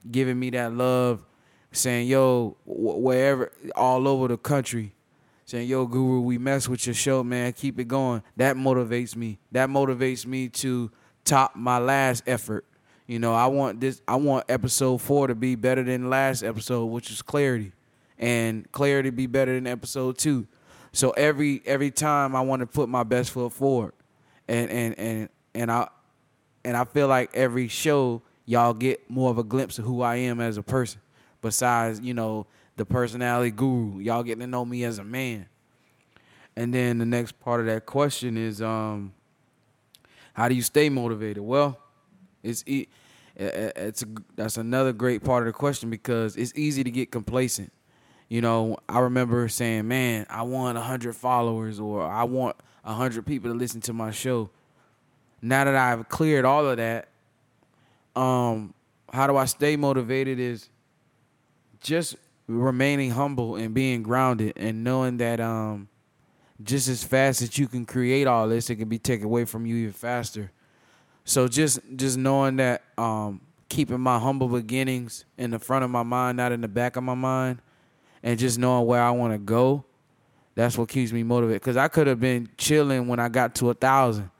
giving 0.09 0.39
me 0.39 0.51
that 0.51 0.73
love, 0.73 1.25
saying, 1.71 2.07
yo, 2.07 2.55
wherever, 2.65 3.51
all 3.75 4.07
over 4.07 4.27
the 4.27 4.37
country, 4.37 4.93
saying, 5.45 5.67
yo, 5.67 5.87
Guru, 5.87 6.21
we 6.21 6.37
mess 6.37 6.69
with 6.69 6.85
your 6.85 6.93
show, 6.93 7.23
man. 7.23 7.53
Keep 7.53 7.79
it 7.79 7.87
going. 7.87 8.21
That 8.37 8.55
motivates 8.55 9.15
me. 9.15 9.39
That 9.51 9.69
motivates 9.69 10.25
me 10.25 10.47
to 10.49 10.91
top 11.27 11.55
my 11.55 11.77
last 11.77 12.23
effort. 12.25 12.65
You 13.05 13.19
know, 13.19 13.33
I 13.33 13.47
want 13.47 13.79
this, 13.79 14.01
I 14.07 14.15
want 14.15 14.45
episode 14.49 15.01
four 15.01 15.27
to 15.27 15.35
be 15.35 15.55
better 15.55 15.83
than 15.83 16.09
last 16.09 16.43
episode, 16.43 16.85
which 16.85 17.11
is 17.11 17.21
clarity. 17.21 17.71
And 18.19 18.69
clarity 18.71 19.11
be 19.11 19.27
better 19.27 19.53
than 19.53 19.67
episode 19.67 20.17
two 20.17 20.47
so 20.97 21.11
every 21.11 21.61
every 21.65 21.91
time 21.91 22.35
I 22.35 22.41
want 22.41 22.61
to 22.61 22.65
put 22.65 22.89
my 22.89 23.03
best 23.03 23.29
foot 23.29 23.53
forward, 23.53 23.93
and 24.47 24.69
and 24.71 24.97
and 24.97 25.29
and 25.53 25.71
I 25.71 25.89
and 26.65 26.75
I 26.75 26.85
feel 26.85 27.07
like 27.07 27.29
every 27.35 27.67
show 27.67 28.23
y'all 28.45 28.73
get 28.73 29.07
more 29.07 29.29
of 29.29 29.37
a 29.37 29.43
glimpse 29.43 29.77
of 29.77 29.85
who 29.85 30.01
I 30.01 30.15
am 30.15 30.39
as 30.41 30.57
a 30.57 30.63
person. 30.63 31.01
Besides, 31.43 31.99
you 31.99 32.15
know, 32.15 32.47
the 32.77 32.85
personality 32.85 33.51
guru, 33.51 33.99
y'all 33.99 34.23
getting 34.23 34.41
to 34.41 34.47
know 34.47 34.65
me 34.65 34.83
as 34.85 34.97
a 34.97 35.03
man. 35.03 35.47
And 36.55 36.73
then 36.73 36.97
the 36.97 37.05
next 37.05 37.39
part 37.39 37.59
of 37.59 37.67
that 37.67 37.85
question 37.85 38.35
is, 38.35 38.59
um, 38.59 39.13
how 40.37 40.47
do 40.47 40.53
you 40.53 40.61
stay 40.61 40.87
motivated? 40.87 41.41
Well, 41.41 41.79
it's 42.43 42.63
it's 43.35 44.03
a, 44.03 44.05
that's 44.35 44.57
another 44.57 44.93
great 44.93 45.23
part 45.23 45.41
of 45.41 45.47
the 45.47 45.57
question 45.57 45.89
because 45.89 46.37
it's 46.37 46.53
easy 46.55 46.83
to 46.83 46.91
get 46.91 47.11
complacent. 47.11 47.73
You 48.29 48.41
know, 48.41 48.77
I 48.87 48.99
remember 48.99 49.47
saying, 49.47 49.87
"Man, 49.87 50.27
I 50.29 50.43
want 50.43 50.77
100 50.77 51.15
followers 51.15 51.79
or 51.79 52.03
I 52.03 52.23
want 52.25 52.55
100 52.83 53.25
people 53.25 53.51
to 53.51 53.57
listen 53.57 53.81
to 53.81 53.93
my 53.93 54.11
show." 54.11 54.51
Now 55.41 55.63
that 55.63 55.75
I've 55.75 56.07
cleared 56.07 56.45
all 56.45 56.67
of 56.67 56.77
that, 56.77 57.07
um 58.15 58.75
how 59.11 59.25
do 59.25 59.37
I 59.37 59.45
stay 59.45 59.75
motivated 59.75 60.39
is 60.39 60.69
just 61.81 62.15
remaining 62.45 63.09
humble 63.09 63.55
and 63.55 63.73
being 63.73 64.03
grounded 64.03 64.53
and 64.55 64.83
knowing 64.83 65.17
that 65.17 65.39
um 65.39 65.87
just 66.63 66.87
as 66.87 67.03
fast 67.03 67.41
as 67.41 67.57
you 67.57 67.67
can 67.67 67.85
create 67.85 68.27
all 68.27 68.47
this, 68.47 68.69
it 68.69 68.77
can 68.77 68.89
be 68.89 68.99
taken 68.99 69.25
away 69.25 69.45
from 69.45 69.65
you 69.65 69.75
even 69.75 69.93
faster. 69.93 70.51
So 71.23 71.47
just 71.47 71.79
just 71.95 72.17
knowing 72.17 72.55
that 72.57 72.83
um 72.97 73.41
keeping 73.69 73.99
my 73.99 74.17
humble 74.17 74.47
beginnings 74.47 75.25
in 75.37 75.51
the 75.51 75.59
front 75.59 75.83
of 75.83 75.91
my 75.91 76.03
mind, 76.03 76.37
not 76.37 76.51
in 76.51 76.61
the 76.61 76.67
back 76.67 76.95
of 76.95 77.03
my 77.03 77.13
mind, 77.13 77.59
and 78.23 78.39
just 78.39 78.57
knowing 78.57 78.85
where 78.85 79.01
I 79.01 79.11
want 79.11 79.33
to 79.33 79.37
go, 79.37 79.83
that's 80.55 80.77
what 80.77 80.89
keeps 80.89 81.11
me 81.11 81.23
motivated. 81.23 81.61
Because 81.61 81.77
I 81.77 81.87
could 81.87 82.07
have 82.07 82.19
been 82.19 82.49
chilling 82.57 83.07
when 83.07 83.19
I 83.19 83.29
got 83.29 83.55
to 83.55 83.69
a 83.69 83.73
thousand, 83.73 84.31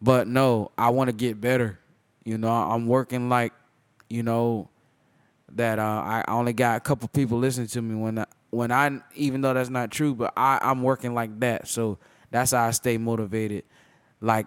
but 0.00 0.28
no, 0.28 0.70
I 0.76 0.90
want 0.90 1.08
to 1.08 1.16
get 1.16 1.40
better. 1.40 1.78
You 2.24 2.38
know, 2.38 2.50
I'm 2.50 2.86
working 2.86 3.28
like, 3.28 3.52
you 4.08 4.22
know, 4.22 4.68
that 5.52 5.78
uh, 5.78 5.82
I 5.82 6.24
only 6.28 6.52
got 6.52 6.76
a 6.76 6.80
couple 6.80 7.08
people 7.08 7.38
listening 7.38 7.68
to 7.68 7.82
me 7.82 7.94
when 7.94 8.18
I, 8.18 8.26
when 8.54 8.70
I 8.70 9.00
even 9.14 9.40
though 9.40 9.54
that's 9.54 9.70
not 9.70 9.90
true, 9.90 10.14
but 10.14 10.32
I 10.36 10.58
I'm 10.62 10.82
working 10.82 11.14
like 11.14 11.40
that. 11.40 11.68
So 11.68 11.98
that's 12.30 12.52
how 12.52 12.66
I 12.66 12.70
stay 12.70 12.98
motivated. 12.98 13.64
Like 14.20 14.46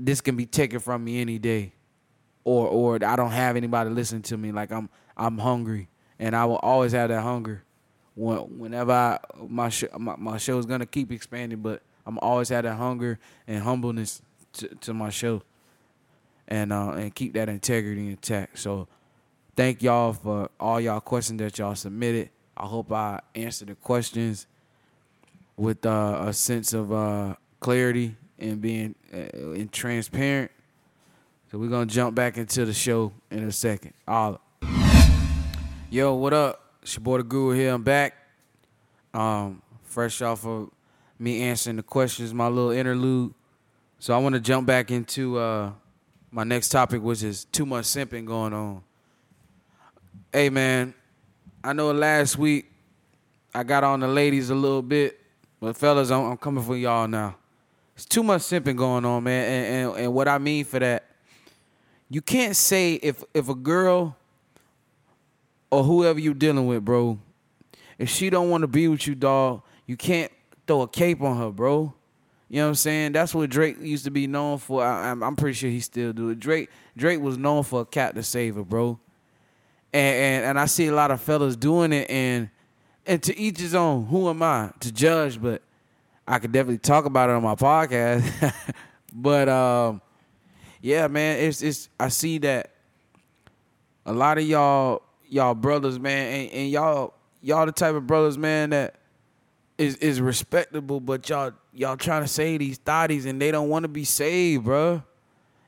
this 0.00 0.20
can 0.20 0.36
be 0.36 0.46
taken 0.46 0.80
from 0.80 1.04
me 1.04 1.20
any 1.20 1.38
day, 1.38 1.72
or 2.44 2.66
or 2.68 3.04
I 3.04 3.16
don't 3.16 3.30
have 3.30 3.56
anybody 3.56 3.90
listening 3.90 4.22
to 4.22 4.36
me. 4.36 4.52
Like 4.52 4.72
I'm 4.72 4.88
I'm 5.16 5.38
hungry 5.38 5.88
and 6.18 6.34
I 6.34 6.44
will 6.44 6.56
always 6.56 6.92
have 6.92 7.10
that 7.10 7.22
hunger. 7.22 7.62
When, 8.14 8.58
Whenever 8.58 8.92
I, 8.92 9.18
my 9.46 9.68
show, 9.68 9.88
my, 9.98 10.16
my 10.16 10.38
show 10.38 10.58
is 10.58 10.66
gonna 10.66 10.86
keep 10.86 11.12
expanding, 11.12 11.60
but 11.60 11.82
I'm 12.06 12.18
always 12.18 12.48
have 12.48 12.64
that 12.64 12.74
hunger 12.74 13.18
and 13.46 13.62
humbleness 13.62 14.22
to, 14.54 14.68
to 14.68 14.94
my 14.94 15.10
show, 15.10 15.42
and 16.48 16.72
uh, 16.72 16.92
and 16.92 17.14
keep 17.14 17.34
that 17.34 17.48
integrity 17.48 18.08
intact. 18.08 18.58
So, 18.58 18.88
thank 19.54 19.82
y'all 19.82 20.14
for 20.14 20.50
all 20.58 20.80
y'all 20.80 21.00
questions 21.00 21.38
that 21.40 21.58
y'all 21.58 21.74
submitted. 21.76 22.30
I 22.58 22.66
hope 22.66 22.90
I 22.90 23.20
answered 23.36 23.68
the 23.68 23.76
questions 23.76 24.48
with 25.56 25.86
uh, 25.86 26.24
a 26.26 26.32
sense 26.32 26.72
of 26.72 26.92
uh, 26.92 27.36
clarity 27.60 28.16
and 28.36 28.60
being 28.60 28.96
uh, 29.14 29.52
and 29.52 29.70
transparent. 29.70 30.50
So 31.50 31.58
we're 31.58 31.68
gonna 31.68 31.86
jump 31.86 32.16
back 32.16 32.36
into 32.36 32.64
the 32.64 32.72
show 32.72 33.12
in 33.30 33.44
a 33.44 33.52
second. 33.52 33.94
All 34.08 34.40
Yo, 35.88 36.14
what 36.14 36.34
up? 36.34 36.74
It's 36.82 36.94
your 36.94 37.02
boy 37.02 37.18
the 37.18 37.22
Guru 37.22 37.54
here. 37.54 37.72
I'm 37.72 37.84
back. 37.84 38.14
Um, 39.14 39.62
fresh 39.84 40.20
off 40.20 40.44
of 40.44 40.70
me 41.16 41.42
answering 41.42 41.76
the 41.76 41.82
questions, 41.84 42.34
my 42.34 42.48
little 42.48 42.72
interlude. 42.72 43.34
So 44.00 44.14
I 44.14 44.18
want 44.18 44.34
to 44.34 44.40
jump 44.40 44.66
back 44.66 44.90
into 44.90 45.38
uh, 45.38 45.72
my 46.32 46.42
next 46.44 46.70
topic, 46.70 47.02
which 47.02 47.22
is 47.22 47.44
too 47.46 47.66
much 47.66 47.84
simping 47.84 48.26
going 48.26 48.52
on. 48.52 48.82
Hey 50.32 50.50
man, 50.50 50.92
I 51.62 51.72
know 51.72 51.90
last 51.92 52.38
week 52.38 52.70
I 53.54 53.64
got 53.64 53.82
on 53.82 54.00
the 54.00 54.08
ladies 54.08 54.50
a 54.50 54.54
little 54.54 54.82
bit, 54.82 55.20
but 55.60 55.76
fellas, 55.76 56.10
I'm, 56.10 56.24
I'm 56.24 56.36
coming 56.36 56.62
for 56.62 56.76
y'all 56.76 57.08
now. 57.08 57.36
It's 57.96 58.04
too 58.04 58.22
much 58.22 58.42
simping 58.42 58.76
going 58.76 59.04
on, 59.04 59.24
man. 59.24 59.44
And, 59.44 59.74
and 59.74 60.04
and 60.04 60.14
what 60.14 60.28
I 60.28 60.38
mean 60.38 60.64
for 60.64 60.78
that, 60.78 61.04
you 62.08 62.22
can't 62.22 62.54
say 62.54 62.94
if 62.94 63.24
if 63.34 63.48
a 63.48 63.54
girl 63.54 64.16
or 65.70 65.82
whoever 65.82 66.20
you're 66.20 66.34
dealing 66.34 66.66
with, 66.68 66.84
bro, 66.84 67.18
if 67.98 68.08
she 68.08 68.30
don't 68.30 68.50
want 68.50 68.62
to 68.62 68.68
be 68.68 68.86
with 68.86 69.06
you, 69.06 69.16
dog, 69.16 69.62
you 69.86 69.96
can't 69.96 70.30
throw 70.66 70.82
a 70.82 70.88
cape 70.88 71.20
on 71.22 71.38
her, 71.38 71.50
bro. 71.50 71.92
You 72.48 72.58
know 72.58 72.66
what 72.66 72.68
I'm 72.68 72.74
saying? 72.76 73.12
That's 73.12 73.34
what 73.34 73.50
Drake 73.50 73.76
used 73.80 74.04
to 74.04 74.10
be 74.10 74.26
known 74.26 74.58
for. 74.58 74.82
I, 74.82 75.10
am 75.10 75.36
pretty 75.36 75.54
sure 75.54 75.68
he 75.68 75.80
still 75.80 76.12
do 76.12 76.30
it. 76.30 76.38
Drake 76.38 76.70
Drake 76.96 77.20
was 77.20 77.36
known 77.36 77.64
for 77.64 77.80
a 77.80 77.84
cat 77.84 78.14
to 78.14 78.22
save 78.22 78.54
her, 78.54 78.64
bro. 78.64 79.00
And, 79.92 80.16
and 80.16 80.44
and 80.44 80.60
I 80.60 80.66
see 80.66 80.86
a 80.86 80.94
lot 80.94 81.10
of 81.10 81.20
fellas 81.20 81.56
doing 81.56 81.92
it, 81.92 82.10
and 82.10 82.50
and 83.06 83.22
to 83.22 83.36
each 83.38 83.58
his 83.58 83.74
own. 83.74 84.06
Who 84.06 84.28
am 84.28 84.42
I 84.42 84.70
to 84.80 84.92
judge? 84.92 85.40
But 85.40 85.62
I 86.26 86.38
could 86.38 86.52
definitely 86.52 86.78
talk 86.78 87.06
about 87.06 87.30
it 87.30 87.32
on 87.32 87.42
my 87.42 87.54
podcast. 87.54 88.54
but 89.12 89.48
um, 89.48 90.02
yeah, 90.82 91.08
man, 91.08 91.38
it's 91.38 91.62
it's 91.62 91.88
I 91.98 92.08
see 92.08 92.38
that 92.38 92.72
a 94.04 94.12
lot 94.12 94.38
of 94.38 94.44
y'all 94.44 95.02
y'all 95.26 95.54
brothers, 95.54 95.98
man, 95.98 96.34
and, 96.34 96.52
and 96.52 96.70
y'all 96.70 97.14
y'all 97.42 97.66
the 97.66 97.72
type 97.72 97.94
of 97.94 98.06
brothers, 98.06 98.36
man, 98.36 98.70
that 98.70 98.96
is 99.78 99.96
is 99.96 100.20
respectable, 100.20 101.00
but 101.00 101.28
y'all 101.28 101.52
y'all 101.72 101.96
trying 101.96 102.22
to 102.22 102.28
save 102.28 102.60
these 102.60 102.78
thotties 102.78 103.26
and 103.26 103.40
they 103.40 103.50
don't 103.50 103.68
want 103.68 103.84
to 103.84 103.88
be 103.88 104.04
saved, 104.04 104.64
bro. 104.64 105.02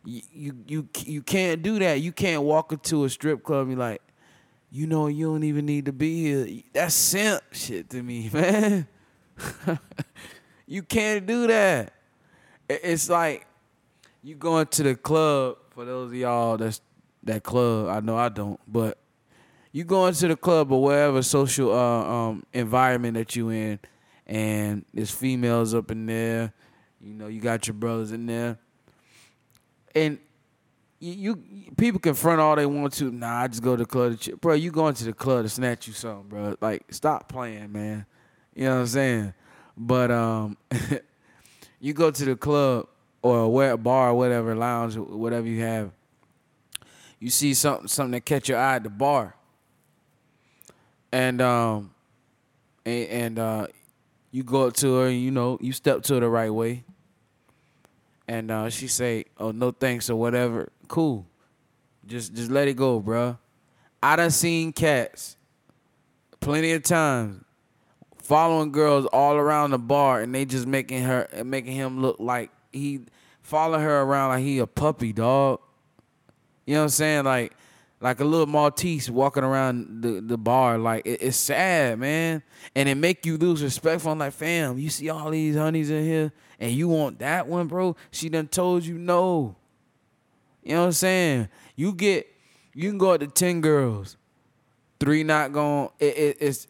You, 0.04 0.54
you 0.66 0.88
you 1.04 1.22
can't 1.22 1.62
do 1.62 1.78
that. 1.78 2.00
You 2.00 2.12
can't 2.12 2.42
walk 2.42 2.72
into 2.72 3.04
a 3.04 3.10
strip 3.10 3.44
club 3.44 3.68
and 3.68 3.76
be 3.76 3.76
like, 3.76 4.00
you 4.70 4.86
know, 4.86 5.08
you 5.08 5.26
don't 5.26 5.42
even 5.42 5.66
need 5.66 5.86
to 5.86 5.92
be 5.92 6.22
here. 6.22 6.62
That's 6.72 6.94
simp 6.94 7.42
shit 7.52 7.90
to 7.90 8.02
me, 8.02 8.30
man. 8.32 8.86
you 10.66 10.82
can't 10.82 11.26
do 11.26 11.46
that. 11.48 11.92
It's 12.68 13.10
like 13.10 13.46
you 14.22 14.36
going 14.36 14.66
to 14.68 14.82
the 14.82 14.94
club. 14.94 15.56
For 15.70 15.84
those 15.84 16.10
of 16.10 16.14
y'all 16.16 16.56
that's 16.56 16.80
that 17.24 17.42
club, 17.42 17.88
I 17.88 18.00
know 18.00 18.16
I 18.16 18.28
don't, 18.28 18.60
but 18.68 18.98
you 19.72 19.84
going 19.84 20.14
to 20.14 20.28
the 20.28 20.36
club 20.36 20.72
or 20.72 20.82
wherever 20.82 21.22
social 21.22 21.72
uh, 21.72 22.04
um, 22.04 22.44
environment 22.52 23.14
that 23.14 23.34
you 23.34 23.50
in, 23.50 23.78
and 24.26 24.84
there's 24.92 25.10
females 25.10 25.74
up 25.74 25.90
in 25.90 26.06
there. 26.06 26.52
You 27.00 27.14
know, 27.14 27.28
you 27.28 27.40
got 27.40 27.66
your 27.66 27.74
brothers 27.74 28.12
in 28.12 28.26
there, 28.26 28.58
and 29.94 30.18
you, 31.00 31.42
you 31.50 31.72
people 31.76 31.98
can 31.98 32.14
front 32.14 32.40
all 32.40 32.54
they 32.54 32.66
want 32.66 32.92
to. 32.94 33.10
Nah, 33.10 33.42
I 33.42 33.48
just 33.48 33.62
go 33.62 33.74
to 33.74 33.82
the 33.82 33.86
club, 33.86 34.20
to 34.20 34.36
bro. 34.36 34.54
You 34.54 34.70
going 34.70 34.94
to 34.94 35.04
the 35.04 35.14
club 35.14 35.44
to 35.44 35.48
snatch 35.48 35.86
you 35.86 35.94
something, 35.94 36.28
bro? 36.28 36.56
Like, 36.60 36.84
stop 36.92 37.28
playing, 37.28 37.72
man. 37.72 38.04
you 38.54 38.64
know 38.64 38.74
what 38.74 38.80
I'm 38.80 38.86
saying? 38.86 39.34
But 39.76 40.10
um, 40.10 40.58
you 41.80 41.94
go 41.94 42.10
to 42.10 42.24
the 42.24 42.36
club 42.36 42.86
or 43.22 43.70
a 43.70 43.76
bar, 43.76 44.10
or 44.10 44.14
whatever 44.14 44.54
lounge, 44.54 44.96
whatever 44.96 45.46
you 45.46 45.62
have. 45.62 45.90
You 47.18 47.30
see 47.30 47.54
something 47.54 47.88
something 47.88 48.12
that 48.12 48.24
catch 48.24 48.48
your 48.48 48.58
eye 48.58 48.76
at 48.76 48.82
the 48.82 48.90
bar, 48.90 49.34
and 51.12 51.40
um, 51.40 51.94
and, 52.84 53.08
and 53.08 53.38
uh, 53.38 53.66
you 54.30 54.42
go 54.42 54.66
up 54.66 54.74
to 54.74 54.96
her, 54.96 55.06
and 55.08 55.20
you 55.20 55.30
know 55.30 55.58
you 55.60 55.72
step 55.72 56.02
to 56.04 56.14
her 56.14 56.20
the 56.20 56.28
right 56.28 56.52
way, 56.52 56.84
and 58.28 58.50
uh, 58.50 58.68
she 58.68 58.86
say, 58.86 59.24
"Oh 59.38 59.50
no, 59.50 59.70
thanks" 59.70 60.10
or 60.10 60.16
whatever. 60.16 60.70
Cool, 60.90 61.24
just 62.04 62.34
just 62.34 62.50
let 62.50 62.66
it 62.66 62.74
go, 62.74 63.00
bruh. 63.00 63.38
I 64.02 64.16
done 64.16 64.32
seen 64.32 64.72
cats 64.72 65.36
plenty 66.40 66.72
of 66.72 66.82
times 66.82 67.44
following 68.20 68.72
girls 68.72 69.06
all 69.06 69.36
around 69.36 69.70
the 69.70 69.78
bar, 69.78 70.20
and 70.20 70.34
they 70.34 70.44
just 70.44 70.66
making 70.66 71.04
her 71.04 71.28
making 71.44 71.74
him 71.74 72.02
look 72.02 72.16
like 72.18 72.50
he 72.72 73.02
follow 73.40 73.78
her 73.78 74.02
around 74.02 74.30
like 74.30 74.42
he 74.42 74.58
a 74.58 74.66
puppy 74.66 75.12
dog. 75.12 75.60
You 76.66 76.74
know 76.74 76.80
what 76.80 76.84
I'm 76.86 76.88
saying? 76.88 77.24
Like 77.24 77.52
like 78.00 78.18
a 78.18 78.24
little 78.24 78.46
Maltese 78.46 79.08
walking 79.12 79.44
around 79.44 80.02
the, 80.02 80.20
the 80.20 80.36
bar. 80.36 80.76
Like 80.76 81.06
it, 81.06 81.22
it's 81.22 81.36
sad, 81.36 82.00
man. 82.00 82.42
And 82.74 82.88
it 82.88 82.96
make 82.96 83.24
you 83.24 83.36
lose 83.36 83.62
respect 83.62 84.02
for 84.02 84.10
him. 84.10 84.18
Like, 84.18 84.32
fam, 84.32 84.76
you 84.76 84.90
see 84.90 85.08
all 85.08 85.30
these 85.30 85.54
honeys 85.54 85.88
in 85.88 86.02
here 86.02 86.32
and 86.58 86.72
you 86.72 86.88
want 86.88 87.20
that 87.20 87.46
one, 87.46 87.68
bro? 87.68 87.94
She 88.10 88.28
done 88.28 88.48
told 88.48 88.84
you 88.84 88.98
no. 88.98 89.54
You 90.62 90.74
know 90.74 90.80
what 90.80 90.86
I'm 90.86 90.92
saying? 90.92 91.48
You 91.76 91.92
get 91.92 92.26
you 92.74 92.88
can 92.90 92.98
go 92.98 93.12
up 93.12 93.20
to 93.20 93.26
10 93.26 93.60
girls. 93.60 94.16
Three 94.98 95.24
not 95.24 95.52
going 95.52 95.88
it, 95.98 96.16
it, 96.16 96.36
it's 96.40 96.66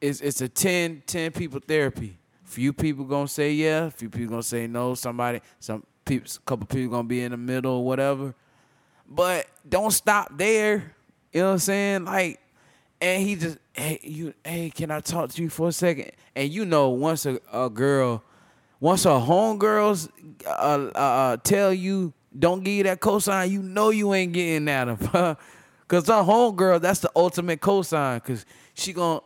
it's 0.00 0.20
it's 0.20 0.40
a 0.40 0.48
10, 0.48 1.02
10 1.06 1.32
people 1.32 1.60
therapy. 1.60 2.18
Few 2.44 2.72
people 2.72 3.04
gonna 3.04 3.28
say 3.28 3.52
yeah, 3.52 3.88
few 3.90 4.10
people 4.10 4.30
gonna 4.30 4.42
say 4.42 4.66
no. 4.66 4.94
Somebody, 4.94 5.40
some 5.58 5.84
people, 6.04 6.30
a 6.34 6.40
couple 6.40 6.66
people 6.66 6.90
gonna 6.90 7.08
be 7.08 7.22
in 7.22 7.30
the 7.30 7.36
middle 7.36 7.74
or 7.74 7.84
whatever. 7.84 8.34
But 9.08 9.46
don't 9.68 9.90
stop 9.90 10.36
there. 10.36 10.94
You 11.32 11.40
know 11.40 11.46
what 11.46 11.52
I'm 11.52 11.58
saying? 11.58 12.04
Like, 12.04 12.40
and 13.00 13.22
he 13.22 13.36
just, 13.36 13.58
hey, 13.72 13.98
you, 14.02 14.34
hey, 14.44 14.70
can 14.70 14.90
I 14.90 15.00
talk 15.00 15.30
to 15.30 15.42
you 15.42 15.48
for 15.48 15.68
a 15.68 15.72
second? 15.72 16.12
And 16.36 16.52
you 16.52 16.64
know, 16.64 16.90
once 16.90 17.26
a, 17.26 17.40
a 17.52 17.68
girl, 17.68 18.22
once 18.80 19.06
a 19.06 19.10
homegirls 19.10 20.08
uh, 20.46 20.50
uh, 20.50 20.98
uh, 20.98 21.36
tell 21.38 21.72
you 21.72 22.12
don't 22.38 22.62
give 22.64 22.74
you 22.74 22.82
that 22.84 23.00
cosign, 23.00 23.50
you 23.50 23.62
know 23.62 23.90
you 23.90 24.14
ain't 24.14 24.32
getting 24.32 24.68
at 24.68 24.88
him. 24.88 24.96
Cause 25.88 26.06
her 26.06 26.22
homegirl, 26.22 26.80
that's 26.80 27.00
the 27.00 27.10
ultimate 27.14 27.60
cosign. 27.60 28.22
Cause 28.24 28.46
she 28.74 28.92
gonna 28.92 29.20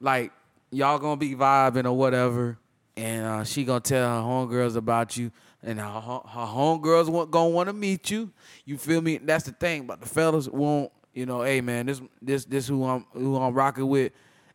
like 0.00 0.32
y'all 0.70 0.98
gonna 0.98 1.16
be 1.16 1.34
vibing 1.34 1.84
or 1.84 1.92
whatever, 1.92 2.58
and 2.96 3.26
uh, 3.26 3.44
she 3.44 3.64
gonna 3.64 3.80
tell 3.80 4.08
her 4.08 4.26
homegirls 4.26 4.76
about 4.76 5.16
you, 5.16 5.30
and 5.62 5.78
her, 5.78 5.86
her 5.86 6.20
homegirls 6.46 7.08
want, 7.08 7.30
gonna 7.30 7.50
want 7.50 7.68
to 7.68 7.74
meet 7.74 8.10
you. 8.10 8.32
You 8.64 8.78
feel 8.78 9.02
me? 9.02 9.18
That's 9.18 9.44
the 9.44 9.52
thing. 9.52 9.86
But 9.86 10.00
the 10.00 10.08
fellas 10.08 10.48
won't. 10.48 10.90
You 11.12 11.26
know, 11.26 11.42
hey 11.42 11.60
man, 11.60 11.86
this 11.86 12.00
this 12.22 12.44
this 12.44 12.68
who 12.68 12.84
I'm 12.84 13.04
who 13.12 13.36
I'm 13.36 13.52
rocking 13.52 13.88
with. 13.88 14.12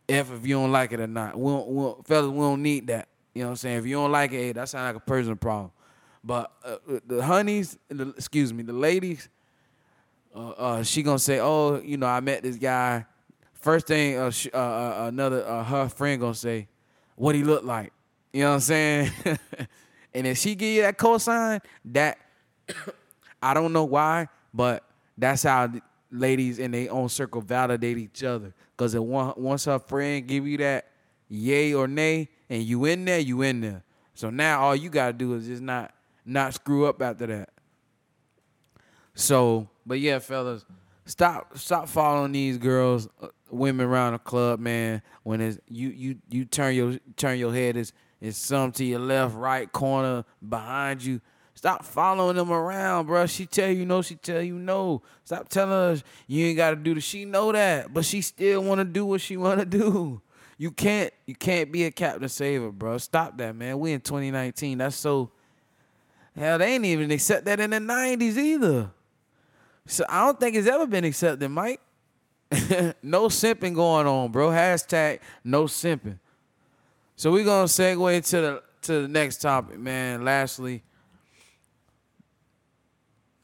If 0.07 0.31
if 0.31 0.47
you 0.47 0.55
don't 0.55 0.71
like 0.71 0.93
it 0.93 0.99
or 0.99 1.07
not, 1.07 1.37
we 1.37 1.51
don't, 1.51 1.67
we 1.67 1.83
don't, 1.83 2.07
fellas 2.07 2.31
we 2.31 2.39
don't 2.39 2.63
need 2.63 2.87
that. 2.87 3.07
You 3.33 3.41
know 3.41 3.47
what 3.47 3.51
I'm 3.51 3.57
saying? 3.57 3.77
If 3.79 3.85
you 3.85 3.95
don't 3.95 4.11
like 4.11 4.31
it, 4.31 4.37
hey, 4.37 4.51
that 4.53 4.69
sounds 4.69 4.95
like 4.95 5.03
a 5.03 5.05
personal 5.05 5.35
problem. 5.35 5.71
But 6.25 6.51
uh, 6.63 6.77
the 7.05 7.23
honeys, 7.23 7.77
the, 7.87 8.09
excuse 8.09 8.51
me, 8.51 8.63
the 8.63 8.73
ladies, 8.73 9.29
uh, 10.35 10.49
uh, 10.49 10.83
she 10.83 11.03
gonna 11.03 11.19
say, 11.19 11.39
oh, 11.39 11.79
you 11.81 11.97
know, 11.97 12.07
I 12.07 12.19
met 12.19 12.41
this 12.41 12.55
guy 12.55 13.05
First 13.65 13.87
thing, 13.87 14.15
uh, 14.15 14.29
sh- 14.29 14.49
uh, 14.53 14.57
uh, 14.57 15.05
another 15.07 15.43
uh, 15.43 15.63
her 15.63 15.89
friend 15.89 16.21
gonna 16.21 16.35
say, 16.35 16.67
"What 17.15 17.33
he 17.33 17.43
look 17.43 17.63
like?" 17.63 17.91
You 18.31 18.43
know 18.43 18.49
what 18.49 18.55
I'm 18.57 18.59
saying? 18.59 19.11
and 20.13 20.27
if 20.27 20.37
she 20.37 20.53
give 20.53 20.69
you 20.69 20.81
that 20.83 20.99
cosign, 20.99 21.61
that 21.85 22.19
I 23.41 23.55
don't 23.55 23.73
know 23.73 23.85
why, 23.85 24.27
but 24.53 24.83
that's 25.17 25.41
how 25.41 25.71
ladies 26.11 26.59
in 26.59 26.69
their 26.69 26.91
own 26.91 27.09
circle 27.09 27.41
validate 27.41 27.97
each 27.97 28.23
other. 28.23 28.53
Cause 28.77 28.93
if 28.93 29.01
once 29.01 29.65
her 29.65 29.79
friend 29.79 30.27
give 30.27 30.45
you 30.45 30.57
that 30.57 30.91
yay 31.27 31.73
or 31.73 31.87
nay, 31.87 32.29
and 32.47 32.61
you 32.61 32.85
in 32.85 33.03
there, 33.03 33.17
you 33.17 33.41
in 33.41 33.61
there. 33.61 33.81
So 34.13 34.29
now 34.29 34.61
all 34.61 34.75
you 34.75 34.91
gotta 34.91 35.13
do 35.13 35.33
is 35.33 35.47
just 35.47 35.63
not 35.63 35.91
not 36.25 36.53
screw 36.53 36.85
up 36.85 37.01
after 37.01 37.27
that. 37.27 37.49
So, 39.13 39.69
but 39.85 39.99
yeah, 39.99 40.19
fellas, 40.19 40.65
stop 41.05 41.57
stop 41.57 41.87
following 41.87 42.31
these 42.31 42.57
girls 42.57 43.07
uh, 43.21 43.27
women 43.49 43.85
around 43.85 44.13
the 44.13 44.19
club, 44.19 44.59
man, 44.59 45.01
when 45.23 45.41
it's 45.41 45.59
you 45.67 45.89
you 45.89 46.17
you 46.29 46.45
turn 46.45 46.75
your 46.75 46.97
turn 47.15 47.39
your 47.39 47.53
head, 47.53 47.77
it's 47.77 47.93
it's 48.21 48.37
some 48.37 48.71
to 48.73 48.85
your 48.85 48.99
left, 48.99 49.35
right 49.35 49.71
corner, 49.71 50.25
behind 50.47 51.03
you. 51.03 51.21
Stop 51.53 51.85
following 51.85 52.35
them 52.35 52.51
around, 52.51 53.05
bro. 53.05 53.25
She 53.27 53.45
tell 53.45 53.69
you 53.69 53.85
no, 53.85 54.01
she 54.01 54.15
tell 54.15 54.41
you 54.41 54.55
no. 54.55 55.01
Stop 55.23 55.47
telling 55.47 55.71
us 55.71 56.03
you 56.27 56.47
ain't 56.47 56.57
gotta 56.57 56.75
do 56.75 56.93
the. 56.93 57.01
She 57.01 57.23
know 57.23 57.51
that, 57.51 57.93
but 57.93 58.03
she 58.03 58.21
still 58.21 58.63
wanna 58.63 58.83
do 58.85 59.05
what 59.05 59.21
she 59.21 59.37
wanna 59.37 59.65
do. 59.65 60.21
You 60.57 60.71
can't 60.71 61.13
you 61.25 61.35
can't 61.35 61.71
be 61.71 61.85
a 61.85 61.91
captain 61.91 62.27
saver, 62.29 62.71
bro. 62.71 62.97
Stop 62.97 63.37
that, 63.37 63.55
man. 63.55 63.79
We 63.79 63.93
in 63.93 64.01
2019. 64.01 64.79
That's 64.79 64.95
so. 64.95 65.31
Hell, 66.35 66.57
they 66.57 66.73
ain't 66.73 66.85
even 66.85 67.11
accept 67.11 67.45
that 67.45 67.59
in 67.59 67.69
the 67.69 67.77
90s 67.77 68.37
either. 68.37 68.91
So 69.87 70.03
I 70.09 70.25
don't 70.25 70.39
think 70.39 70.55
it's 70.55 70.67
ever 70.67 70.85
been 70.85 71.05
accepted, 71.05 71.47
Mike. 71.49 71.79
no 73.01 73.27
simping 73.27 73.73
going 73.73 74.07
on, 74.07 74.31
bro. 74.31 74.49
Hashtag 74.49 75.19
no 75.43 75.63
simping. 75.63 76.19
So 77.15 77.31
we're 77.31 77.45
gonna 77.45 77.65
segue 77.65 78.29
to 78.29 78.41
the 78.41 78.63
to 78.83 79.01
the 79.03 79.07
next 79.07 79.37
topic, 79.41 79.79
man. 79.79 80.23
Lastly, 80.23 80.83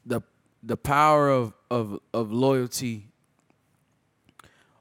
the 0.04 0.20
the 0.62 0.76
power 0.76 1.30
of 1.30 1.54
of 1.70 1.98
of 2.12 2.32
loyalty. 2.32 3.08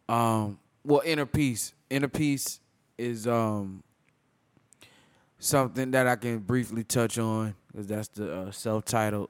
Um, 0.10 0.60
well, 0.84 1.02
inner 1.06 1.26
peace. 1.26 1.74
Inner 1.90 2.10
peace 2.10 2.60
is 2.98 3.28
um 3.28 3.84
something 5.40 5.92
that 5.92 6.08
I 6.08 6.16
can 6.16 6.40
briefly 6.40 6.84
touch 6.84 7.18
on 7.18 7.56
because 7.72 7.88
that's 7.88 8.08
the 8.10 8.34
uh, 8.34 8.52
self-titled 8.52 9.30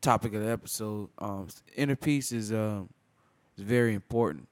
topic 0.00 0.34
of 0.34 0.42
the 0.42 0.50
episode. 0.50 1.08
Um, 1.18 1.48
inner 1.76 1.96
peace 1.96 2.30
is 2.32 2.52
um 2.52 2.90
is 3.56 3.64
very 3.64 3.94
important. 3.94 4.48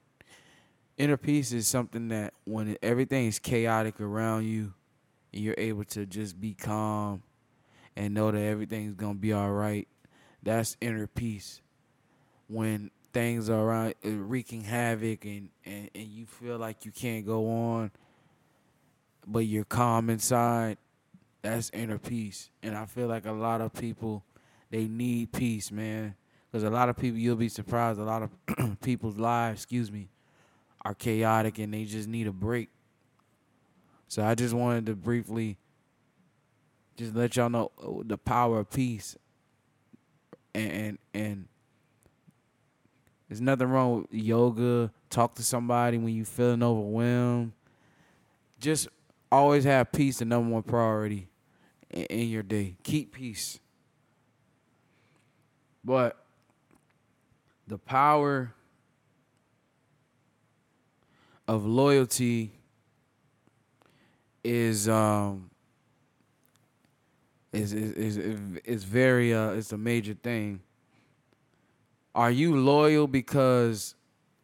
Inner 0.97 1.17
peace 1.17 1.51
is 1.51 1.67
something 1.67 2.09
that 2.09 2.33
when 2.45 2.77
everything 2.81 3.27
is 3.27 3.39
chaotic 3.39 3.99
around 3.99 4.45
you, 4.45 4.73
and 5.31 5.41
you're 5.41 5.55
able 5.57 5.83
to 5.85 6.05
just 6.05 6.39
be 6.39 6.53
calm 6.53 7.23
and 7.95 8.13
know 8.13 8.31
that 8.31 8.41
everything's 8.41 8.93
gonna 8.95 9.15
be 9.15 9.33
all 9.33 9.51
right. 9.51 9.87
That's 10.41 10.77
inner 10.81 11.07
peace. 11.07 11.61
When 12.47 12.91
things 13.13 13.49
are 13.49 13.59
around 13.59 13.93
uh, 14.05 14.09
wreaking 14.09 14.63
havoc 14.63 15.25
and, 15.25 15.49
and, 15.65 15.89
and 15.95 16.07
you 16.07 16.25
feel 16.25 16.57
like 16.57 16.85
you 16.85 16.91
can't 16.91 17.25
go 17.25 17.49
on, 17.49 17.91
but 19.25 19.39
you're 19.39 19.63
calm 19.63 20.09
inside, 20.09 20.77
that's 21.43 21.69
inner 21.73 21.99
peace. 21.99 22.49
And 22.63 22.75
I 22.75 22.85
feel 22.85 23.07
like 23.07 23.25
a 23.25 23.31
lot 23.31 23.61
of 23.61 23.73
people 23.73 24.23
they 24.71 24.87
need 24.87 25.31
peace, 25.31 25.71
man. 25.71 26.15
Because 26.51 26.63
a 26.63 26.69
lot 26.69 26.89
of 26.89 26.97
people, 26.97 27.19
you'll 27.19 27.35
be 27.35 27.49
surprised, 27.49 27.99
a 27.99 28.03
lot 28.03 28.23
of 28.23 28.79
people's 28.81 29.17
lives, 29.17 29.59
excuse 29.59 29.91
me, 29.91 30.09
are 30.83 30.95
chaotic 30.95 31.59
and 31.59 31.73
they 31.73 31.83
just 31.83 32.07
need 32.07 32.27
a 32.27 32.31
break. 32.31 32.69
So 34.07 34.23
I 34.23 34.35
just 34.35 34.53
wanted 34.53 34.85
to 34.87 34.95
briefly 34.95 35.57
just 36.95 37.13
let 37.13 37.35
y'all 37.35 37.49
know 37.49 37.71
uh, 37.81 38.03
the 38.05 38.17
power 38.17 38.59
of 38.59 38.69
peace. 38.69 39.17
And 40.55 40.71
and, 40.71 40.97
and 41.13 41.47
there's 43.27 43.41
nothing 43.41 43.67
wrong 43.67 44.01
with 44.01 44.13
yoga. 44.13 44.91
Talk 45.09 45.35
to 45.35 45.43
somebody 45.43 45.97
when 45.97 46.15
you're 46.15 46.25
feeling 46.25 46.63
overwhelmed. 46.63 47.53
Just 48.59 48.87
always 49.31 49.63
have 49.63 49.91
peace 49.91 50.19
the 50.19 50.25
number 50.25 50.53
one 50.53 50.63
priority 50.63 51.27
in, 51.93 52.27
your 52.27 52.43
day. 52.43 52.75
Keep 52.83 53.13
peace. 53.13 53.59
But 55.83 56.17
the 57.67 57.77
power 57.77 58.53
of 61.47 61.65
loyalty 61.65 62.51
is 64.43 64.89
um 64.89 65.49
is 67.51 67.73
is 67.73 68.17
is, 68.17 68.37
is 68.65 68.83
very 68.83 69.33
uh 69.33 69.51
it's 69.51 69.71
a 69.71 69.77
major 69.77 70.13
thing. 70.13 70.61
Are 72.15 72.31
you 72.31 72.55
loyal 72.55 73.07
because 73.07 73.95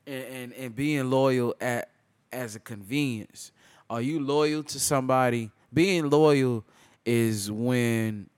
and, 0.08 0.26
and, 0.26 0.54
and 0.54 0.76
being 0.76 1.10
loyal 1.10 1.56
at 1.62 1.90
as 2.32 2.56
a 2.56 2.60
convenience? 2.60 3.52
Are 3.90 4.02
you 4.02 4.20
loyal 4.20 4.64
to 4.64 4.80
somebody? 4.80 5.52
Being 5.74 6.10
loyal 6.10 6.66
is 7.06 7.52
when 7.52 8.30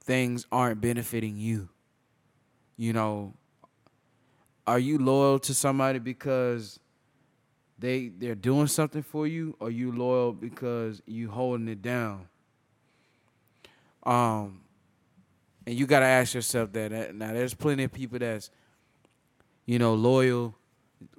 things 0.00 0.46
aren't 0.50 0.80
benefiting 0.80 1.36
you. 1.36 1.68
You 2.76 2.92
know, 2.92 3.34
are 4.66 4.78
you 4.78 4.98
loyal 4.98 5.38
to 5.40 5.54
somebody 5.54 5.98
because 5.98 6.78
they 7.78 8.08
they're 8.08 8.34
doing 8.34 8.66
something 8.66 9.02
for 9.02 9.26
you, 9.26 9.56
or 9.60 9.70
you 9.70 9.92
loyal 9.92 10.32
because 10.32 11.00
you 11.06 11.30
holding 11.30 11.68
it 11.68 11.80
down. 11.80 12.28
Um, 14.02 14.62
and 15.66 15.78
you 15.78 15.86
got 15.86 16.00
to 16.00 16.06
ask 16.06 16.34
yourself 16.34 16.72
that. 16.72 17.14
Now, 17.14 17.32
there's 17.32 17.54
plenty 17.54 17.84
of 17.84 17.92
people 17.92 18.18
that's, 18.18 18.50
you 19.66 19.78
know, 19.78 19.94
loyal 19.94 20.54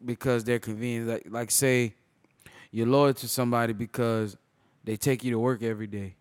because 0.04 0.44
they're 0.44 0.60
convenient. 0.60 1.08
Like, 1.08 1.28
like 1.30 1.52
say, 1.52 1.94
you're 2.72 2.88
loyal 2.88 3.14
to 3.14 3.28
somebody 3.28 3.74
because 3.74 4.38
they 4.84 4.98
take 4.98 5.24
you 5.24 5.32
to 5.32 5.40
work 5.40 5.62
every 5.62 5.88
day. 5.88 6.16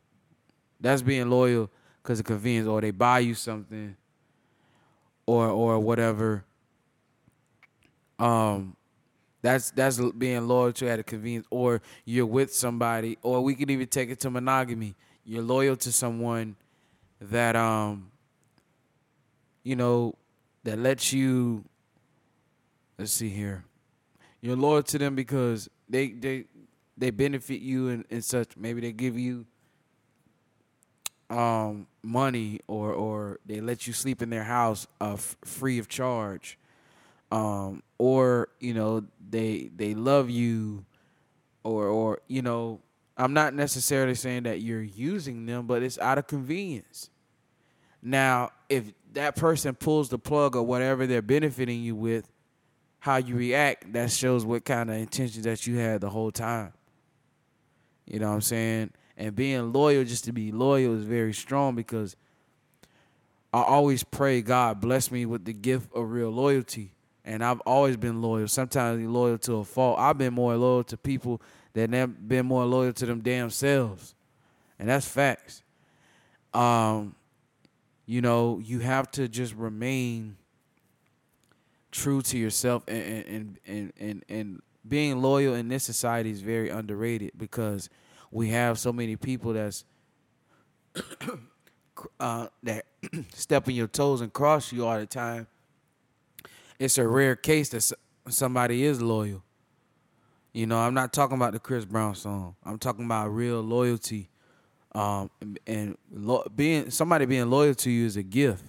That's 0.81 1.03
being 1.03 1.29
loyal 1.31 1.71
because 2.03 2.21
of 2.21 2.27
convenience, 2.27 2.69
or 2.69 2.81
they 2.81 2.91
buy 2.91 3.21
you 3.21 3.35
something, 3.35 3.97
or 5.27 5.49
or 5.49 5.79
whatever. 5.79 6.45
Um, 8.19 8.77
that's 9.43 9.71
that's 9.71 10.01
being 10.13 10.47
loyal 10.47 10.73
to 10.75 10.89
at 10.89 10.99
a 10.99 11.03
convenience, 11.03 11.47
or 11.51 11.83
you're 12.05 12.27
with 12.27 12.55
somebody, 12.55 13.19
or 13.23 13.43
we 13.43 13.55
could 13.55 13.71
even 13.71 13.87
take 13.87 14.11
it 14.11 14.21
to 14.21 14.31
monogamy. 14.31 14.95
You're 15.25 15.43
loyal 15.43 15.77
to 15.77 15.93
someone 15.93 16.57
that 17.21 17.57
um 17.57 18.11
you 19.69 19.77
know, 19.77 20.15
that 20.65 20.79
lets 20.79 21.13
you 21.13 21.63
let's 22.99 23.13
see 23.13 23.29
here. 23.29 23.65
You're 24.41 24.57
loyal 24.57 24.83
to 24.85 24.99
them 24.99 25.15
because 25.15 25.69
they 25.89 26.09
they 26.09 26.45
they 26.97 27.11
benefit 27.11 27.61
you 27.61 27.89
and, 27.89 28.05
and 28.11 28.25
such. 28.25 28.57
Maybe 28.57 28.81
they 28.81 28.93
give 28.93 29.19
you 29.19 29.45
um 31.31 31.87
money 32.03 32.61
or 32.67 32.93
or 32.93 33.39
they 33.45 33.61
let 33.61 33.87
you 33.87 33.93
sleep 33.93 34.23
in 34.23 34.31
their 34.31 34.45
house 34.45 34.87
uh, 35.01 35.13
f- 35.15 35.37
free 35.45 35.79
of 35.79 35.89
charge. 35.89 36.59
Um 37.31 37.83
or, 37.99 38.49
you 38.61 38.75
know, 38.75 39.05
they 39.31 39.71
they 39.77 39.95
love 39.95 40.31
you 40.31 40.85
or 41.65 41.87
or 41.87 42.21
you 42.29 42.43
know, 42.43 42.81
I'm 43.17 43.33
not 43.33 43.53
necessarily 43.55 44.15
saying 44.15 44.45
that 44.45 44.61
you're 44.61 44.83
using 44.83 45.47
them, 45.47 45.67
but 45.67 45.83
it's 45.83 45.99
out 45.99 46.19
of 46.19 46.27
convenience. 46.27 47.11
Now, 48.01 48.51
if 48.69 48.93
that 49.15 49.37
person 49.37 49.75
pulls 49.75 50.09
the 50.09 50.19
plug 50.19 50.55
or 50.55 50.63
whatever 50.63 51.07
they're 51.07 51.21
benefiting 51.21 51.83
you 51.83 51.97
with, 51.97 52.31
how 53.01 53.17
you 53.17 53.35
react, 53.35 53.93
that 53.93 54.11
shows 54.11 54.45
what 54.45 54.65
kind 54.65 54.91
of 54.91 54.97
intentions 54.97 55.45
that 55.45 55.67
you 55.67 55.79
had 55.79 56.01
the 56.01 56.11
whole 56.11 56.31
time. 56.31 56.73
You 58.07 58.19
know 58.19 58.29
what 58.29 58.35
I'm 58.35 58.41
saying? 58.41 58.93
And 59.19 59.35
being 59.35 59.73
loyal 59.73 60.05
just 60.05 60.25
to 60.25 60.33
be 60.33 60.53
loyal 60.53 60.97
is 60.97 61.05
very 61.05 61.35
strong 61.35 61.75
because 61.75 62.17
I 63.53 63.63
always 63.63 64.05
pray 64.05 64.41
God 64.43 64.81
bless 64.81 65.11
me 65.11 65.27
with 65.27 65.45
the 65.45 65.53
gift 65.53 65.93
of 65.93 66.11
real 66.11 66.31
loyalty. 66.31 66.93
And 67.25 67.45
I've 67.45 67.61
always 67.63 67.97
been 67.97 68.23
loyal. 68.23 68.47
Sometimes 68.47 69.05
loyal 69.07 69.37
to 69.39 69.57
a 69.57 69.65
fault. 69.65 69.99
I've 69.99 70.17
been 70.17 70.33
more 70.33 70.57
loyal 70.57 70.85
to 70.85 70.97
people 70.97 71.43
than 71.75 71.93
have 71.93 72.29
been 72.29 72.47
more 72.47 72.65
loyal 72.65 72.93
to 72.93 73.07
them 73.07 73.21
damn 73.21 73.51
selves. 73.51 74.15
And 74.79 74.89
that's 74.89 75.07
facts. 75.07 75.65
Um, 76.55 77.17
you 78.07 78.23
know, 78.23 78.61
you 78.63 78.79
have 78.79 79.11
to 79.13 79.29
just 79.29 79.53
remain 79.55 80.37
true 81.91 82.23
to 82.23 82.39
yourself 82.39 82.85
and 82.87 83.27
and 83.27 83.59
and 83.67 83.93
and, 83.99 84.25
and 84.29 84.63
being 84.87 85.21
loyal 85.21 85.55
in 85.55 85.69
this 85.69 85.85
society 85.85 86.31
is 86.31 86.41
very 86.41 86.69
underrated 86.69 87.33
because 87.37 87.91
we 88.31 88.49
have 88.49 88.79
so 88.79 88.93
many 88.93 89.17
people 89.17 89.53
that's 89.53 89.85
uh, 92.21 92.49
that 92.63 92.85
step 93.35 93.69
on 93.69 93.75
your 93.75 93.89
toes 93.89 94.21
and 94.21 94.33
cross 94.33 94.73
you 94.73 94.87
all 94.87 94.99
the 94.99 95.07
time. 95.07 95.47
It's 96.79 96.99
a 96.99 97.07
rare 97.07 97.37
case 97.37 97.71
that 97.71 97.93
somebody 98.29 98.85
is 98.85 99.03
loyal. 99.03 99.43
You 100.53 100.67
know, 100.67 100.79
I'm 100.79 100.95
not 100.95 101.13
talking 101.13 101.37
about 101.37 101.53
the 101.53 101.59
Chris 101.59 101.85
Brown 101.85 102.15
song. 102.15 102.57
I'm 102.65 102.79
talking 102.79 103.05
about 103.05 103.29
real 103.29 103.61
loyalty 103.61 104.31
um, 104.93 105.31
and, 105.67 105.97
lo- 106.11 106.45
being 106.55 106.91
somebody 106.91 107.27
being 107.27 107.49
loyal 107.51 107.75
to 107.75 107.91
you 107.91 108.07
is 108.07 108.17
a 108.17 108.23
gift. 108.23 108.65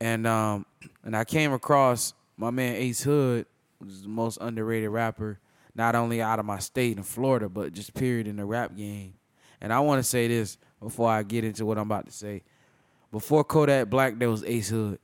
And 0.00 0.26
um, 0.26 0.66
and 1.04 1.16
I 1.16 1.24
came 1.24 1.52
across 1.52 2.14
my 2.36 2.50
man 2.50 2.74
Ace 2.76 3.02
Hood, 3.02 3.46
is 3.86 4.02
the 4.02 4.08
most 4.08 4.38
underrated 4.40 4.90
rapper, 4.90 5.38
not 5.74 5.94
only 5.94 6.20
out 6.20 6.38
of 6.38 6.44
my 6.44 6.58
state 6.58 6.96
in 6.96 7.02
Florida, 7.02 7.48
but 7.48 7.72
just 7.72 7.94
period 7.94 8.26
in 8.26 8.36
the 8.36 8.44
rap 8.44 8.76
game. 8.76 9.14
And 9.60 9.72
I 9.72 9.80
want 9.80 10.00
to 10.00 10.02
say 10.02 10.28
this 10.28 10.58
before 10.80 11.08
I 11.08 11.22
get 11.22 11.44
into 11.44 11.64
what 11.64 11.78
I'm 11.78 11.90
about 11.90 12.06
to 12.06 12.12
say. 12.12 12.42
Before 13.10 13.44
Kodak 13.44 13.88
Black, 13.88 14.18
there 14.18 14.30
was 14.30 14.44
Ace 14.44 14.68
Hood. 14.68 14.98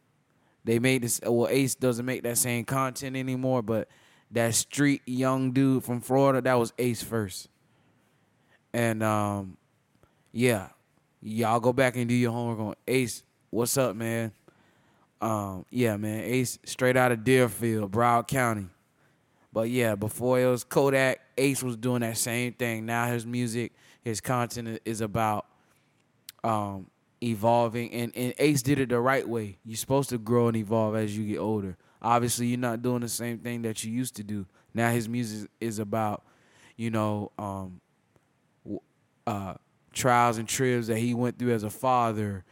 They 0.64 0.78
made 0.78 1.02
this. 1.02 1.20
Well, 1.24 1.48
Ace 1.48 1.74
doesn't 1.74 2.04
make 2.04 2.22
that 2.24 2.38
same 2.38 2.64
content 2.64 3.16
anymore, 3.16 3.62
but 3.62 3.88
that 4.30 4.54
street 4.54 5.02
young 5.06 5.52
dude 5.52 5.84
from 5.84 6.00
Florida, 6.00 6.42
that 6.42 6.54
was 6.54 6.72
Ace 6.78 7.02
first. 7.02 7.48
And 8.72 9.02
um, 9.02 9.56
yeah, 10.32 10.68
y'all 11.22 11.60
go 11.60 11.72
back 11.72 11.96
and 11.96 12.08
do 12.08 12.14
your 12.14 12.32
homework 12.32 12.58
on 12.58 12.74
Ace. 12.86 13.22
What's 13.50 13.76
up, 13.78 13.96
man? 13.96 14.32
Um, 15.20 15.64
yeah, 15.70 15.96
man, 15.96 16.22
Ace 16.24 16.58
straight 16.64 16.96
out 16.96 17.12
of 17.12 17.24
Deerfield, 17.24 17.90
Broward 17.90 18.28
County. 18.28 18.66
But 19.58 19.70
yeah, 19.70 19.96
before 19.96 20.38
it 20.38 20.46
was 20.46 20.62
Kodak, 20.62 21.18
Ace 21.36 21.64
was 21.64 21.76
doing 21.76 22.02
that 22.02 22.16
same 22.16 22.52
thing. 22.52 22.86
Now 22.86 23.08
his 23.08 23.26
music, 23.26 23.72
his 24.02 24.20
content 24.20 24.80
is 24.84 25.00
about 25.00 25.46
um, 26.44 26.86
evolving, 27.20 27.90
and, 27.90 28.12
and 28.14 28.32
Ace 28.38 28.62
did 28.62 28.78
it 28.78 28.90
the 28.90 29.00
right 29.00 29.28
way. 29.28 29.58
You're 29.64 29.76
supposed 29.76 30.10
to 30.10 30.18
grow 30.18 30.46
and 30.46 30.56
evolve 30.56 30.94
as 30.94 31.18
you 31.18 31.26
get 31.26 31.38
older. 31.38 31.76
Obviously, 32.00 32.46
you're 32.46 32.56
not 32.56 32.82
doing 32.82 33.00
the 33.00 33.08
same 33.08 33.38
thing 33.38 33.62
that 33.62 33.82
you 33.82 33.90
used 33.90 34.14
to 34.14 34.22
do. 34.22 34.46
Now 34.74 34.92
his 34.92 35.08
music 35.08 35.50
is 35.60 35.80
about, 35.80 36.22
you 36.76 36.92
know, 36.92 37.32
um, 37.36 37.80
uh, 39.26 39.54
trials 39.92 40.38
and 40.38 40.48
tribs 40.48 40.86
that 40.86 40.98
he 40.98 41.14
went 41.14 41.36
through 41.36 41.52
as 41.52 41.64
a 41.64 41.70
father, 41.70 42.44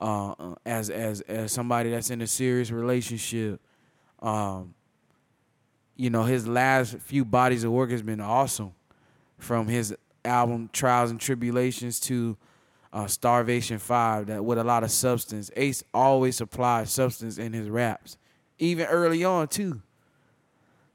uh, 0.00 0.30
uh, 0.32 0.54
as 0.66 0.90
as 0.90 1.20
as 1.20 1.52
somebody 1.52 1.90
that's 1.90 2.10
in 2.10 2.20
a 2.20 2.26
serious 2.26 2.72
relationship. 2.72 3.60
Um, 4.20 4.74
you 5.98 6.10
know, 6.10 6.22
his 6.22 6.46
last 6.46 6.96
few 6.98 7.24
bodies 7.24 7.64
of 7.64 7.72
work 7.72 7.90
has 7.90 8.02
been 8.02 8.20
awesome, 8.20 8.72
from 9.36 9.66
his 9.66 9.94
album 10.24 10.70
Trials 10.72 11.10
and 11.10 11.20
Tribulations 11.20 11.98
to 12.00 12.36
uh, 12.92 13.06
Starvation 13.08 13.78
Five, 13.78 14.26
that 14.26 14.44
with 14.44 14.58
a 14.58 14.64
lot 14.64 14.84
of 14.84 14.90
substance. 14.90 15.50
Ace 15.56 15.82
always 15.92 16.36
supplies 16.36 16.90
substance 16.90 17.36
in 17.36 17.52
his 17.52 17.68
raps, 17.68 18.16
even 18.58 18.86
early 18.86 19.24
on 19.24 19.48
too. 19.48 19.82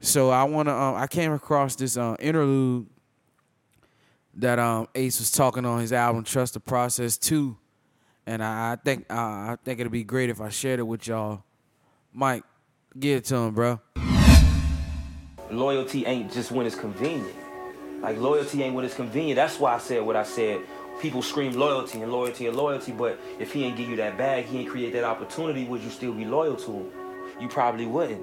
So 0.00 0.30
I 0.30 0.44
wanna, 0.44 0.74
um, 0.74 0.96
I 0.96 1.06
came 1.06 1.32
across 1.32 1.76
this 1.76 1.96
uh, 1.96 2.16
interlude 2.18 2.86
that 4.34 4.58
um, 4.58 4.88
Ace 4.94 5.18
was 5.20 5.30
talking 5.30 5.64
on 5.64 5.80
his 5.80 5.92
album 5.92 6.24
Trust 6.24 6.54
the 6.54 6.60
Process 6.60 7.18
too, 7.18 7.58
and 8.26 8.42
I, 8.42 8.72
I 8.72 8.76
think 8.76 9.04
uh, 9.10 9.14
I 9.14 9.56
think 9.64 9.80
it'd 9.80 9.92
be 9.92 10.02
great 10.02 10.30
if 10.30 10.40
I 10.40 10.48
shared 10.48 10.80
it 10.80 10.84
with 10.84 11.06
y'all. 11.06 11.44
Mike, 12.10 12.42
give 12.98 13.18
it 13.18 13.24
to 13.26 13.36
him, 13.36 13.54
bro. 13.54 13.80
Loyalty 15.50 16.06
ain't 16.06 16.32
just 16.32 16.50
when 16.50 16.66
it's 16.66 16.76
convenient. 16.76 17.34
Like 18.00 18.18
loyalty 18.18 18.62
ain't 18.62 18.74
when 18.74 18.84
it's 18.84 18.94
convenient. 18.94 19.36
That's 19.36 19.58
why 19.58 19.74
I 19.74 19.78
said 19.78 20.02
what 20.02 20.16
I 20.16 20.24
said. 20.24 20.60
People 21.00 21.22
scream 21.22 21.52
loyalty 21.54 22.00
and 22.00 22.12
loyalty 22.12 22.46
and 22.46 22.56
loyalty, 22.56 22.92
but 22.92 23.18
if 23.38 23.52
he 23.52 23.64
ain't 23.64 23.76
give 23.76 23.88
you 23.88 23.96
that 23.96 24.16
bag, 24.16 24.44
he 24.44 24.58
ain't 24.60 24.68
create 24.70 24.92
that 24.92 25.04
opportunity, 25.04 25.64
would 25.64 25.82
you 25.82 25.90
still 25.90 26.12
be 26.12 26.24
loyal 26.24 26.56
to 26.56 26.72
him? 26.72 26.86
You 27.40 27.48
probably 27.48 27.86
wouldn't. 27.86 28.20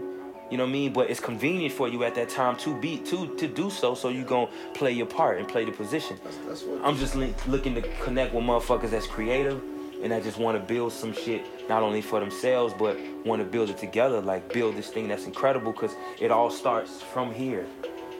You 0.50 0.58
know 0.58 0.64
what 0.64 0.70
I 0.70 0.74
mean? 0.74 0.94
But 0.94 1.10
it's 1.10 1.20
convenient 1.20 1.74
for 1.74 1.88
you 1.88 2.04
at 2.04 2.16
that 2.16 2.30
time 2.30 2.58
to 2.58 2.80
be 2.80 2.98
to 3.00 3.36
to 3.38 3.48
do 3.48 3.70
so. 3.70 3.96
So 3.96 4.10
you 4.10 4.24
gonna 4.24 4.50
play 4.74 4.92
your 4.92 5.06
part 5.06 5.40
and 5.40 5.48
play 5.48 5.64
the 5.64 5.72
position. 5.72 6.20
That's, 6.24 6.38
that's 6.38 6.64
I'm 6.84 6.98
just 6.98 7.16
li- 7.16 7.34
looking 7.48 7.74
to 7.76 7.82
connect 8.02 8.34
with 8.34 8.44
motherfuckers 8.44 8.90
that's 8.90 9.08
creative 9.08 9.62
and 10.02 10.12
that 10.12 10.24
just 10.24 10.38
want 10.38 10.58
to 10.58 10.74
build 10.74 10.92
some 10.92 11.14
shit 11.14 11.70
not 11.70 11.84
only 11.84 12.02
for 12.02 12.20
themselves 12.20 12.74
but 12.78 12.98
want 13.26 13.42
to 13.42 13.48
build 13.48 13.70
it 13.70 13.78
together. 13.78 14.22
Like 14.22 14.52
build 14.52 14.76
this 14.76 14.90
thing 14.90 15.08
that's 15.08 15.26
incredible 15.26 15.72
because 15.72 15.96
it 16.20 16.32
all 16.32 16.50
starts 16.50 17.02
from 17.02 17.34
here. 17.34 17.66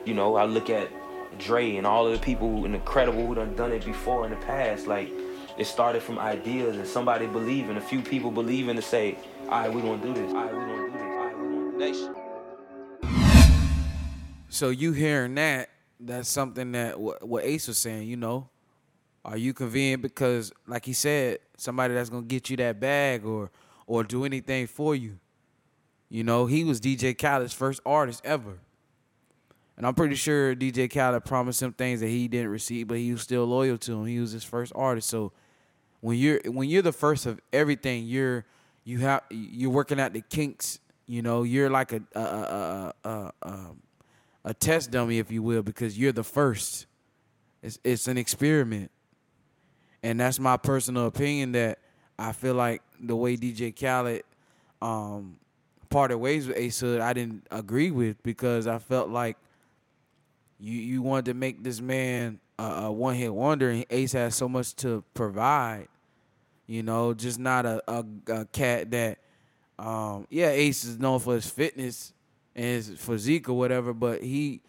You 0.04 0.14
know, 0.14 0.36
I 0.36 0.44
look 0.44 0.70
at 0.70 0.88
Dre 1.38 1.76
and 1.76 1.86
all 1.86 2.06
of 2.06 2.12
the 2.12 2.18
people 2.18 2.48
who 2.48 2.64
incredible 2.64 3.26
who 3.26 3.34
done 3.34 3.54
done 3.56 3.72
it 3.72 3.84
before 3.84 4.24
in 4.24 4.30
the 4.30 4.38
past. 4.38 4.86
Like 4.86 5.10
it 5.58 5.66
started 5.66 6.02
from 6.02 6.18
ideas 6.18 6.76
and 6.76 6.86
somebody 6.86 7.26
believing, 7.26 7.76
a 7.76 7.80
few 7.80 8.00
people 8.00 8.30
believing 8.30 8.76
to 8.76 8.82
say, 8.82 9.18
all 9.44 9.60
right, 9.60 9.72
we're 9.72 9.82
gonna 9.82 10.02
do 10.02 10.14
this. 10.14 10.32
All 10.32 10.44
right, 10.44 10.52
we're 10.54 10.66
gonna 10.66 10.86
do 10.86 10.92
this. 10.92 11.02
All 11.02 11.16
right, 11.16 11.38
we're 11.38 11.50
gonna 11.50 11.70
do 11.72 11.78
this. 11.78 12.22
So 14.48 14.70
you 14.70 14.92
hearing 14.92 15.34
that? 15.36 15.70
That's 15.98 16.28
something 16.28 16.72
that 16.72 16.98
what, 16.98 17.26
what 17.26 17.44
Ace 17.44 17.68
was 17.68 17.78
saying. 17.78 18.08
You 18.08 18.16
know, 18.16 18.48
are 19.24 19.36
you 19.36 19.52
convenient 19.52 20.02
because, 20.02 20.52
like 20.66 20.84
he 20.84 20.92
said, 20.92 21.38
somebody 21.56 21.94
that's 21.94 22.10
gonna 22.10 22.26
get 22.26 22.50
you 22.50 22.56
that 22.58 22.80
bag 22.80 23.24
or 23.24 23.50
or 23.86 24.04
do 24.04 24.24
anything 24.24 24.66
for 24.66 24.94
you? 24.94 25.18
You 26.08 26.24
know, 26.24 26.46
he 26.46 26.64
was 26.64 26.80
DJ 26.80 27.16
Khaled's 27.16 27.54
first 27.54 27.80
artist 27.86 28.20
ever. 28.24 28.58
And 29.76 29.86
I'm 29.86 29.94
pretty 29.94 30.14
sure 30.14 30.54
DJ 30.54 30.92
Khaled 30.92 31.24
promised 31.24 31.62
him 31.62 31.72
things 31.72 32.00
that 32.00 32.08
he 32.08 32.28
didn't 32.28 32.50
receive, 32.50 32.88
but 32.88 32.98
he 32.98 33.12
was 33.12 33.22
still 33.22 33.46
loyal 33.46 33.78
to 33.78 33.92
him. 33.92 34.06
He 34.06 34.20
was 34.20 34.32
his 34.32 34.44
first 34.44 34.72
artist. 34.74 35.08
So 35.08 35.32
when 36.00 36.18
you're 36.18 36.40
when 36.44 36.68
you're 36.68 36.82
the 36.82 36.92
first 36.92 37.26
of 37.26 37.40
everything, 37.52 38.04
you're 38.06 38.44
you 38.84 38.98
have 38.98 39.22
you're 39.30 39.70
working 39.70 39.98
out 39.98 40.12
the 40.12 40.20
kinks. 40.20 40.80
You 41.06 41.22
know, 41.22 41.44
you're 41.44 41.70
like 41.70 41.92
a 41.92 42.02
a 42.14 42.20
a, 42.20 42.94
a, 43.04 43.08
a, 43.08 43.32
um, 43.42 43.82
a 44.44 44.52
test 44.52 44.90
dummy, 44.90 45.18
if 45.18 45.30
you 45.30 45.42
will, 45.42 45.62
because 45.62 45.98
you're 45.98 46.12
the 46.12 46.24
first. 46.24 46.86
It's 47.62 47.78
it's 47.84 48.08
an 48.08 48.18
experiment, 48.18 48.90
and 50.02 50.18
that's 50.20 50.38
my 50.38 50.56
personal 50.56 51.06
opinion. 51.06 51.52
That 51.52 51.78
I 52.18 52.32
feel 52.32 52.54
like 52.54 52.82
the 53.00 53.16
way 53.16 53.36
DJ 53.36 53.74
Khaled 53.78 54.22
um, 54.80 55.36
parted 55.90 56.18
ways 56.18 56.46
with 56.46 56.56
Ace 56.56 56.80
Hood, 56.80 57.00
I 57.00 57.12
didn't 57.12 57.46
agree 57.50 57.90
with 57.90 58.22
because 58.22 58.66
I 58.66 58.78
felt 58.78 59.08
like 59.08 59.36
you 60.58 60.78
you 60.78 61.02
wanted 61.02 61.26
to 61.26 61.34
make 61.34 61.62
this 61.62 61.80
man 61.80 62.40
a, 62.58 62.62
a 62.62 62.92
one 62.92 63.14
hit 63.14 63.32
wonder, 63.32 63.70
and 63.70 63.84
Ace 63.90 64.12
has 64.12 64.34
so 64.34 64.48
much 64.48 64.74
to 64.76 65.04
provide. 65.14 65.88
You 66.66 66.82
know, 66.82 67.12
just 67.12 67.38
not 67.38 67.66
a, 67.66 67.82
a, 67.88 68.04
a 68.28 68.44
cat 68.46 68.92
that, 68.92 69.18
um, 69.78 70.26
yeah, 70.30 70.48
Ace 70.48 70.84
is 70.84 70.98
known 70.98 71.18
for 71.18 71.34
his 71.34 71.46
fitness 71.46 72.14
and 72.54 72.64
his 72.64 72.88
physique 72.90 73.48
or 73.48 73.54
whatever, 73.54 73.92
but 73.92 74.22
he 74.22 74.62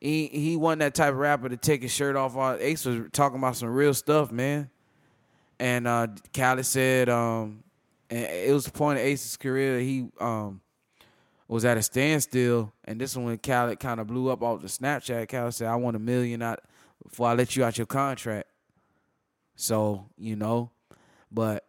he 0.00 0.26
he 0.26 0.56
wasn't 0.56 0.80
that 0.80 0.94
type 0.94 1.12
of 1.12 1.18
rapper 1.18 1.48
to 1.48 1.56
take 1.56 1.82
his 1.82 1.92
shirt 1.92 2.16
off. 2.16 2.36
Ace 2.60 2.84
was 2.84 3.08
talking 3.12 3.38
about 3.38 3.56
some 3.56 3.68
real 3.68 3.94
stuff, 3.94 4.30
man. 4.30 4.70
And 5.58 5.86
uh 5.86 6.08
Khaled 6.34 6.66
said, 6.66 7.08
um, 7.08 7.64
and 8.10 8.24
it 8.24 8.52
was 8.52 8.66
the 8.66 8.72
point 8.72 8.98
of 8.98 9.04
Ace's 9.04 9.36
career 9.36 9.80
he 9.80 10.08
um 10.20 10.60
was 11.48 11.64
at 11.64 11.76
a 11.76 11.82
standstill, 11.82 12.72
and 12.84 13.00
this 13.00 13.16
one 13.16 13.26
when 13.26 13.38
Khaled 13.38 13.78
kind 13.78 14.00
of 14.00 14.08
blew 14.08 14.28
up 14.30 14.42
off 14.42 14.62
the 14.62 14.68
Snapchat. 14.68 15.28
Khaled 15.28 15.54
said, 15.54 15.68
"I 15.68 15.76
want 15.76 15.96
a 15.96 16.00
million 16.00 16.42
out 16.42 16.60
before 17.02 17.28
I 17.28 17.34
let 17.34 17.56
you 17.56 17.64
out 17.64 17.78
your 17.78 17.86
contract." 17.86 18.48
So 19.54 20.06
you 20.18 20.36
know, 20.36 20.70
but 21.30 21.64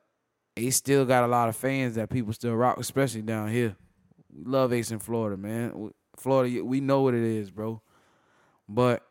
Ace 0.58 0.76
still 0.76 1.06
got 1.06 1.24
a 1.24 1.28
lot 1.28 1.48
of 1.48 1.56
fans 1.56 1.96
that 1.96 2.10
people 2.10 2.34
still 2.34 2.56
rock, 2.56 2.78
especially 2.80 3.22
down 3.22 3.50
here. 3.50 3.76
We 4.34 4.44
love 4.44 4.74
Ace 4.74 4.92
in 4.92 5.00
Florida, 5.00 5.38
man. 5.38 5.92
Florida, 6.18 6.64
we 6.64 6.82
know 6.82 7.02
what 7.02 7.14
it 7.14 7.24
is, 7.24 7.52
bro. 7.52 7.82
But 8.70 9.04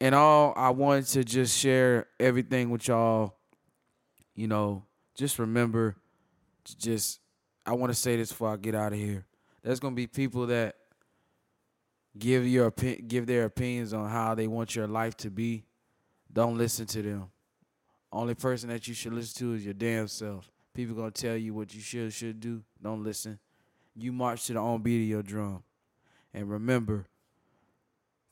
in 0.00 0.14
all, 0.14 0.52
I 0.56 0.70
wanted 0.70 1.06
to 1.08 1.24
just 1.24 1.56
share 1.58 2.06
everything 2.18 2.70
with 2.70 2.88
y'all. 2.88 3.36
You 4.34 4.48
know, 4.48 4.84
just 5.14 5.38
remember, 5.38 5.96
just 6.78 7.20
I 7.64 7.72
want 7.72 7.92
to 7.92 7.98
say 7.98 8.16
this 8.16 8.30
before 8.30 8.52
I 8.52 8.56
get 8.56 8.74
out 8.74 8.92
of 8.92 8.98
here. 8.98 9.24
There's 9.62 9.80
gonna 9.80 9.94
be 9.94 10.06
people 10.06 10.46
that 10.48 10.76
give 12.18 12.46
your 12.46 12.70
give 12.70 13.26
their 13.26 13.44
opinions 13.44 13.94
on 13.94 14.10
how 14.10 14.34
they 14.34 14.46
want 14.46 14.74
your 14.74 14.86
life 14.86 15.16
to 15.18 15.30
be. 15.30 15.64
Don't 16.32 16.58
listen 16.58 16.86
to 16.86 17.02
them. 17.02 17.30
Only 18.12 18.34
person 18.34 18.68
that 18.68 18.86
you 18.86 18.94
should 18.94 19.12
listen 19.12 19.38
to 19.38 19.54
is 19.54 19.64
your 19.64 19.74
damn 19.74 20.08
self. 20.08 20.50
People 20.74 20.96
gonna 20.96 21.10
tell 21.10 21.36
you 21.36 21.54
what 21.54 21.74
you 21.74 21.80
should 21.80 22.12
should 22.12 22.40
do. 22.40 22.62
Don't 22.82 23.02
listen. 23.02 23.38
You 23.96 24.12
march 24.12 24.46
to 24.46 24.54
the 24.54 24.58
own 24.58 24.82
beat 24.82 25.02
of 25.02 25.08
your 25.08 25.22
drum. 25.22 25.62
And 26.32 26.50
remember, 26.50 27.06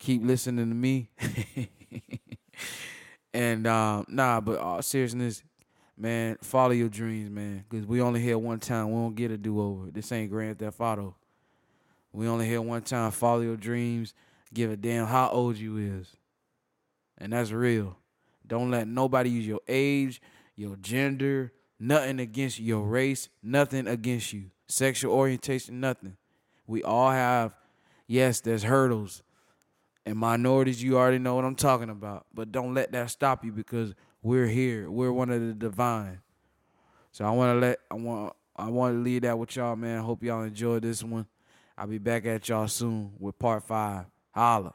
keep 0.03 0.25
listening 0.25 0.69
to 0.69 0.75
me. 0.75 1.09
and 3.35 3.67
um, 3.67 4.05
nah, 4.09 4.41
but 4.41 4.59
all 4.59 4.83
seriousness, 4.83 5.43
man, 5.97 6.37
follow 6.43 6.73
your 6.73 6.89
dreams, 6.89 7.31
man. 7.31 7.65
Cause 7.71 7.87
we 7.87 8.03
only 8.03 8.21
here 8.21 8.37
one 8.37 8.59
time. 8.59 8.89
We 8.91 8.97
don't 8.97 9.15
get 9.15 9.31
a 9.31 9.39
do 9.39 9.61
over. 9.61 9.91
This 9.91 10.11
ain't 10.13 10.31
Grand 10.31 10.59
Theft 10.59 10.81
Auto. 10.81 11.15
We 12.13 12.29
only 12.29 12.47
here 12.47 12.61
one 12.61 12.83
time. 12.83 13.13
Follow 13.13 13.41
your 13.41 13.57
dreams. 13.57 14.13
Give 14.53 14.71
a 14.71 14.77
damn 14.77 15.07
how 15.07 15.31
old 15.31 15.57
you 15.57 15.79
is. 15.79 16.09
And 17.17 17.33
that's 17.33 17.53
real. 17.53 17.97
Don't 18.45 18.71
let 18.71 18.89
nobody 18.89 19.31
use 19.31 19.47
your 19.47 19.61
age, 19.69 20.21
your 20.57 20.77
gender, 20.77 21.53
nothing 21.79 22.19
against 22.19 22.59
your 22.59 22.83
race, 22.83 23.29
nothing 23.43 23.87
against 23.87 24.33
you. 24.33 24.51
Sexual 24.67 25.15
orientation, 25.15 25.81
nothing. 25.81 26.17
We 26.67 26.83
all 26.83 27.11
have, 27.13 27.55
yes, 28.09 28.41
there's 28.41 28.65
hurdles. 28.65 29.23
And 30.05 30.17
minorities, 30.17 30.83
you 30.83 30.99
already 30.99 31.19
know 31.19 31.37
what 31.37 31.45
I'm 31.45 31.55
talking 31.55 31.91
about. 31.91 32.27
But 32.35 32.51
don't 32.51 32.75
let 32.75 32.93
that 32.93 33.11
stop 33.11 33.45
you 33.45 33.53
because 33.53 33.95
we're 34.23 34.47
here. 34.47 34.91
We're 34.91 35.13
one 35.13 35.31
of 35.31 35.41
the 35.41 35.55
divine. 35.55 36.21
So 37.13 37.25
I 37.25 37.31
want 37.31 37.55
to 37.55 37.61
let 37.61 37.79
I 37.91 37.95
want 37.95 38.35
I 38.57 38.69
want 38.69 38.95
to 38.95 38.99
leave 38.99 39.23
that 39.23 39.39
with 39.39 39.55
y'all, 39.55 39.77
man. 39.77 40.03
Hope 40.03 40.23
y'all 40.23 40.43
enjoyed 40.43 40.83
this 40.83 41.03
one. 41.03 41.27
I'll 41.77 41.87
be 41.87 41.99
back 41.99 42.27
at 42.27 42.49
y'all 42.49 42.69
soon 42.69 43.13
with 43.19 43.39
part 43.39 43.63
five. 43.65 44.07
Holla. 44.33 44.73